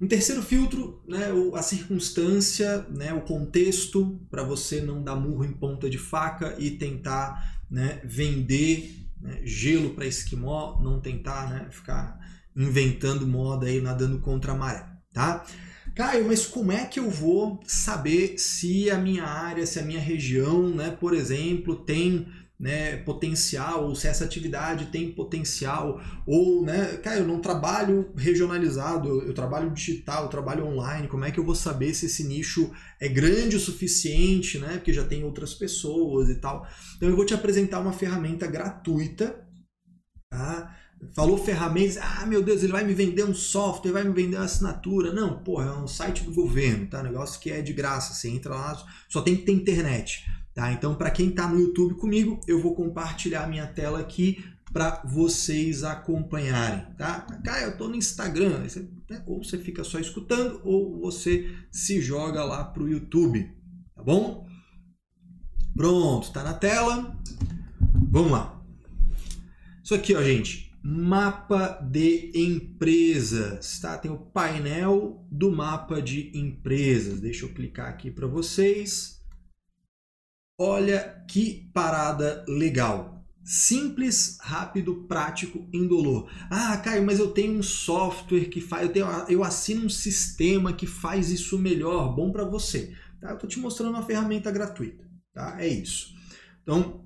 Um 0.01 0.07
terceiro 0.07 0.41
filtro, 0.41 1.03
né, 1.05 1.27
a 1.53 1.61
circunstância, 1.61 2.85
né, 2.89 3.13
o 3.13 3.21
contexto, 3.21 4.17
para 4.31 4.43
você 4.43 4.79
não 4.79 5.03
dar 5.03 5.17
murro 5.17 5.43
em 5.43 5.51
ponta 5.51 5.89
de 5.89 5.97
faca 5.97 6.55
e 6.57 6.71
tentar 6.71 7.59
né, 7.69 7.99
vender 8.05 8.95
né, 9.19 9.41
gelo 9.43 9.89
para 9.89 10.05
esquimó, 10.05 10.79
não 10.81 11.01
tentar 11.01 11.49
né, 11.49 11.67
ficar 11.69 12.17
inventando 12.55 13.27
moda 13.27 13.67
aí, 13.67 13.81
nadando 13.81 14.19
contra 14.19 14.53
a 14.53 14.55
maré. 14.55 14.87
Tá? 15.11 15.45
Caio, 15.93 16.27
mas 16.27 16.45
como 16.45 16.71
é 16.71 16.85
que 16.85 16.99
eu 16.99 17.09
vou 17.09 17.59
saber 17.65 18.37
se 18.37 18.89
a 18.89 18.97
minha 18.97 19.25
área, 19.25 19.65
se 19.65 19.79
a 19.79 19.83
minha 19.83 19.99
região, 19.99 20.69
né, 20.69 20.91
por 20.91 21.13
exemplo, 21.13 21.75
tem 21.75 22.25
né, 22.59 22.97
potencial, 22.97 23.85
ou 23.85 23.95
se 23.95 24.07
essa 24.07 24.25
atividade 24.25 24.87
tem 24.87 25.13
potencial, 25.13 26.01
ou, 26.27 26.61
né, 26.65 26.97
cara, 26.97 27.19
eu 27.19 27.27
não 27.27 27.39
trabalho 27.39 28.11
regionalizado, 28.17 29.07
eu, 29.07 29.27
eu, 29.27 29.33
trabalho 29.33 29.71
digital, 29.71 30.23
eu 30.23 30.29
trabalho 30.29 30.65
online, 30.65 31.07
como 31.07 31.23
é 31.23 31.31
que 31.31 31.39
eu 31.39 31.45
vou 31.45 31.55
saber 31.55 31.93
se 31.93 32.07
esse 32.07 32.25
nicho 32.25 32.69
é 32.99 33.07
grande 33.07 33.55
o 33.55 33.59
suficiente, 33.59 34.59
né, 34.59 34.73
porque 34.73 34.91
já 34.91 35.05
tem 35.05 35.23
outras 35.23 35.53
pessoas 35.53 36.29
e 36.29 36.35
tal. 36.35 36.67
Então 36.97 37.07
eu 37.07 37.15
vou 37.15 37.25
te 37.25 37.33
apresentar 37.33 37.79
uma 37.79 37.93
ferramenta 37.93 38.45
gratuita, 38.45 39.47
tá? 40.29 40.75
Falou 41.15 41.37
ferramentas, 41.37 41.95
ah, 41.95 42.25
meu 42.25 42.43
Deus, 42.43 42.61
ele 42.61 42.73
vai 42.73 42.83
me 42.83 42.93
vender 42.93 43.23
um 43.23 43.33
software, 43.33 43.93
vai 43.93 44.03
me 44.03 44.13
vender 44.13 44.35
uma 44.35 44.43
assinatura. 44.43 45.13
Não, 45.13 45.41
porra, 45.41 45.67
é 45.67 45.71
um 45.71 45.87
site 45.87 46.25
do 46.25 46.33
governo, 46.33 46.87
tá? 46.87 47.01
Negócio 47.01 47.39
que 47.39 47.49
é 47.49 47.61
de 47.61 47.71
graça, 47.71 48.13
você 48.13 48.27
entra 48.27 48.53
lá, 48.53 48.85
só 49.07 49.21
tem 49.21 49.37
que 49.37 49.43
ter 49.43 49.53
internet. 49.53 50.25
Tá? 50.53 50.71
Então, 50.71 50.95
para 50.95 51.11
quem 51.11 51.29
está 51.29 51.47
no 51.47 51.59
YouTube 51.59 51.95
comigo, 51.95 52.39
eu 52.47 52.61
vou 52.61 52.75
compartilhar 52.75 53.47
minha 53.47 53.67
tela 53.67 53.99
aqui 53.99 54.43
para 54.71 55.01
vocês 55.05 55.83
acompanharem. 55.83 56.85
Tá? 56.97 57.21
Caio, 57.43 57.65
eu 57.65 57.71
estou 57.71 57.89
no 57.89 57.95
Instagram. 57.95 58.59
Né, 59.09 59.23
ou 59.25 59.43
você 59.43 59.57
fica 59.57 59.83
só 59.83 59.99
escutando, 59.99 60.61
ou 60.63 60.99
você 60.99 61.55
se 61.71 62.01
joga 62.01 62.43
lá 62.43 62.63
para 62.63 62.83
o 62.83 62.89
YouTube. 62.89 63.49
Tá 63.95 64.03
bom? 64.03 64.47
Pronto, 65.75 66.27
está 66.27 66.43
na 66.43 66.53
tela. 66.53 67.15
Vamos 68.11 68.31
lá. 68.31 68.61
Isso 69.83 69.95
aqui, 69.95 70.15
ó, 70.15 70.21
gente. 70.21 70.69
Mapa 70.81 71.79
de 71.91 72.31
empresas, 72.33 73.79
tá? 73.79 73.97
Tem 73.97 74.09
o 74.09 74.17
painel 74.17 75.25
do 75.29 75.51
mapa 75.51 76.01
de 76.01 76.31
empresas. 76.37 77.19
Deixa 77.19 77.45
eu 77.45 77.53
clicar 77.53 77.89
aqui 77.89 78.09
para 78.09 78.27
vocês. 78.27 79.18
Olha 80.61 81.23
que 81.25 81.71
parada 81.73 82.43
legal. 82.45 83.23
Simples, 83.45 84.37
rápido, 84.41 85.05
prático, 85.07 85.65
indolor. 85.71 86.29
Ah, 86.51 86.75
Caio, 86.77 87.05
mas 87.05 87.17
eu 87.17 87.31
tenho 87.31 87.57
um 87.57 87.63
software 87.63 88.49
que 88.49 88.59
faz, 88.59 88.83
eu, 88.83 88.91
tenho, 88.91 89.07
eu 89.29 89.41
assino 89.41 89.85
um 89.85 89.89
sistema 89.89 90.73
que 90.73 90.85
faz 90.85 91.31
isso 91.31 91.57
melhor, 91.57 92.13
bom 92.13 92.29
para 92.29 92.43
você. 92.43 92.93
Tá? 93.21 93.29
Eu 93.29 93.35
estou 93.35 93.49
te 93.49 93.57
mostrando 93.57 93.91
uma 93.91 94.05
ferramenta 94.05 94.51
gratuita. 94.51 95.09
Tá? 95.33 95.55
É 95.61 95.67
isso. 95.67 96.13
Então, 96.61 97.05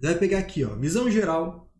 você 0.00 0.06
vai 0.06 0.18
pegar 0.18 0.38
aqui, 0.38 0.64
ó, 0.64 0.74
visão 0.74 1.10
geral. 1.10 1.70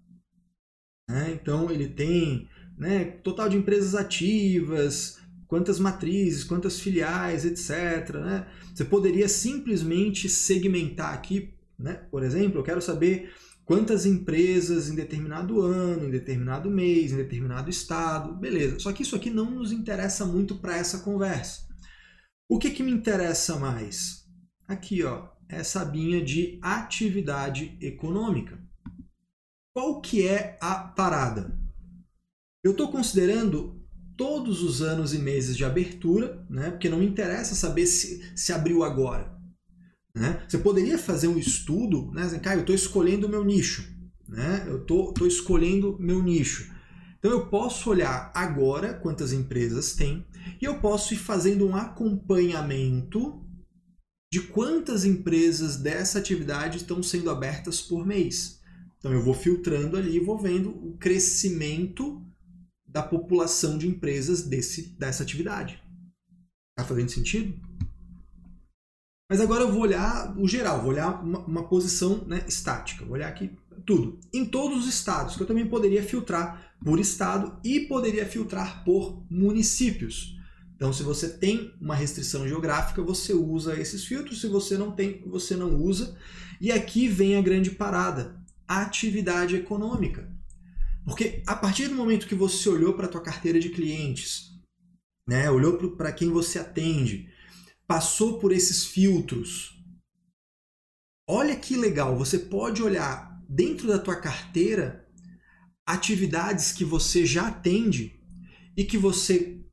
Né? 1.08 1.38
Então, 1.40 1.70
ele 1.70 1.88
tem 1.88 2.46
né, 2.76 3.06
total 3.06 3.48
de 3.48 3.56
empresas 3.56 3.94
ativas, 3.94 5.18
quantas 5.48 5.80
matrizes, 5.80 6.44
quantas 6.44 6.78
filiais, 6.78 7.44
etc. 7.44 8.14
Né? 8.16 8.46
Você 8.72 8.84
poderia 8.84 9.28
simplesmente 9.28 10.28
segmentar 10.28 11.14
aqui, 11.14 11.54
né? 11.78 11.94
por 12.10 12.22
exemplo, 12.22 12.60
eu 12.60 12.62
quero 12.62 12.82
saber 12.82 13.32
quantas 13.64 14.06
empresas 14.06 14.88
em 14.88 14.94
determinado 14.94 15.60
ano, 15.62 16.06
em 16.06 16.10
determinado 16.10 16.70
mês, 16.70 17.10
em 17.10 17.16
determinado 17.16 17.70
estado, 17.70 18.34
beleza. 18.34 18.78
Só 18.78 18.92
que 18.92 19.02
isso 19.02 19.16
aqui 19.16 19.30
não 19.30 19.50
nos 19.50 19.72
interessa 19.72 20.24
muito 20.26 20.56
para 20.56 20.76
essa 20.76 20.98
conversa. 20.98 21.66
O 22.48 22.58
que, 22.58 22.70
que 22.70 22.82
me 22.82 22.92
interessa 22.92 23.58
mais? 23.58 24.24
Aqui, 24.66 25.02
ó, 25.02 25.28
essa 25.48 25.80
abinha 25.80 26.22
de 26.22 26.58
atividade 26.62 27.76
econômica. 27.80 28.58
Qual 29.74 30.00
que 30.00 30.26
é 30.26 30.58
a 30.60 30.74
parada? 30.76 31.58
Eu 32.62 32.72
estou 32.72 32.90
considerando 32.90 33.77
todos 34.18 34.64
os 34.64 34.82
anos 34.82 35.14
e 35.14 35.18
meses 35.18 35.56
de 35.56 35.64
abertura, 35.64 36.44
né? 36.50 36.72
porque 36.72 36.88
não 36.88 37.00
interessa 37.00 37.54
saber 37.54 37.86
se, 37.86 38.20
se 38.34 38.52
abriu 38.52 38.82
agora. 38.82 39.32
Né? 40.12 40.44
Você 40.48 40.58
poderia 40.58 40.98
fazer 40.98 41.28
um 41.28 41.38
estudo, 41.38 42.10
né? 42.12 42.24
Assim, 42.24 42.40
eu 42.44 42.60
estou 42.60 42.74
escolhendo 42.74 43.28
o 43.28 43.30
meu 43.30 43.44
nicho. 43.44 43.96
Né? 44.28 44.64
Eu 44.66 44.80
estou 44.80 45.12
tô, 45.12 45.20
tô 45.20 45.26
escolhendo 45.26 45.96
meu 46.00 46.20
nicho. 46.20 46.68
Então 47.18 47.30
eu 47.30 47.46
posso 47.46 47.90
olhar 47.90 48.32
agora 48.34 48.92
quantas 48.92 49.32
empresas 49.32 49.94
tem 49.94 50.26
e 50.60 50.64
eu 50.64 50.80
posso 50.80 51.14
ir 51.14 51.18
fazendo 51.18 51.66
um 51.66 51.76
acompanhamento 51.76 53.40
de 54.32 54.40
quantas 54.40 55.04
empresas 55.04 55.76
dessa 55.76 56.18
atividade 56.18 56.78
estão 56.78 57.02
sendo 57.02 57.30
abertas 57.30 57.80
por 57.80 58.04
mês. 58.04 58.60
Então 58.98 59.12
eu 59.12 59.22
vou 59.22 59.34
filtrando 59.34 59.96
ali 59.96 60.16
e 60.16 60.24
vou 60.24 60.36
vendo 60.36 60.70
o 60.70 60.96
crescimento 60.98 62.27
da 62.88 63.02
população 63.02 63.76
de 63.76 63.86
empresas 63.86 64.42
desse, 64.42 64.88
dessa 64.98 65.22
atividade. 65.22 65.82
Está 66.70 66.88
fazendo 66.88 67.10
sentido? 67.10 67.60
Mas 69.30 69.40
agora 69.40 69.64
eu 69.64 69.70
vou 69.70 69.82
olhar 69.82 70.34
o 70.38 70.48
geral, 70.48 70.80
vou 70.80 70.90
olhar 70.90 71.22
uma, 71.22 71.40
uma 71.40 71.68
posição 71.68 72.24
né, 72.26 72.44
estática, 72.48 73.04
vou 73.04 73.14
olhar 73.14 73.28
aqui 73.28 73.50
tudo. 73.84 74.18
Em 74.32 74.44
todos 74.44 74.78
os 74.78 74.88
estados, 74.88 75.36
que 75.36 75.42
eu 75.42 75.46
também 75.46 75.66
poderia 75.66 76.02
filtrar 76.02 76.74
por 76.82 76.98
estado 76.98 77.58
e 77.62 77.80
poderia 77.80 78.24
filtrar 78.24 78.84
por 78.84 79.22
municípios. 79.30 80.36
Então, 80.74 80.92
se 80.92 81.02
você 81.02 81.28
tem 81.28 81.74
uma 81.80 81.94
restrição 81.94 82.46
geográfica, 82.46 83.02
você 83.02 83.34
usa 83.34 83.78
esses 83.78 84.04
filtros. 84.04 84.40
Se 84.40 84.46
você 84.46 84.78
não 84.78 84.92
tem, 84.92 85.22
você 85.26 85.56
não 85.56 85.74
usa. 85.74 86.16
E 86.60 86.70
aqui 86.70 87.08
vem 87.08 87.36
a 87.36 87.42
grande 87.42 87.72
parada: 87.72 88.40
atividade 88.66 89.56
econômica. 89.56 90.30
Porque 91.08 91.42
a 91.46 91.56
partir 91.56 91.88
do 91.88 91.94
momento 91.94 92.28
que 92.28 92.34
você 92.34 92.68
olhou 92.68 92.92
para 92.92 93.06
a 93.06 93.08
tua 93.08 93.22
carteira 93.22 93.58
de 93.58 93.70
clientes, 93.70 94.52
né, 95.26 95.50
olhou 95.50 95.96
para 95.96 96.12
quem 96.12 96.28
você 96.28 96.58
atende, 96.58 97.32
passou 97.86 98.38
por 98.38 98.52
esses 98.52 98.84
filtros, 98.84 99.82
olha 101.26 101.56
que 101.56 101.76
legal, 101.76 102.16
você 102.16 102.38
pode 102.38 102.82
olhar 102.82 103.42
dentro 103.48 103.88
da 103.88 103.98
tua 103.98 104.16
carteira 104.16 105.08
atividades 105.86 106.72
que 106.72 106.84
você 106.84 107.24
já 107.24 107.48
atende 107.48 108.20
e 108.76 108.84
que 108.84 108.98
você 108.98 109.64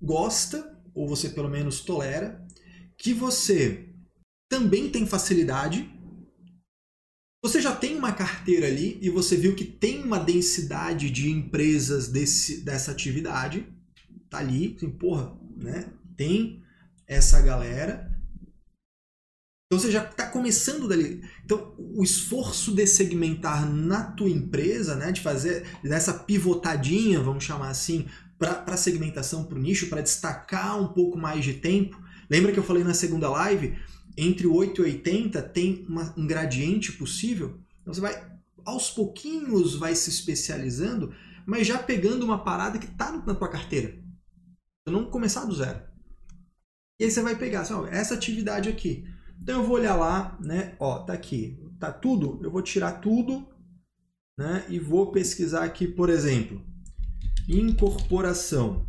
gosta, 0.00 0.82
ou 0.94 1.06
você 1.06 1.28
pelo 1.28 1.50
menos 1.50 1.80
tolera, 1.80 2.46
que 2.96 3.12
você 3.12 3.90
também 4.48 4.90
tem 4.90 5.06
facilidade 5.06 5.86
você 7.42 7.60
já 7.60 7.74
tem 7.74 7.96
uma 7.96 8.12
carteira 8.12 8.66
ali 8.66 8.98
e 9.00 9.08
você 9.08 9.36
viu 9.36 9.54
que 9.54 9.64
tem 9.64 10.02
uma 10.02 10.18
densidade 10.18 11.10
de 11.10 11.30
empresas 11.30 12.08
desse, 12.08 12.62
dessa 12.62 12.90
atividade. 12.90 13.66
Tá 14.28 14.38
ali, 14.38 14.74
assim, 14.76 14.90
porra, 14.90 15.36
né? 15.56 15.92
Tem 16.16 16.62
essa 17.06 17.40
galera. 17.40 18.08
Então 19.66 19.78
você 19.78 19.90
já 19.90 20.02
está 20.02 20.26
começando 20.26 20.88
dali. 20.88 21.22
Então 21.44 21.74
o 21.78 22.02
esforço 22.02 22.74
de 22.74 22.86
segmentar 22.86 23.70
na 23.70 24.02
tua 24.02 24.28
empresa, 24.28 24.96
né, 24.96 25.12
de 25.12 25.20
fazer 25.20 25.64
dessa 25.82 26.12
pivotadinha, 26.12 27.20
vamos 27.20 27.44
chamar 27.44 27.68
assim, 27.68 28.06
para 28.38 28.76
segmentação, 28.76 29.44
para 29.44 29.58
o 29.58 29.60
nicho, 29.60 29.88
para 29.88 30.00
destacar 30.00 30.80
um 30.80 30.88
pouco 30.88 31.18
mais 31.18 31.44
de 31.44 31.54
tempo. 31.54 32.00
Lembra 32.30 32.52
que 32.52 32.58
eu 32.58 32.64
falei 32.64 32.82
na 32.82 32.94
segunda 32.94 33.28
live? 33.28 33.76
Entre 34.18 34.48
8 34.48 34.82
e 34.82 34.84
80 34.84 35.40
tem 35.42 35.86
uma, 35.88 36.12
um 36.16 36.26
gradiente 36.26 36.92
possível. 36.92 37.60
Então 37.80 37.94
você 37.94 38.00
vai 38.00 38.38
aos 38.64 38.90
pouquinhos 38.90 39.76
vai 39.76 39.94
se 39.94 40.10
especializando, 40.10 41.14
mas 41.46 41.66
já 41.66 41.78
pegando 41.78 42.22
uma 42.22 42.44
parada 42.44 42.78
que 42.78 42.84
está 42.84 43.10
na 43.10 43.34
tua 43.34 43.48
carteira. 43.48 43.98
Não 44.86 45.10
começar 45.10 45.46
do 45.46 45.54
zero. 45.54 45.80
E 47.00 47.04
aí 47.04 47.10
você 47.10 47.22
vai 47.22 47.36
pegar, 47.36 47.62
assim, 47.62 47.72
ó, 47.72 47.86
essa 47.86 48.14
atividade 48.14 48.68
aqui. 48.68 49.06
Então 49.40 49.60
eu 49.60 49.66
vou 49.66 49.76
olhar 49.76 49.94
lá, 49.94 50.36
né? 50.40 50.76
Ó, 50.78 50.98
tá 50.98 51.12
aqui, 51.12 51.58
tá 51.78 51.92
tudo. 51.92 52.40
Eu 52.42 52.50
vou 52.50 52.60
tirar 52.60 53.00
tudo, 53.00 53.46
né? 54.36 54.66
E 54.68 54.78
vou 54.78 55.12
pesquisar 55.12 55.64
aqui, 55.64 55.86
por 55.86 56.10
exemplo, 56.10 56.60
incorporação. 57.48 58.86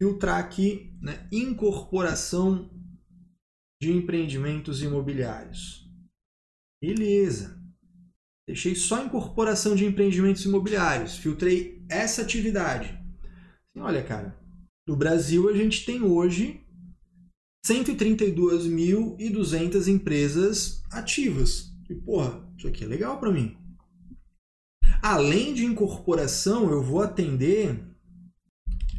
Filtrar 0.00 0.38
aqui, 0.38 0.96
né? 1.00 1.26
Incorporação 1.32 2.70
de 3.80 3.92
empreendimentos 3.92 4.82
imobiliários. 4.82 5.88
Beleza. 6.82 7.62
Deixei 8.46 8.74
só 8.74 9.02
incorporação 9.02 9.74
de 9.74 9.86
empreendimentos 9.86 10.44
imobiliários. 10.44 11.16
Filtrei 11.16 11.82
essa 11.88 12.20
atividade. 12.22 13.02
Olha, 13.76 14.04
cara, 14.04 14.38
no 14.86 14.94
Brasil 14.96 15.48
a 15.48 15.56
gente 15.56 15.86
tem 15.86 16.02
hoje 16.02 16.60
132.200 17.66 19.88
empresas 19.88 20.82
ativas. 20.90 21.72
E, 21.88 21.94
porra, 21.94 22.46
isso 22.56 22.68
aqui 22.68 22.84
é 22.84 22.86
legal 22.86 23.18
para 23.18 23.32
mim. 23.32 23.56
Além 25.02 25.54
de 25.54 25.64
incorporação, 25.64 26.70
eu 26.70 26.82
vou 26.82 27.00
atender 27.02 27.82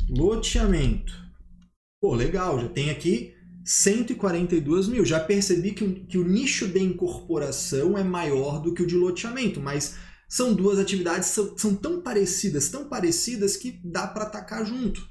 loteamento. 0.09 1.13
Pô, 2.01 2.15
legal, 2.15 2.59
já 2.59 2.69
tem 2.69 2.89
aqui 2.89 3.34
142 3.66 4.88
mil. 4.88 5.03
Já 5.03 5.20
percebi 5.20 5.72
que, 5.72 6.05
que 6.05 6.18
o 6.18 6.28
nicho 6.28 6.68
de 6.68 6.80
incorporação 6.80 7.97
é 7.97 8.03
maior 8.03 8.61
do 8.61 8.74
que 8.74 8.84
o 8.84 8.88
de 8.88 8.95
loteamento, 8.95 9.59
mas 9.59 9.95
são 10.30 10.53
duas 10.53 10.80
atividades 10.80 11.30
são, 11.30 11.57
são 11.57 11.76
tão 11.76 12.01
parecidas, 12.01 12.70
tão 12.70 12.88
parecidas 12.88 13.57
que 13.57 13.80
dá 13.84 14.05
para 14.05 14.26
atacar 14.26 14.66
junto. 14.66 15.07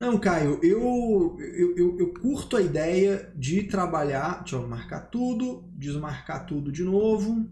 Não, 0.00 0.18
Caio, 0.18 0.58
eu, 0.64 1.36
eu, 1.40 1.74
eu, 1.76 1.98
eu, 2.00 2.14
curto 2.14 2.56
a 2.56 2.60
ideia 2.60 3.32
de 3.36 3.62
trabalhar. 3.62 4.40
Deixa 4.40 4.56
eu 4.56 4.66
marcar 4.66 5.02
tudo, 5.02 5.70
desmarcar 5.76 6.44
tudo 6.44 6.72
de 6.72 6.82
novo. 6.82 7.48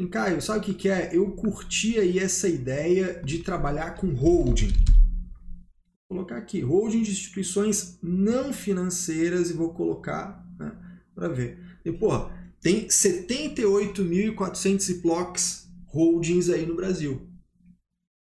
E, 0.00 0.06
Caio, 0.06 0.40
sabe 0.40 0.60
o 0.60 0.62
que, 0.62 0.72
que 0.72 0.88
é? 0.88 1.10
Eu 1.12 1.32
curti 1.32 1.98
aí 1.98 2.18
essa 2.18 2.48
ideia 2.48 3.20
de 3.22 3.40
trabalhar 3.40 3.96
com 3.96 4.14
holding. 4.14 4.72
Colocar 6.08 6.38
aqui, 6.38 6.60
holding 6.60 7.02
de 7.02 7.10
instituições 7.10 7.98
não 8.02 8.52
financeiras 8.52 9.50
e 9.50 9.52
vou 9.52 9.74
colocar 9.74 10.46
né, 10.58 10.72
para 11.14 11.28
ver. 11.28 11.78
E, 11.84 11.92
porra, 11.92 12.34
tem 12.60 12.88
78.400 12.88 15.02
blocks 15.02 15.68
holdings 15.86 16.48
aí 16.48 16.64
no 16.64 16.74
Brasil. 16.74 17.28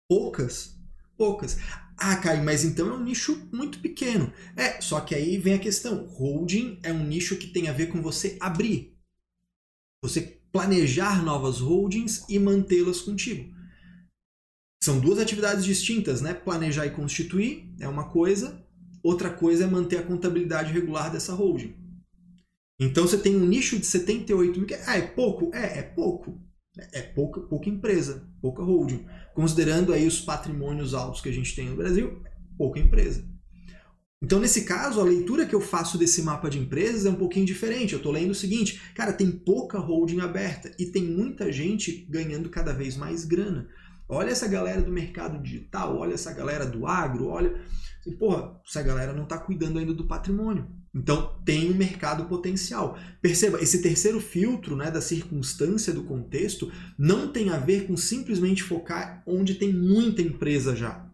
Poucas, 0.08 0.74
poucas. 1.16 1.58
Ah, 1.96 2.16
Caio, 2.16 2.44
mas 2.44 2.64
então 2.64 2.88
é 2.88 2.94
um 2.94 3.02
nicho 3.02 3.48
muito 3.52 3.80
pequeno. 3.80 4.32
É, 4.56 4.80
só 4.80 5.00
que 5.00 5.14
aí 5.14 5.36
vem 5.36 5.52
a 5.54 5.58
questão. 5.58 6.06
Holding 6.06 6.78
é 6.82 6.92
um 6.92 7.04
nicho 7.04 7.36
que 7.36 7.48
tem 7.48 7.68
a 7.68 7.72
ver 7.72 7.88
com 7.88 8.00
você 8.00 8.38
abrir. 8.40 8.96
Você 10.02 10.40
planejar 10.52 11.22
novas 11.22 11.58
holdings 11.58 12.24
e 12.28 12.38
mantê-las 12.38 13.02
contigo. 13.02 13.52
São 14.83 15.01
duas 15.01 15.18
atividades 15.18 15.64
distintas, 15.64 16.20
né? 16.20 16.33
Planejar 16.35 16.87
e 16.87 16.91
constituir 16.91 17.74
é 17.81 17.89
uma 17.89 18.09
coisa, 18.11 18.64
outra 19.03 19.31
coisa 19.31 19.64
é 19.64 19.66
manter 19.66 19.99
a 19.99 20.03
contabilidade 20.03 20.72
regular 20.72 21.11
dessa 21.11 21.33
holding. 21.35 21.74
Então 22.81 23.07
você 23.07 23.18
tem 23.18 23.35
um 23.35 23.47
nicho 23.47 23.79
de 23.79 23.85
78 23.85 24.61
mil. 24.61 24.68
Ah, 24.87 24.97
é 24.97 25.03
pouco? 25.03 25.51
É, 25.53 25.81
é 25.81 25.83
pouco. 25.83 26.41
É 26.93 27.03
pouca, 27.03 27.41
pouca 27.41 27.68
empresa, 27.68 28.29
pouca 28.41 28.62
holding. 28.62 29.05
Considerando 29.35 29.93
aí 29.93 30.07
os 30.07 30.20
patrimônios 30.20 30.95
altos 30.95 31.20
que 31.20 31.29
a 31.29 31.33
gente 31.33 31.57
tem 31.57 31.68
no 31.68 31.76
Brasil, 31.76 32.22
pouca 32.57 32.79
empresa. 32.79 33.26
Então, 34.22 34.41
nesse 34.41 34.64
caso, 34.64 35.01
a 35.01 35.05
leitura 35.05 35.47
que 35.47 35.55
eu 35.55 35.61
faço 35.61 35.97
desse 35.97 36.22
mapa 36.22 36.49
de 36.49 36.59
empresas 36.59 37.07
é 37.07 37.11
um 37.11 37.16
pouquinho 37.16 37.47
diferente. 37.47 37.93
Eu 37.93 37.99
estou 37.99 38.12
lendo 38.12 38.33
o 38.33 38.35
seguinte, 38.35 38.81
cara, 38.95 39.12
tem 39.12 39.31
pouca 39.31 39.79
holding 39.79 40.20
aberta 40.20 40.72
e 40.79 40.87
tem 40.87 41.05
muita 41.05 41.53
gente 41.53 42.07
ganhando 42.09 42.49
cada 42.49 42.72
vez 42.72 42.97
mais 42.97 43.24
grana. 43.24 43.68
Olha 44.09 44.30
essa 44.30 44.48
galera 44.48 44.80
do 44.80 44.90
mercado 44.90 45.42
digital, 45.42 45.98
olha 45.98 46.14
essa 46.14 46.32
galera 46.32 46.64
do 46.64 46.86
agro, 46.86 47.26
olha. 47.26 47.61
E, 48.06 48.12
porra, 48.12 48.59
essa 48.66 48.82
galera 48.82 49.12
não 49.12 49.24
está 49.24 49.36
cuidando 49.36 49.78
ainda 49.78 49.92
do 49.92 50.06
patrimônio. 50.06 50.66
Então 50.94 51.38
tem 51.44 51.70
um 51.70 51.74
mercado 51.74 52.24
potencial. 52.24 52.98
Perceba, 53.20 53.61
esse 53.61 53.82
terceiro 53.82 54.18
filtro 54.18 54.74
né, 54.74 54.90
da 54.90 55.02
circunstância 55.02 55.92
do 55.92 56.04
contexto 56.04 56.72
não 56.98 57.30
tem 57.30 57.50
a 57.50 57.59
ver 57.59 57.86
com 57.86 57.96
simplesmente 57.96 58.62
focar 58.62 59.22
onde 59.26 59.56
tem 59.56 59.72
muita 59.72 60.22
empresa 60.22 60.74
já. 60.74 61.06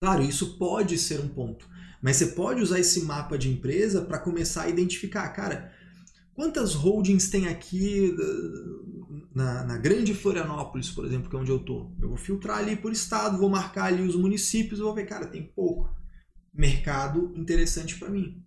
Claro, 0.00 0.22
isso 0.22 0.58
pode 0.58 0.98
ser 0.98 1.20
um 1.20 1.28
ponto, 1.28 1.68
mas 2.02 2.16
você 2.16 2.26
pode 2.26 2.60
usar 2.60 2.80
esse 2.80 3.02
mapa 3.02 3.38
de 3.38 3.48
empresa 3.48 4.02
para 4.02 4.18
começar 4.18 4.62
a 4.62 4.68
identificar, 4.68 5.28
cara, 5.28 5.72
quantas 6.34 6.74
holdings 6.74 7.30
tem 7.30 7.46
aqui 7.46 8.12
na, 9.34 9.64
na, 9.64 9.78
grande 9.78 10.14
Florianópolis, 10.14 10.90
por 10.90 11.04
exemplo, 11.04 11.28
que 11.28 11.36
é 11.36 11.38
onde 11.38 11.50
eu 11.50 11.56
estou. 11.56 11.94
Eu 12.00 12.08
vou 12.08 12.18
filtrar 12.18 12.58
ali 12.58 12.76
por 12.76 12.92
estado, 12.92 13.38
vou 13.38 13.48
marcar 13.48 13.84
ali 13.84 14.02
os 14.02 14.16
municípios, 14.16 14.80
vou 14.80 14.94
ver, 14.94 15.06
cara, 15.06 15.26
tem 15.26 15.42
pouco 15.42 15.90
mercado 16.52 17.32
interessante 17.36 17.98
para 17.98 18.10
mim. 18.10 18.44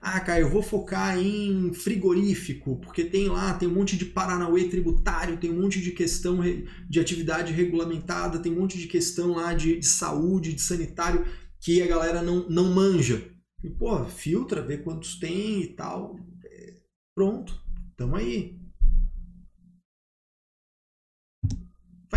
Ah, 0.00 0.18
Caio, 0.20 0.46
eu 0.46 0.50
vou 0.50 0.62
focar 0.62 1.18
em 1.18 1.72
frigorífico, 1.72 2.80
porque 2.80 3.04
tem 3.04 3.28
lá, 3.28 3.54
tem 3.54 3.68
um 3.68 3.74
monte 3.74 3.96
de 3.96 4.06
paranauê 4.06 4.68
tributário, 4.68 5.38
tem 5.38 5.50
um 5.50 5.60
monte 5.60 5.80
de 5.80 5.92
questão 5.92 6.40
de 6.88 7.00
atividade 7.00 7.52
regulamentada, 7.52 8.40
tem 8.40 8.50
um 8.50 8.60
monte 8.60 8.78
de 8.78 8.88
questão 8.88 9.34
lá 9.34 9.54
de, 9.54 9.78
de 9.78 9.86
saúde, 9.86 10.52
de 10.52 10.62
sanitário, 10.62 11.24
que 11.60 11.82
a 11.82 11.86
galera 11.86 12.22
não, 12.22 12.48
não 12.48 12.72
manja. 12.72 13.30
E, 13.62 13.70
pô, 13.70 14.04
filtra, 14.04 14.62
vê 14.62 14.78
quantos 14.78 15.16
tem 15.16 15.62
e 15.62 15.68
tal. 15.68 16.18
É, 16.44 16.74
pronto, 17.14 17.60
tamo 17.96 18.16
aí. 18.16 18.57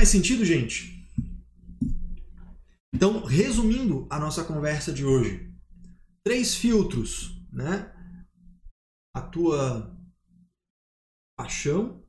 Faz 0.01 0.09
sentido, 0.09 0.43
gente? 0.43 1.07
Então, 2.91 3.23
resumindo 3.23 4.07
a 4.09 4.17
nossa 4.17 4.43
conversa 4.43 4.91
de 4.91 5.05
hoje, 5.05 5.53
três 6.23 6.55
filtros 6.55 7.39
né? 7.53 7.93
A 9.13 9.21
tua 9.21 9.95
paixão, 11.37 12.03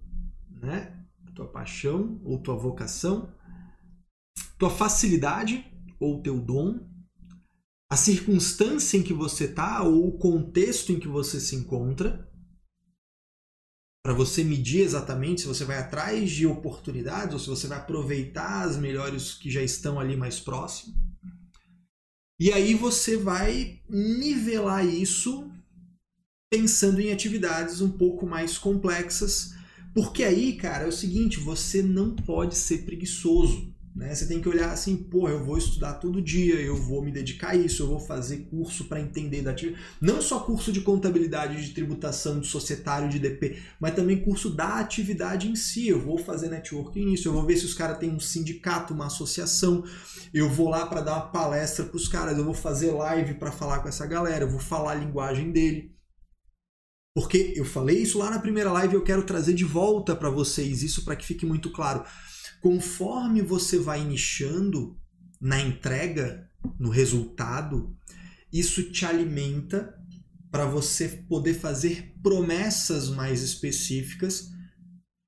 né? 0.49 1.07
A 1.27 1.33
tua 1.33 1.53
paixão 1.53 2.19
ou 2.25 2.43
tua 2.43 2.57
vocação, 2.57 3.31
tua 4.59 4.71
facilidade 4.71 5.63
ou 6.01 6.23
teu 6.23 6.41
dom, 6.41 6.89
a 7.91 7.97
circunstância 7.99 8.97
em 8.97 9.03
que 9.03 9.13
você 9.13 9.45
está 9.45 9.83
ou 9.83 10.09
o 10.09 10.19
contexto 10.19 10.93
em 10.93 10.99
que 10.99 11.09
você 11.09 11.39
se 11.39 11.57
encontra, 11.57 12.32
para 14.03 14.13
você 14.13 14.43
medir 14.43 14.81
exatamente 14.81 15.43
se 15.43 15.47
você 15.47 15.65
vai 15.65 15.79
atrás 15.79 16.31
de 16.31 16.45
oportunidades 16.47 17.35
ou 17.35 17.39
se 17.39 17.49
você 17.49 17.67
vai 17.69 17.79
aproveitar 17.79 18.63
as 18.63 18.77
melhores 18.77 19.35
que 19.35 19.51
já 19.51 19.63
estão 19.63 20.01
ali 20.01 20.17
mais 20.17 20.41
próximo. 20.41 20.95
E 22.41 22.53
aí 22.53 22.75
você 22.75 23.17
vai 23.17 23.81
nivelar 23.89 24.85
isso 24.85 25.49
pensando 26.51 27.01
em 27.01 27.13
atividades 27.13 27.81
um 27.81 27.91
pouco 27.91 28.27
mais 28.27 28.59
complexas, 28.59 29.55
porque 29.95 30.25
aí, 30.25 30.57
cara, 30.57 30.85
é 30.85 30.89
o 30.89 30.93
seguinte, 30.93 31.39
você 31.39 31.83
não 31.83 32.17
pode 32.17 32.57
ser 32.57 32.85
preguiçoso. 32.85 33.72
Né? 33.95 34.15
Você 34.15 34.27
tem 34.27 34.41
que 34.41 34.49
olhar 34.49 34.71
assim, 34.71 34.97
pô, 34.97 35.29
eu 35.29 35.45
vou 35.45 35.59
estudar 35.59 35.95
todo 35.95 36.23
dia, 36.23 36.55
eu 36.55 36.75
vou 36.75 37.03
me 37.03 37.13
dedicar 37.13 37.51
a 37.51 37.55
isso, 37.55 37.83
eu 37.83 37.87
vou 37.87 38.01
fazer 38.01 38.49
curso 38.51 38.87
para 38.87 39.01
entender 39.01 39.43
da 39.43 39.51
atividade. 39.51 39.85
Não 40.01 40.23
só 40.23 40.41
curso 40.41 40.73
de 40.73 40.81
contabilidade, 40.81 41.63
de 41.63 41.75
tributação, 41.75 42.41
de 42.41 42.47
societário, 42.47 43.09
de 43.09 43.19
DP, 43.19 43.59
mas 43.79 43.95
também 43.95 44.25
curso 44.25 44.49
da 44.49 44.79
atividade 44.79 45.47
em 45.47 45.55
si. 45.55 45.89
Eu 45.89 46.01
vou 46.01 46.17
fazer 46.17 46.49
networking 46.49 47.05
nisso, 47.05 47.29
eu 47.29 47.33
vou 47.33 47.45
ver 47.45 47.57
se 47.57 47.67
os 47.67 47.75
caras 47.75 47.99
têm 47.99 48.11
um 48.11 48.21
sindicato, 48.21 48.95
uma 48.95 49.07
associação. 49.07 49.85
Eu 50.33 50.49
vou 50.49 50.71
lá 50.71 50.87
para 50.87 51.03
dar 51.03 51.15
uma 51.15 51.31
palestra 51.31 51.85
para 51.85 51.97
os 51.97 52.09
caras, 52.09 52.39
eu 52.39 52.45
vou 52.45 52.55
fazer 52.55 52.93
live 52.93 53.35
para 53.35 53.53
falar 53.53 53.81
com 53.81 53.89
essa 53.89 54.07
galera, 54.07 54.45
eu 54.45 54.51
vou 54.51 54.61
falar 54.61 54.93
a 54.93 54.97
linguagem 54.97 55.53
dele. 55.53 55.93
Porque 57.15 57.53
eu 57.55 57.65
falei 57.67 57.99
isso 57.99 58.19
lá 58.19 58.31
na 58.31 58.39
primeira 58.39 58.73
live 58.73 58.95
e 58.95 58.97
eu 58.97 59.05
quero 59.05 59.23
trazer 59.23 59.53
de 59.53 59.65
volta 59.65 60.17
para 60.17 60.31
vocês 60.31 60.83
isso 60.83 61.05
para 61.05 61.15
que 61.15 61.27
fique 61.27 61.45
muito 61.45 61.71
claro 61.71 62.03
conforme 62.63 63.43
você 63.43 63.77
vai 63.77 64.05
nichando 64.05 64.97
na 65.41 65.61
entrega, 65.61 66.49
no 66.79 66.91
resultado, 66.91 67.95
isso 68.53 68.93
te 68.93 69.05
alimenta 69.05 69.93
para 70.49 70.65
você 70.65 71.09
poder 71.29 71.55
fazer 71.55 72.15
promessas 72.23 73.11
mais 73.11 73.43
específicas 73.43 74.49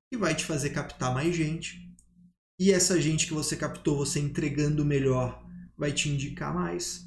que 0.09 0.17
vai 0.17 0.33
te 0.33 0.45
fazer 0.45 0.69
captar 0.69 1.13
mais 1.13 1.35
gente. 1.35 1.93
E 2.57 2.71
essa 2.71 3.01
gente 3.01 3.27
que 3.27 3.33
você 3.33 3.57
captou, 3.57 3.97
você 3.97 4.17
entregando 4.19 4.85
melhor, 4.85 5.45
vai 5.77 5.91
te 5.91 6.07
indicar 6.07 6.53
mais. 6.53 7.05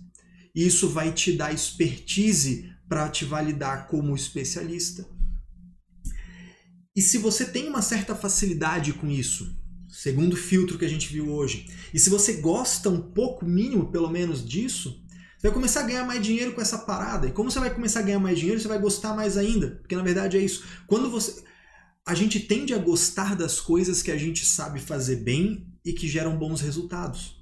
Isso 0.55 0.91
vai 0.91 1.11
te 1.11 1.33
dar 1.33 1.55
expertise 1.55 2.71
para 2.87 3.09
te 3.09 3.25
validar 3.25 3.87
como 3.87 4.15
especialista. 4.15 5.09
E 6.95 7.01
se 7.01 7.17
você 7.17 7.47
tem 7.47 7.67
uma 7.67 7.81
certa 7.81 8.15
facilidade 8.15 8.93
com 8.93 9.09
isso, 9.09 9.57
segundo 9.89 10.37
filtro 10.37 10.79
que 10.79 10.85
a 10.85 10.89
gente 10.89 11.13
viu 11.13 11.31
hoje, 11.31 11.67
e 11.93 11.99
se 11.99 12.11
você 12.11 12.35
gosta 12.35 12.89
um 12.91 13.01
pouco, 13.01 13.45
mínimo 13.45 13.91
pelo 13.91 14.11
menos 14.11 14.47
disso, 14.47 15.03
você 15.39 15.47
vai 15.47 15.55
começar 15.55 15.81
a 15.81 15.87
ganhar 15.87 16.05
mais 16.05 16.21
dinheiro 16.21 16.53
com 16.53 16.61
essa 16.61 16.79
parada. 16.79 17.29
E 17.29 17.33
como 17.33 17.51
você 17.51 17.61
vai 17.61 17.73
começar 17.73 18.01
a 18.01 18.03
ganhar 18.03 18.19
mais 18.19 18.39
dinheiro, 18.39 18.61
você 18.61 18.67
vai 18.67 18.81
gostar 18.81 19.15
mais 19.15 19.37
ainda. 19.37 19.77
Porque 19.81 19.95
na 19.95 20.03
verdade 20.03 20.37
é 20.37 20.41
isso. 20.41 20.65
Quando 20.87 21.09
você. 21.09 21.45
A 22.05 22.15
gente 22.15 22.41
tende 22.41 22.73
a 22.75 22.79
gostar 22.79 23.37
das 23.37 23.61
coisas 23.61 24.03
que 24.03 24.11
a 24.11 24.17
gente 24.17 24.45
sabe 24.45 24.81
fazer 24.81 25.17
bem 25.17 25.67
e 25.85 25.93
que 25.93 26.09
geram 26.09 26.37
bons 26.39 26.61
resultados. 26.61 27.37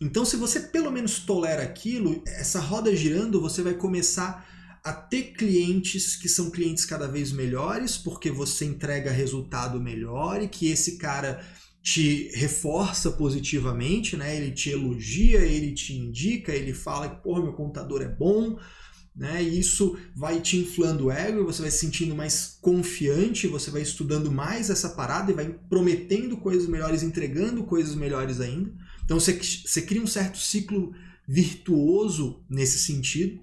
Então, 0.00 0.24
se 0.24 0.36
você 0.36 0.60
pelo 0.60 0.92
menos 0.92 1.18
tolera 1.18 1.62
aquilo, 1.62 2.22
essa 2.24 2.60
roda 2.60 2.94
girando, 2.94 3.40
você 3.40 3.62
vai 3.62 3.74
começar 3.74 4.46
a 4.84 4.92
ter 4.92 5.32
clientes 5.34 6.16
que 6.16 6.28
são 6.28 6.50
clientes 6.50 6.84
cada 6.84 7.06
vez 7.06 7.32
melhores, 7.32 7.96
porque 7.96 8.30
você 8.30 8.64
entrega 8.64 9.10
resultado 9.10 9.80
melhor 9.80 10.42
e 10.42 10.48
que 10.48 10.68
esse 10.68 10.98
cara 10.98 11.44
te 11.82 12.30
reforça 12.34 13.10
positivamente, 13.12 14.16
né? 14.16 14.36
Ele 14.36 14.50
te 14.50 14.70
elogia, 14.70 15.40
ele 15.40 15.72
te 15.72 15.94
indica, 15.94 16.52
ele 16.52 16.74
fala 16.74 17.08
que, 17.08 17.22
porra, 17.22 17.42
meu 17.42 17.52
contador 17.52 18.02
é 18.02 18.08
bom, 18.08 18.58
né? 19.14 19.42
E 19.42 19.58
isso 19.58 19.98
vai 20.14 20.40
te 20.40 20.58
inflando 20.58 21.06
o 21.06 21.10
ego, 21.10 21.44
você 21.44 21.62
vai 21.62 21.70
se 21.70 21.78
sentindo 21.78 22.14
mais 22.14 22.58
confiante, 22.60 23.46
você 23.46 23.70
vai 23.70 23.82
estudando 23.82 24.30
mais 24.30 24.70
essa 24.70 24.90
parada 24.90 25.32
e 25.32 25.34
vai 25.34 25.58
prometendo 25.68 26.36
coisas 26.36 26.68
melhores, 26.68 27.02
entregando 27.02 27.64
coisas 27.64 27.94
melhores 27.94 28.40
ainda. 28.40 28.72
Então 29.04 29.18
você, 29.18 29.32
você 29.32 29.82
cria 29.82 30.02
um 30.02 30.06
certo 30.06 30.38
ciclo 30.38 30.92
virtuoso 31.26 32.44
nesse 32.48 32.78
sentido. 32.78 33.40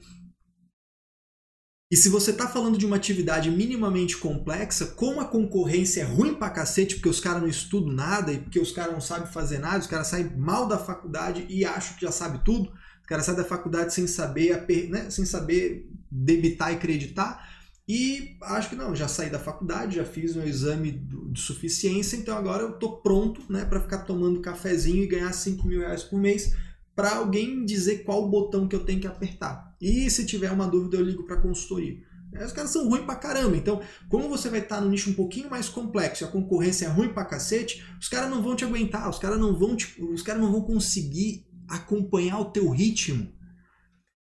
E 1.92 1.96
se 1.96 2.10
você 2.10 2.32
está 2.32 2.48
falando 2.48 2.80
de 2.80 2.86
uma 2.86 2.96
atividade 2.96 3.52
minimamente 3.52 4.18
complexa, 4.18 4.88
como 4.88 5.22
a 5.22 5.26
concorrência 5.26 6.02
é 6.02 6.04
ruim 6.04 6.34
pra 6.34 6.50
cacete, 6.50 6.96
porque 6.96 7.10
os 7.10 7.20
caras 7.20 7.42
não 7.42 7.48
estudam 7.48 7.94
nada 7.94 8.34
e 8.34 8.40
porque 8.40 8.60
os 8.60 8.72
caras 8.72 8.94
não 8.94 9.02
sabem 9.02 9.32
fazer 9.32 9.60
nada, 9.60 9.78
os 9.78 9.88
caras 9.88 10.08
saem 10.08 10.36
mal 10.36 10.68
da 10.68 10.80
faculdade 10.80 11.46
e 11.48 11.64
acham 11.64 11.96
que 11.96 12.02
já 12.02 12.12
sabe 12.12 12.44
tudo, 12.44 12.72
os 13.02 13.08
caras 13.08 13.26
saem 13.26 13.38
da 13.38 13.46
faculdade 13.46 13.94
sem 13.94 14.08
saber, 14.08 14.66
né, 14.90 15.12
sem 15.12 15.26
saber 15.26 15.88
debitar 16.10 16.72
e 16.72 16.76
acreditar, 16.76 17.48
e 17.88 18.36
acho 18.42 18.70
que 18.70 18.76
não, 18.76 18.96
já 18.96 19.08
saí 19.08 19.30
da 19.30 19.38
faculdade, 19.38 19.98
já 19.98 20.06
fiz 20.06 20.36
um 20.36 20.42
exame 20.42 20.92
de 20.92 21.40
suficiência, 21.40 22.18
então 22.18 22.36
agora 22.36 22.64
eu 22.64 22.80
tô 22.80 22.98
pronto 22.98 23.44
né, 23.48 23.64
para 23.64 23.80
ficar 23.80 24.00
tomando 24.00 24.42
cafezinho 24.42 25.04
e 25.04 25.08
ganhar 25.08 25.32
5 25.32 25.68
mil 25.68 25.82
reais 25.82 26.04
por 26.04 26.20
mês 26.20 26.56
para 26.96 27.18
alguém 27.18 27.64
dizer 27.64 28.00
qual 28.00 28.28
botão 28.28 28.68
que 28.68 28.76
eu 28.76 28.84
tenho 28.84 29.00
que 29.02 29.06
apertar. 29.06 29.65
E 29.80 30.10
se 30.10 30.26
tiver 30.26 30.52
uma 30.52 30.68
dúvida, 30.68 30.98
eu 30.98 31.04
ligo 31.04 31.26
para 31.26 31.36
a 31.36 31.42
consultoria. 31.42 31.98
Os 32.44 32.52
caras 32.52 32.72
são 32.72 32.90
ruins 32.90 33.06
pra 33.06 33.16
caramba. 33.16 33.56
Então, 33.56 33.82
como 34.10 34.28
você 34.28 34.50
vai 34.50 34.60
estar 34.60 34.82
no 34.82 34.90
nicho 34.90 35.10
um 35.10 35.14
pouquinho 35.14 35.50
mais 35.50 35.70
complexo 35.70 36.24
e 36.24 36.26
a 36.26 36.32
concorrência 36.32 36.86
é 36.86 36.90
ruim 36.90 37.14
pra 37.14 37.26
cacete, 37.26 37.86
os 38.00 38.10
caras 38.10 38.30
não 38.30 38.42
vão 38.42 38.56
te 38.56 38.66
aguentar, 38.66 39.10
os 39.10 39.20
caras 39.20 39.40
não 39.40 39.58
vão 39.58 39.78
os 40.12 40.22
caras 40.22 40.42
não 40.42 40.52
vão 40.52 40.62
conseguir 40.62 41.46
acompanhar 41.68 42.40
o 42.40 42.52
teu 42.52 42.70
ritmo. 42.70 43.34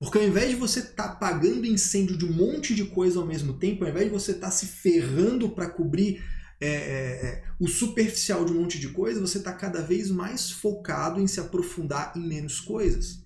Porque 0.00 0.16
ao 0.16 0.24
invés 0.24 0.48
de 0.48 0.56
você 0.56 0.80
estar 0.80 1.08
tá 1.08 1.12
apagando 1.12 1.66
incêndio 1.66 2.16
de 2.16 2.24
um 2.24 2.32
monte 2.32 2.74
de 2.74 2.86
coisa 2.86 3.20
ao 3.20 3.26
mesmo 3.26 3.58
tempo, 3.58 3.84
ao 3.84 3.90
invés 3.90 4.06
de 4.06 4.12
você 4.12 4.30
estar 4.32 4.46
tá 4.46 4.50
se 4.50 4.66
ferrando 4.66 5.50
para 5.50 5.68
cobrir 5.68 6.22
é, 6.58 6.68
é, 6.68 7.26
é, 7.26 7.44
o 7.58 7.68
superficial 7.68 8.44
de 8.44 8.52
um 8.52 8.60
monte 8.60 8.78
de 8.78 8.88
coisa, 8.88 9.20
você 9.20 9.38
está 9.38 9.52
cada 9.52 9.82
vez 9.82 10.10
mais 10.10 10.50
focado 10.50 11.20
em 11.20 11.26
se 11.26 11.38
aprofundar 11.38 12.12
em 12.16 12.26
menos 12.26 12.60
coisas. 12.60 13.19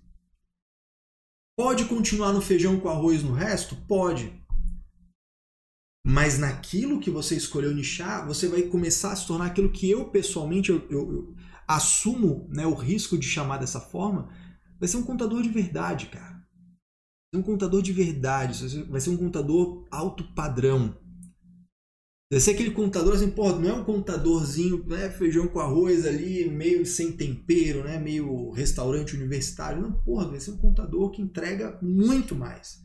Pode 1.56 1.84
continuar 1.84 2.32
no 2.32 2.40
feijão 2.40 2.80
com 2.80 2.88
arroz 2.88 3.22
no 3.22 3.32
resto? 3.32 3.76
Pode. 3.86 4.42
Mas 6.04 6.36
naquilo 6.38 7.00
que 7.00 7.10
você 7.10 7.36
escolheu 7.36 7.72
nichar, 7.72 8.26
você 8.26 8.48
vai 8.48 8.62
começar 8.62 9.12
a 9.12 9.16
se 9.16 9.26
tornar 9.26 9.46
aquilo 9.46 9.70
que 9.70 9.88
eu 9.88 10.10
pessoalmente 10.10 10.70
eu, 10.70 10.84
eu, 10.90 11.12
eu 11.12 11.34
assumo 11.66 12.46
né, 12.50 12.66
o 12.66 12.74
risco 12.74 13.16
de 13.16 13.26
chamar 13.26 13.58
dessa 13.58 13.80
forma. 13.80 14.28
Vai 14.80 14.88
ser 14.88 14.96
um 14.96 15.04
contador 15.04 15.42
de 15.42 15.48
verdade, 15.48 16.06
cara. 16.06 16.34
Vai 16.34 17.34
ser 17.34 17.38
um 17.38 17.42
contador 17.42 17.80
de 17.80 17.92
verdade. 17.92 18.84
Vai 18.90 19.00
ser 19.00 19.10
um 19.10 19.16
contador 19.16 19.86
alto 19.92 20.24
padrão. 20.34 20.98
Deve 22.34 22.42
ser 22.42 22.50
aquele 22.50 22.72
contador 22.72 23.14
assim, 23.14 23.30
pô, 23.30 23.52
não 23.52 23.68
é 23.68 23.72
um 23.72 23.84
contadorzinho, 23.84 24.84
né, 24.88 25.08
feijão 25.08 25.46
com 25.46 25.60
arroz 25.60 26.04
ali, 26.04 26.50
meio 26.50 26.84
sem 26.84 27.12
tempero, 27.12 27.84
né, 27.84 27.96
meio 27.96 28.50
restaurante 28.50 29.14
universitário. 29.14 29.80
Não, 29.80 29.92
porra, 30.02 30.26
vai 30.26 30.40
ser 30.40 30.50
um 30.50 30.56
contador 30.56 31.12
que 31.12 31.22
entrega 31.22 31.78
muito 31.80 32.34
mais. 32.34 32.82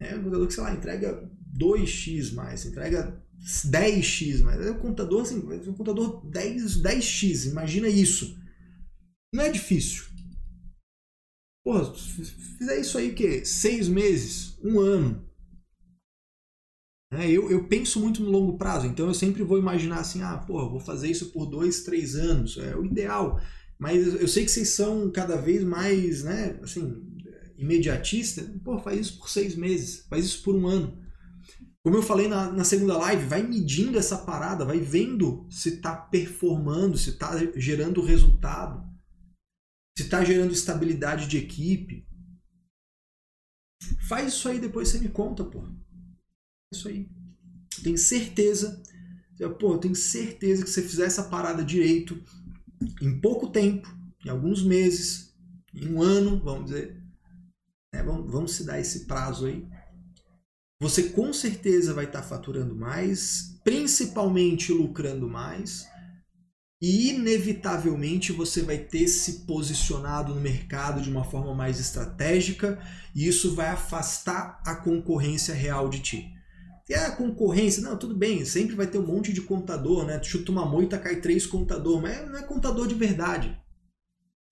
É 0.00 0.14
um 0.14 0.22
contador 0.22 0.46
que, 0.46 0.54
sei 0.54 0.62
lá, 0.62 0.72
entrega 0.72 1.28
2x 1.58 2.32
mais, 2.34 2.66
entrega 2.66 3.20
10x 3.66 4.44
mais. 4.44 4.64
É 4.64 4.70
um 4.70 4.78
contador 4.78 5.22
assim, 5.22 5.38
um 5.38 5.74
contador 5.74 6.24
10, 6.30 6.80
10x, 6.80 7.50
imagina 7.50 7.88
isso. 7.88 8.38
Não 9.34 9.42
é 9.42 9.50
difícil. 9.50 10.04
Porra, 11.64 11.92
fizer 11.92 12.78
isso 12.78 12.96
aí 12.96 13.12
que 13.12 13.44
seis 13.44 13.88
meses, 13.88 14.56
um 14.62 14.78
ano, 14.78 15.27
é, 17.10 17.30
eu, 17.30 17.50
eu 17.50 17.66
penso 17.66 17.98
muito 18.00 18.22
no 18.22 18.30
longo 18.30 18.58
prazo, 18.58 18.86
então 18.86 19.06
eu 19.06 19.14
sempre 19.14 19.42
vou 19.42 19.58
imaginar 19.58 20.00
assim, 20.00 20.20
ah, 20.22 20.36
pô, 20.36 20.68
vou 20.68 20.80
fazer 20.80 21.10
isso 21.10 21.32
por 21.32 21.46
dois, 21.46 21.82
três 21.82 22.14
anos, 22.14 22.58
é 22.58 22.76
o 22.76 22.84
ideal. 22.84 23.40
Mas 23.78 24.06
eu 24.20 24.28
sei 24.28 24.44
que 24.44 24.50
vocês 24.50 24.70
são 24.70 25.10
cada 25.10 25.36
vez 25.36 25.64
mais, 25.64 26.24
né, 26.24 26.58
assim, 26.62 27.02
imediatista. 27.56 28.42
Pô, 28.62 28.78
faz 28.78 29.00
isso 29.00 29.18
por 29.18 29.30
seis 29.30 29.54
meses, 29.54 30.06
faz 30.08 30.24
isso 30.26 30.42
por 30.42 30.54
um 30.54 30.66
ano. 30.66 31.02
Como 31.82 31.96
eu 31.96 32.02
falei 32.02 32.28
na, 32.28 32.52
na 32.52 32.64
segunda 32.64 32.98
live, 32.98 33.24
vai 33.24 33.42
medindo 33.42 33.98
essa 33.98 34.18
parada, 34.18 34.64
vai 34.64 34.78
vendo 34.78 35.46
se 35.48 35.76
está 35.76 35.96
performando, 35.96 36.98
se 36.98 37.10
está 37.10 37.32
gerando 37.56 38.02
resultado, 38.02 38.86
se 39.96 40.04
está 40.04 40.22
gerando 40.22 40.52
estabilidade 40.52 41.26
de 41.26 41.38
equipe. 41.38 42.06
Faz 44.08 44.34
isso 44.34 44.48
aí, 44.48 44.58
depois 44.58 44.88
você 44.88 44.98
me 44.98 45.08
conta, 45.08 45.44
pô 45.44 45.62
isso 46.72 46.88
aí. 46.88 47.08
Tenho 47.82 47.98
certeza, 47.98 48.82
pô, 49.58 49.74
eu 49.74 49.78
tenho 49.78 49.94
certeza 49.94 50.64
que 50.64 50.70
se 50.70 50.82
você 50.82 50.88
fizer 50.88 51.06
essa 51.06 51.24
parada 51.24 51.64
direito, 51.64 52.20
em 53.00 53.18
pouco 53.20 53.48
tempo, 53.48 53.88
em 54.24 54.28
alguns 54.28 54.62
meses, 54.62 55.34
em 55.72 55.88
um 55.88 56.02
ano, 56.02 56.40
vamos 56.42 56.66
dizer, 56.66 57.00
né, 57.92 58.02
vamos, 58.02 58.30
vamos 58.30 58.52
se 58.52 58.64
dar 58.64 58.80
esse 58.80 59.06
prazo 59.06 59.46
aí, 59.46 59.66
você 60.80 61.10
com 61.10 61.32
certeza 61.32 61.94
vai 61.94 62.04
estar 62.04 62.22
tá 62.22 62.28
faturando 62.28 62.74
mais, 62.74 63.58
principalmente 63.64 64.72
lucrando 64.72 65.28
mais, 65.28 65.88
e 66.80 67.10
inevitavelmente 67.10 68.30
você 68.30 68.62
vai 68.62 68.78
ter 68.78 69.08
se 69.08 69.40
posicionado 69.44 70.32
no 70.32 70.40
mercado 70.40 71.02
de 71.02 71.10
uma 71.10 71.24
forma 71.24 71.52
mais 71.54 71.80
estratégica, 71.80 72.80
e 73.14 73.26
isso 73.26 73.54
vai 73.54 73.68
afastar 73.68 74.62
a 74.64 74.76
concorrência 74.76 75.54
real 75.54 75.88
de 75.88 76.00
ti. 76.00 76.37
E 76.88 76.94
a 76.94 77.14
concorrência, 77.14 77.82
não, 77.82 77.98
tudo 77.98 78.16
bem, 78.16 78.44
sempre 78.46 78.74
vai 78.74 78.86
ter 78.86 78.96
um 78.98 79.06
monte 79.06 79.30
de 79.32 79.42
contador, 79.42 80.06
né? 80.06 80.22
Chuta 80.22 80.50
uma 80.50 80.64
moita, 80.64 80.98
cai 80.98 81.20
três 81.20 81.46
contador, 81.46 82.00
mas 82.00 82.26
não 82.26 82.38
é 82.38 82.42
contador 82.42 82.88
de 82.88 82.94
verdade. 82.94 83.60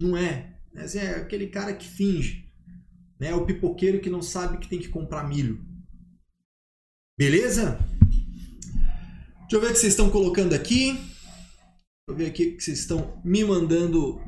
Não 0.01 0.15
é. 0.15 0.61
é 0.75 0.99
é 0.99 1.11
aquele 1.17 1.47
cara 1.47 1.75
que 1.75 1.89
finge. 1.89 2.47
Né? 3.19 3.29
É 3.29 3.35
o 3.35 3.47
pipoqueiro 3.47 4.01
que 4.01 4.11
não 4.11 4.21
sabe 4.21 4.59
que 4.59 4.69
tem 4.69 4.79
que 4.79 4.91
comprar 4.91 5.27
milho. 5.27 5.65
Beleza? 7.19 7.79
Deixa 9.41 9.57
eu 9.57 9.61
ver 9.61 9.69
o 9.69 9.73
que 9.73 9.79
vocês 9.79 9.93
estão 9.93 10.11
colocando 10.11 10.53
aqui. 10.55 10.93
Deixa 10.93 12.09
eu 12.09 12.17
ver 12.17 12.27
aqui 12.27 12.49
o 12.49 12.57
que 12.57 12.63
vocês 12.63 12.81
estão 12.81 13.19
me 13.25 13.43
mandando 13.45 14.21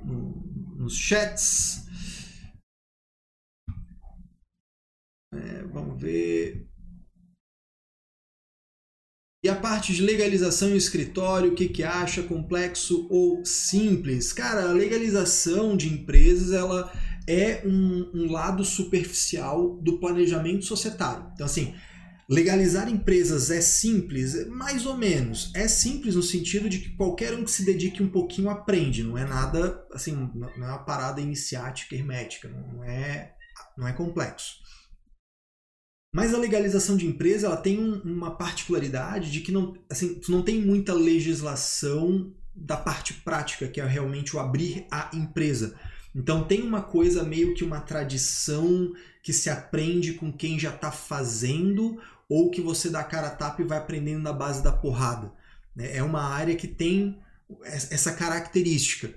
nos 0.77 0.97
chats. 0.97 1.87
É, 5.35 5.63
vamos 5.65 6.01
ver. 6.01 6.68
E 9.41 9.49
a 9.49 9.55
parte 9.55 9.95
de 9.95 10.03
legalização 10.03 10.71
em 10.71 10.77
escritório, 10.77 11.53
o 11.53 11.55
que, 11.55 11.69
que 11.69 11.85
acha? 11.85 12.25
Complexo 12.25 13.07
ou 13.09 13.45
simples? 13.45 14.33
Cara, 14.33 14.69
a 14.69 14.73
legalização 14.73 15.77
de 15.77 15.89
empresas 15.89 16.53
ela 16.53 16.93
é 17.25 17.63
um, 17.65 18.11
um 18.13 18.33
lado 18.33 18.65
superficial 18.65 19.77
do 19.77 20.01
planejamento 20.01 20.65
societário. 20.65 21.31
Então, 21.35 21.47
assim, 21.47 21.73
legalizar 22.29 22.91
empresas 22.91 23.49
é 23.53 23.61
simples? 23.61 24.45
Mais 24.49 24.85
ou 24.85 24.97
menos. 24.97 25.53
É 25.55 25.69
simples 25.69 26.17
no 26.17 26.23
sentido 26.23 26.69
de 26.69 26.81
que 26.81 26.97
qualquer 26.97 27.33
um 27.33 27.45
que 27.45 27.51
se 27.53 27.65
dedique 27.65 28.03
um 28.03 28.11
pouquinho 28.11 28.51
aprende. 28.51 29.05
Não 29.05 29.17
é 29.17 29.25
nada, 29.25 29.87
assim, 29.93 30.17
não 30.35 30.49
é 30.49 30.71
uma 30.71 30.79
parada 30.85 31.21
iniciática, 31.21 31.95
hermética. 31.95 32.49
Não 32.49 32.83
é, 32.83 33.35
não 33.77 33.87
é 33.87 33.93
complexo. 33.93 34.55
Mas 36.13 36.33
a 36.33 36.39
legalização 36.39 36.97
de 36.97 37.07
empresa 37.07 37.47
ela 37.47 37.57
tem 37.57 37.79
um, 37.79 38.01
uma 38.03 38.37
particularidade 38.37 39.31
de 39.31 39.41
que 39.41 39.53
não, 39.53 39.77
assim, 39.91 40.21
não 40.29 40.43
tem 40.43 40.61
muita 40.61 40.95
legislação 40.95 42.33
da 42.55 42.77
parte 42.77 43.15
prática, 43.15 43.69
que 43.69 43.81
é 43.81 43.87
realmente 43.87 44.35
o 44.35 44.41
abrir 44.41 44.87
a 44.91 45.11
empresa. 45.13 45.79
Então 46.15 46.45
tem 46.45 46.63
uma 46.63 46.83
coisa 46.83 47.23
meio 47.23 47.55
que 47.55 47.63
uma 47.63 47.81
tradição 47.81 48.93
que 49.23 49.33
se 49.33 49.51
aprende 49.51 50.15
com 50.15 50.33
quem 50.33 50.59
já 50.59 50.71
está 50.71 50.91
fazendo 50.91 52.01
ou 52.29 52.51
que 52.51 52.61
você 52.61 52.91
dá 52.91 53.05
cara 53.05 53.29
a 53.29 53.37
tapa 53.37 53.63
e 53.63 53.67
vai 53.67 53.79
aprendendo 53.79 54.23
na 54.23 54.33
base 54.33 54.63
da 54.63 54.73
porrada. 54.73 55.33
Né? 55.77 55.97
É 55.97 56.03
uma 56.03 56.23
área 56.23 56.57
que 56.57 56.67
tem 56.67 57.19
essa 57.63 58.13
característica. 58.13 59.15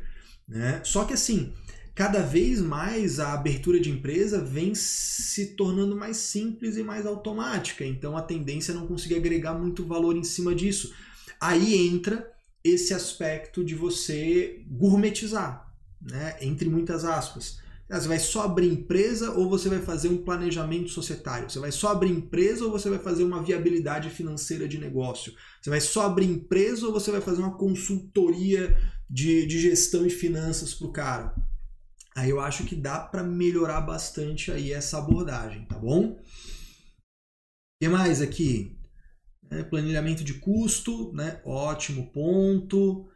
Né? 0.48 0.82
Só 0.84 1.06
que 1.06 1.14
assim, 1.14 1.54
cada 2.02 2.24
vez 2.24 2.60
mais 2.60 3.20
a 3.20 3.32
abertura 3.32 3.80
de 3.80 3.92
empresa 3.92 4.44
vem 4.44 4.74
se 4.74 5.56
tornando 5.56 5.96
mais 5.96 6.18
simples 6.18 6.76
e 6.76 6.82
mais 6.82 7.06
automática. 7.06 7.86
Então 7.86 8.18
a 8.18 8.24
tendência 8.24 8.72
é 8.72 8.76
não 8.76 8.88
conseguir 8.88 9.18
agregar 9.18 9.54
muito 9.54 9.86
valor 9.86 10.18
em 10.18 10.24
cima 10.24 10.56
disso. 10.56 10.96
Aí 11.40 11.76
entra 11.76 12.28
esse 12.64 12.92
aspecto 12.92 13.64
de 13.64 13.76
você 13.76 14.64
gourmetizar, 14.68 15.72
né? 16.02 16.38
entre 16.42 16.68
muitas 16.68 17.06
aspas. 17.06 17.60
Você 17.88 18.08
vai 18.08 18.20
só 18.20 18.46
abrir 18.46 18.74
empresa 18.74 19.34
ou 19.34 19.48
você 19.48 19.70
vai 19.70 19.80
fazer 19.80 20.08
um 20.08 20.24
planejamento 20.24 20.90
societário? 20.90 21.52
Você 21.52 21.60
vai 21.60 21.72
só 21.72 21.90
abrir 21.90 22.10
empresa 22.10 22.66
ou 22.66 22.72
você 22.72 22.90
vai 22.90 22.98
fazer 22.98 23.24
uma 23.24 23.44
viabilidade 23.44 24.10
financeira 24.10 24.68
de 24.68 24.80
negócio? 24.80 25.34
Você 25.62 25.70
vai 25.70 25.80
só 25.80 26.08
abrir 26.08 26.26
empresa 26.26 26.88
ou 26.88 26.92
você 26.92 27.12
vai 27.12 27.22
fazer 27.22 27.44
uma 27.44 27.56
consultoria 27.56 28.76
de, 29.08 29.46
de 29.46 29.60
gestão 29.60 30.04
e 30.04 30.10
finanças 30.10 30.74
para 30.74 30.88
o 30.88 30.92
cara? 30.92 31.51
Aí 32.16 32.30
eu 32.30 32.40
acho 32.40 32.66
que 32.66 32.76
dá 32.76 33.00
para 33.00 33.24
melhorar 33.24 33.82
bastante 33.82 34.52
aí 34.52 34.74
essa 34.74 34.98
abordagem, 34.98 35.66
tá 35.66 35.78
bom? 35.78 36.12
O 36.12 36.24
que 37.82 37.90
mais 37.90 38.22
aqui? 38.22 38.78
É, 39.50 39.64
planilhamento 39.64 40.24
de 40.24 40.36
custo, 40.36 41.14
né? 41.14 41.42
Ótimo 41.46 42.12
ponto. 42.12 43.10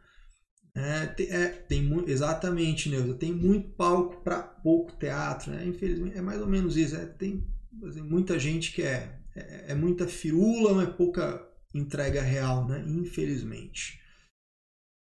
É, 0.74 1.06
tem, 1.06 1.30
é, 1.30 1.48
tem 1.48 2.04
exatamente, 2.06 2.90
Neuza, 2.90 3.14
tem 3.14 3.32
muito 3.32 3.70
palco 3.70 4.22
para 4.22 4.42
pouco 4.42 4.92
teatro, 4.98 5.50
né? 5.50 5.66
Infelizmente, 5.66 6.18
é 6.18 6.20
mais 6.20 6.40
ou 6.40 6.46
menos 6.46 6.76
isso. 6.76 6.96
É, 6.96 7.06
tem 7.06 7.46
assim, 7.82 8.02
muita 8.02 8.38
gente 8.38 8.72
que 8.72 8.82
é, 8.82 9.18
é, 9.34 9.72
é 9.72 9.74
muita 9.74 10.06
firula, 10.06 10.74
mas 10.74 10.94
pouca 10.94 11.46
entrega 11.74 12.20
real, 12.20 12.66
né? 12.66 12.84
Infelizmente. 12.86 14.00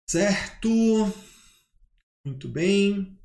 Certo? 0.07 0.69
Muito 2.25 2.47
bem. 2.47 3.19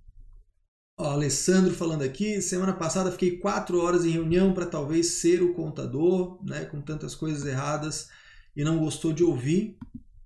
Ó, 1.01 1.13
Alessandro 1.13 1.73
falando 1.73 2.03
aqui, 2.03 2.43
semana 2.43 2.73
passada 2.73 3.13
fiquei 3.13 3.39
quatro 3.39 3.81
horas 3.81 4.05
em 4.05 4.11
reunião 4.11 4.53
para 4.53 4.67
talvez 4.67 5.07
ser 5.21 5.41
o 5.41 5.55
contador, 5.55 6.41
né, 6.45 6.65
com 6.65 6.81
tantas 6.81 7.15
coisas 7.15 7.47
erradas 7.47 8.11
e 8.57 8.65
não 8.65 8.81
gostou 8.81 9.13
de 9.13 9.23
ouvir, 9.23 9.79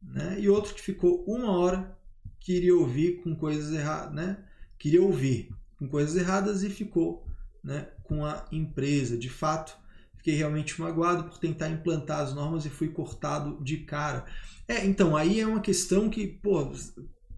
né? 0.02 0.40
E 0.40 0.48
outro 0.48 0.74
que 0.74 0.80
ficou 0.80 1.22
uma 1.26 1.50
hora 1.50 1.94
queria 2.40 2.74
ouvir 2.74 3.20
com 3.22 3.36
coisas 3.36 3.70
erradas, 3.70 4.14
né? 4.14 4.38
Queria 4.78 5.02
ouvir 5.02 5.50
com 5.78 5.86
coisas 5.86 6.16
erradas 6.16 6.62
e 6.62 6.70
ficou, 6.70 7.26
né, 7.62 7.88
com 8.02 8.24
a 8.24 8.46
empresa. 8.50 9.18
De 9.18 9.28
fato, 9.28 9.76
fiquei 10.16 10.34
realmente 10.34 10.80
magoado 10.80 11.24
por 11.24 11.36
tentar 11.36 11.68
implantar 11.68 12.20
as 12.20 12.34
normas 12.34 12.64
e 12.64 12.70
fui 12.70 12.88
cortado 12.88 13.62
de 13.62 13.76
cara. 13.78 14.24
É, 14.66 14.86
então 14.86 15.14
aí 15.14 15.38
é 15.38 15.46
uma 15.46 15.60
questão 15.60 16.08
que, 16.08 16.26
pô, 16.26 16.72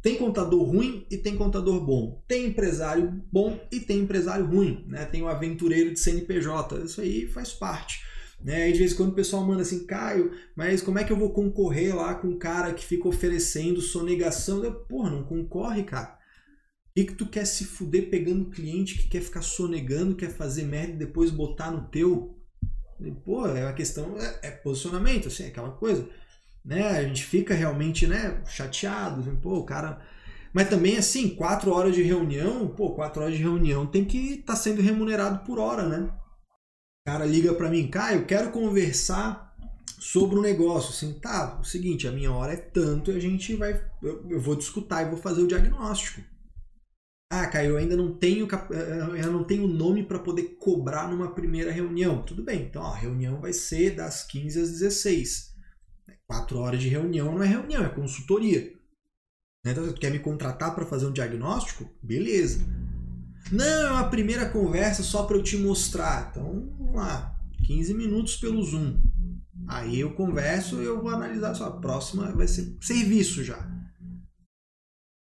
tem 0.05 0.19
contador 0.19 0.63
ruim 0.63 1.07
e 1.11 1.17
tem 1.17 1.35
contador 1.35 1.81
bom. 1.81 2.23
Tem 2.29 2.45
empresário 2.45 3.25
bom 3.33 3.59
e 3.73 3.81
tem 3.81 4.01
empresário 4.01 4.45
ruim. 4.45 4.85
Né? 4.87 5.07
Tem 5.07 5.23
o 5.23 5.29
aventureiro 5.29 5.95
de 5.95 5.99
CNPJ. 5.99 6.85
Isso 6.85 7.01
aí 7.01 7.27
faz 7.27 7.55
parte. 7.55 8.05
Né? 8.39 8.69
E 8.69 8.73
de 8.75 8.81
vez 8.81 8.93
em 8.93 8.97
quando 8.97 9.13
o 9.13 9.15
pessoal 9.15 9.43
manda 9.47 9.63
assim, 9.63 9.87
Caio, 9.87 10.31
mas 10.55 10.83
como 10.83 10.99
é 10.99 11.05
que 11.05 11.11
eu 11.11 11.17
vou 11.17 11.33
concorrer 11.33 11.97
lá 11.97 12.15
com 12.17 12.29
um 12.29 12.39
cara 12.39 12.75
que 12.75 12.85
fica 12.85 13.09
oferecendo 13.09 13.81
sonegação? 13.81 14.63
Eu, 14.63 14.75
Porra, 14.75 15.09
não 15.09 15.25
concorre, 15.25 15.85
cara. 15.85 16.19
E 16.95 17.05
que 17.05 17.15
tu 17.15 17.27
quer 17.27 17.47
se 17.47 17.65
fuder 17.65 18.11
pegando 18.11 18.51
cliente 18.51 18.99
que 18.99 19.09
quer 19.09 19.23
ficar 19.23 19.41
sonegando, 19.41 20.17
quer 20.17 20.29
fazer 20.29 20.65
merda 20.65 20.93
e 20.93 20.99
depois 20.99 21.31
botar 21.31 21.71
no 21.71 21.89
teu? 21.89 22.39
Pô, 23.25 23.47
é 23.47 23.65
uma 23.65 23.73
questão, 23.73 24.19
é, 24.19 24.49
é 24.49 24.51
posicionamento, 24.51 25.29
assim, 25.29 25.45
é 25.45 25.47
aquela 25.47 25.71
coisa 25.71 26.07
né? 26.65 26.99
A 26.99 27.03
gente 27.03 27.25
fica 27.25 27.55
realmente, 27.55 28.07
né, 28.07 28.43
chateado, 28.47 29.21
assim, 29.21 29.37
pô, 29.37 29.59
o 29.59 29.65
cara. 29.65 30.01
Mas 30.53 30.69
também, 30.69 30.97
assim, 30.97 31.35
quatro 31.35 31.73
horas 31.73 31.95
de 31.95 32.03
reunião, 32.03 32.69
pô, 32.69 32.95
quatro 32.95 33.23
horas 33.23 33.37
de 33.37 33.43
reunião 33.43 33.87
tem 33.87 34.05
que 34.05 34.35
estar 34.35 34.55
tá 34.55 34.57
sendo 34.57 34.81
remunerado 34.81 35.45
por 35.45 35.59
hora, 35.59 35.87
né? 35.89 36.09
O 37.07 37.11
cara 37.11 37.27
liga 37.27 37.53
para 37.53 37.69
mim, 37.69 37.89
Caio, 37.89 38.21
eu 38.21 38.27
quero 38.27 38.51
conversar 38.51 39.55
sobre 39.99 40.39
o 40.39 40.43
negócio. 40.43 40.91
Assim, 40.91 41.19
tá, 41.19 41.59
o 41.61 41.65
seguinte, 41.65 42.07
a 42.07 42.13
minha 42.13 42.33
hora 42.33 42.53
é 42.53 42.57
tanto 42.57 43.11
e 43.11 43.17
a 43.17 43.21
gente 43.21 43.57
vai. 43.57 43.85
Eu, 44.03 44.25
eu 44.31 44.41
vou 44.41 44.55
discutir 44.55 44.95
e 44.95 45.05
vou 45.07 45.19
fazer 45.19 45.43
o 45.43 45.49
diagnóstico. 45.49 46.23
Ah, 47.33 47.49
Caio, 47.49 47.71
eu 47.71 47.77
ainda 47.79 47.97
não 47.97 48.15
tenho, 48.17 48.47
eu 48.71 49.33
não 49.33 49.43
tenho 49.43 49.67
nome 49.67 50.05
para 50.05 50.21
poder 50.21 50.57
cobrar 50.61 51.09
numa 51.09 51.35
primeira 51.35 51.73
reunião. 51.73 52.23
Tudo 52.23 52.45
bem, 52.45 52.63
então 52.63 52.81
ó, 52.83 52.93
a 52.93 52.97
reunião 52.97 53.41
vai 53.41 53.53
ser 53.53 53.97
das 53.97 54.23
15 54.23 54.61
às 54.61 54.71
16. 54.71 55.54
Quatro 56.27 56.59
horas 56.59 56.81
de 56.81 56.89
reunião 56.89 57.33
não 57.33 57.43
é 57.43 57.47
reunião, 57.47 57.85
é 57.85 57.89
consultoria. 57.89 58.73
Né? 59.65 59.73
Então, 59.73 59.87
tu 59.93 60.01
quer 60.01 60.11
me 60.11 60.19
contratar 60.19 60.75
para 60.75 60.87
fazer 60.87 61.07
um 61.07 61.13
diagnóstico? 61.13 61.89
Beleza. 62.03 62.61
Não, 63.53 63.65
é 63.65 63.91
uma 63.91 64.09
primeira 64.09 64.49
conversa 64.49 65.03
só 65.03 65.25
para 65.25 65.37
eu 65.37 65.43
te 65.43 65.57
mostrar. 65.57 66.31
Então, 66.31 66.73
vamos 66.79 66.95
lá. 66.95 67.35
15 67.67 67.95
minutos 67.95 68.37
pelo 68.37 68.63
Zoom. 68.63 69.01
Aí 69.67 70.01
eu 70.01 70.15
converso 70.15 70.83
e 70.83 70.85
eu 70.85 71.01
vou 71.01 71.11
analisar 71.11 71.55
só. 71.55 71.67
A 71.67 71.81
próxima 71.81 72.33
vai 72.33 72.47
ser 72.47 72.77
serviço 72.81 73.43
já. 73.43 73.59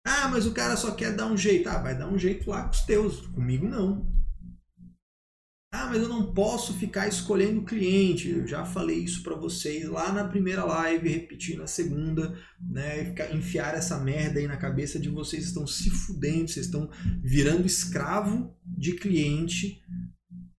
Ah, 0.07 0.28
mas 0.28 0.47
o 0.47 0.53
cara 0.53 0.76
só 0.76 0.92
quer 0.92 1.14
dar 1.14 1.26
um 1.26 1.36
jeito. 1.36 1.68
Ah, 1.68 1.78
vai 1.78 1.97
dar 1.97 2.09
um 2.09 2.18
jeito 2.18 2.49
lá 2.51 2.64
com 2.64 2.70
os 2.70 2.82
teus. 2.82 3.26
Comigo 3.28 3.66
não. 3.66 4.07
Ah, 5.78 5.88
mas 5.90 6.00
eu 6.00 6.08
não 6.08 6.32
posso 6.32 6.72
ficar 6.72 7.06
escolhendo 7.06 7.60
cliente. 7.60 8.30
Eu 8.30 8.46
já 8.46 8.64
falei 8.64 8.96
isso 8.96 9.22
para 9.22 9.36
vocês 9.36 9.86
lá 9.86 10.10
na 10.10 10.24
primeira 10.24 10.64
live, 10.64 11.06
repetir 11.06 11.58
na 11.58 11.66
segunda, 11.66 12.34
né? 12.58 13.14
Enfiar 13.34 13.74
essa 13.74 13.98
merda 13.98 14.40
aí 14.40 14.46
na 14.46 14.56
cabeça 14.56 14.98
de 14.98 15.10
vocês 15.10 15.44
estão 15.44 15.66
se 15.66 15.90
fudendo, 15.90 16.48
vocês 16.48 16.64
estão 16.64 16.88
virando 17.22 17.66
escravo 17.66 18.56
de 18.64 18.94
cliente 18.94 19.82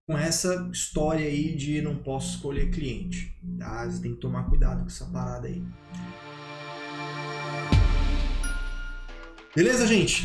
com 0.06 0.16
essa 0.16 0.70
história 0.72 1.26
aí 1.26 1.56
de 1.56 1.82
não 1.82 1.96
posso 1.96 2.36
escolher 2.36 2.70
cliente. 2.70 3.36
Tá? 3.58 3.90
Você 3.90 4.00
tem 4.00 4.14
que 4.14 4.20
tomar 4.20 4.44
cuidado 4.44 4.82
com 4.82 4.86
essa 4.86 5.04
parada 5.06 5.48
aí. 5.48 5.60
Beleza, 9.52 9.84
gente? 9.84 10.24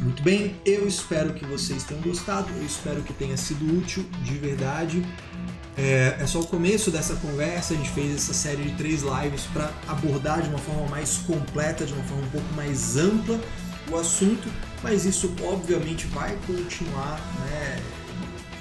Muito 0.00 0.22
bem, 0.22 0.54
eu 0.64 0.86
espero 0.86 1.34
que 1.34 1.44
vocês 1.44 1.82
tenham 1.82 2.00
gostado, 2.02 2.48
eu 2.56 2.64
espero 2.64 3.02
que 3.02 3.12
tenha 3.12 3.36
sido 3.36 3.78
útil 3.78 4.04
de 4.22 4.34
verdade. 4.34 5.04
É, 5.76 6.16
é 6.20 6.26
só 6.26 6.40
o 6.40 6.46
começo 6.46 6.90
dessa 6.90 7.16
conversa, 7.16 7.74
a 7.74 7.76
gente 7.76 7.90
fez 7.90 8.14
essa 8.14 8.32
série 8.32 8.62
de 8.62 8.76
três 8.76 9.02
lives 9.02 9.42
para 9.52 9.72
abordar 9.88 10.42
de 10.42 10.48
uma 10.48 10.58
forma 10.58 10.86
mais 10.88 11.18
completa, 11.18 11.84
de 11.84 11.92
uma 11.92 12.02
forma 12.04 12.24
um 12.24 12.30
pouco 12.30 12.54
mais 12.54 12.96
ampla 12.96 13.40
o 13.90 13.96
assunto, 13.96 14.48
mas 14.82 15.04
isso 15.04 15.34
obviamente 15.42 16.06
vai 16.06 16.36
continuar, 16.46 17.20
né? 17.40 17.80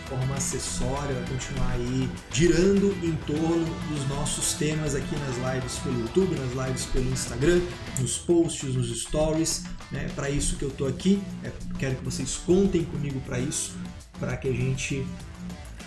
Forma 0.07 0.35
acessória, 0.35 1.13
vai 1.13 1.25
continuar 1.27 1.71
aí 1.71 2.09
girando 2.31 2.97
em 3.03 3.13
torno 3.25 3.65
dos 3.89 4.07
nossos 4.07 4.53
temas 4.53 4.95
aqui 4.95 5.15
nas 5.17 5.53
lives 5.53 5.75
pelo 5.79 5.99
YouTube, 5.99 6.35
nas 6.35 6.67
lives 6.67 6.85
pelo 6.85 7.09
Instagram, 7.11 7.61
nos 7.99 8.17
posts, 8.17 8.73
nos 8.73 9.01
stories. 9.01 9.63
Né? 9.91 10.09
Para 10.15 10.29
isso 10.29 10.55
que 10.55 10.63
eu 10.63 10.69
estou 10.69 10.87
aqui, 10.87 11.21
é, 11.43 11.51
quero 11.77 11.95
que 11.95 12.05
vocês 12.05 12.35
contem 12.37 12.83
comigo 12.85 13.19
para 13.21 13.39
isso, 13.39 13.75
para 14.19 14.35
que 14.37 14.47
a 14.47 14.53
gente 14.53 15.05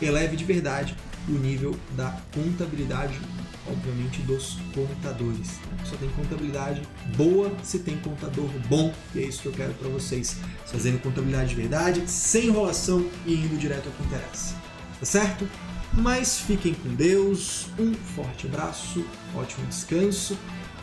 eleve 0.01 0.37
de 0.37 0.45
verdade 0.45 0.95
o 1.29 1.33
nível 1.33 1.75
da 1.97 2.17
contabilidade, 2.35 3.19
obviamente 3.67 4.21
dos 4.23 4.59
contadores. 4.75 5.59
Só 5.85 5.97
tem 5.97 6.09
contabilidade 6.11 6.83
boa 7.17 7.53
se 7.63 7.81
tem 7.81 7.97
contador 7.99 8.49
bom, 8.69 8.93
e 9.15 9.21
é 9.21 9.23
isso 9.23 9.43
que 9.43 9.49
eu 9.49 9.53
quero 9.53 9.75
para 9.75 9.89
vocês, 9.89 10.37
fazendo 10.67 11.01
contabilidade 11.03 11.51
de 11.51 11.55
verdade, 11.57 12.09
sem 12.09 12.47
enrolação 12.47 13.07
e 13.27 13.35
indo 13.35 13.59
direto 13.59 13.87
ao 13.87 13.93
que 13.93 14.03
interessa. 14.03 14.55
Tá 14.99 15.07
certo? 15.07 15.49
Mas 15.93 16.39
fiquem 16.39 16.75
com 16.75 16.95
Deus, 16.95 17.67
um 17.79 17.93
forte 17.95 18.47
abraço, 18.47 19.05
ótimo 19.35 19.67
descanso, 19.67 20.39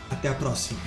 até 0.09 0.29
a 0.29 0.33
próxima. 0.33 0.79